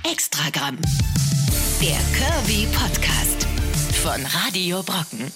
Extragramm. 0.09 0.79
Der 1.83 1.99
Curvy 2.17 2.69
Podcast 2.69 3.49
von 4.05 4.25
Radio 4.25 4.85
Brocken. 4.85 5.33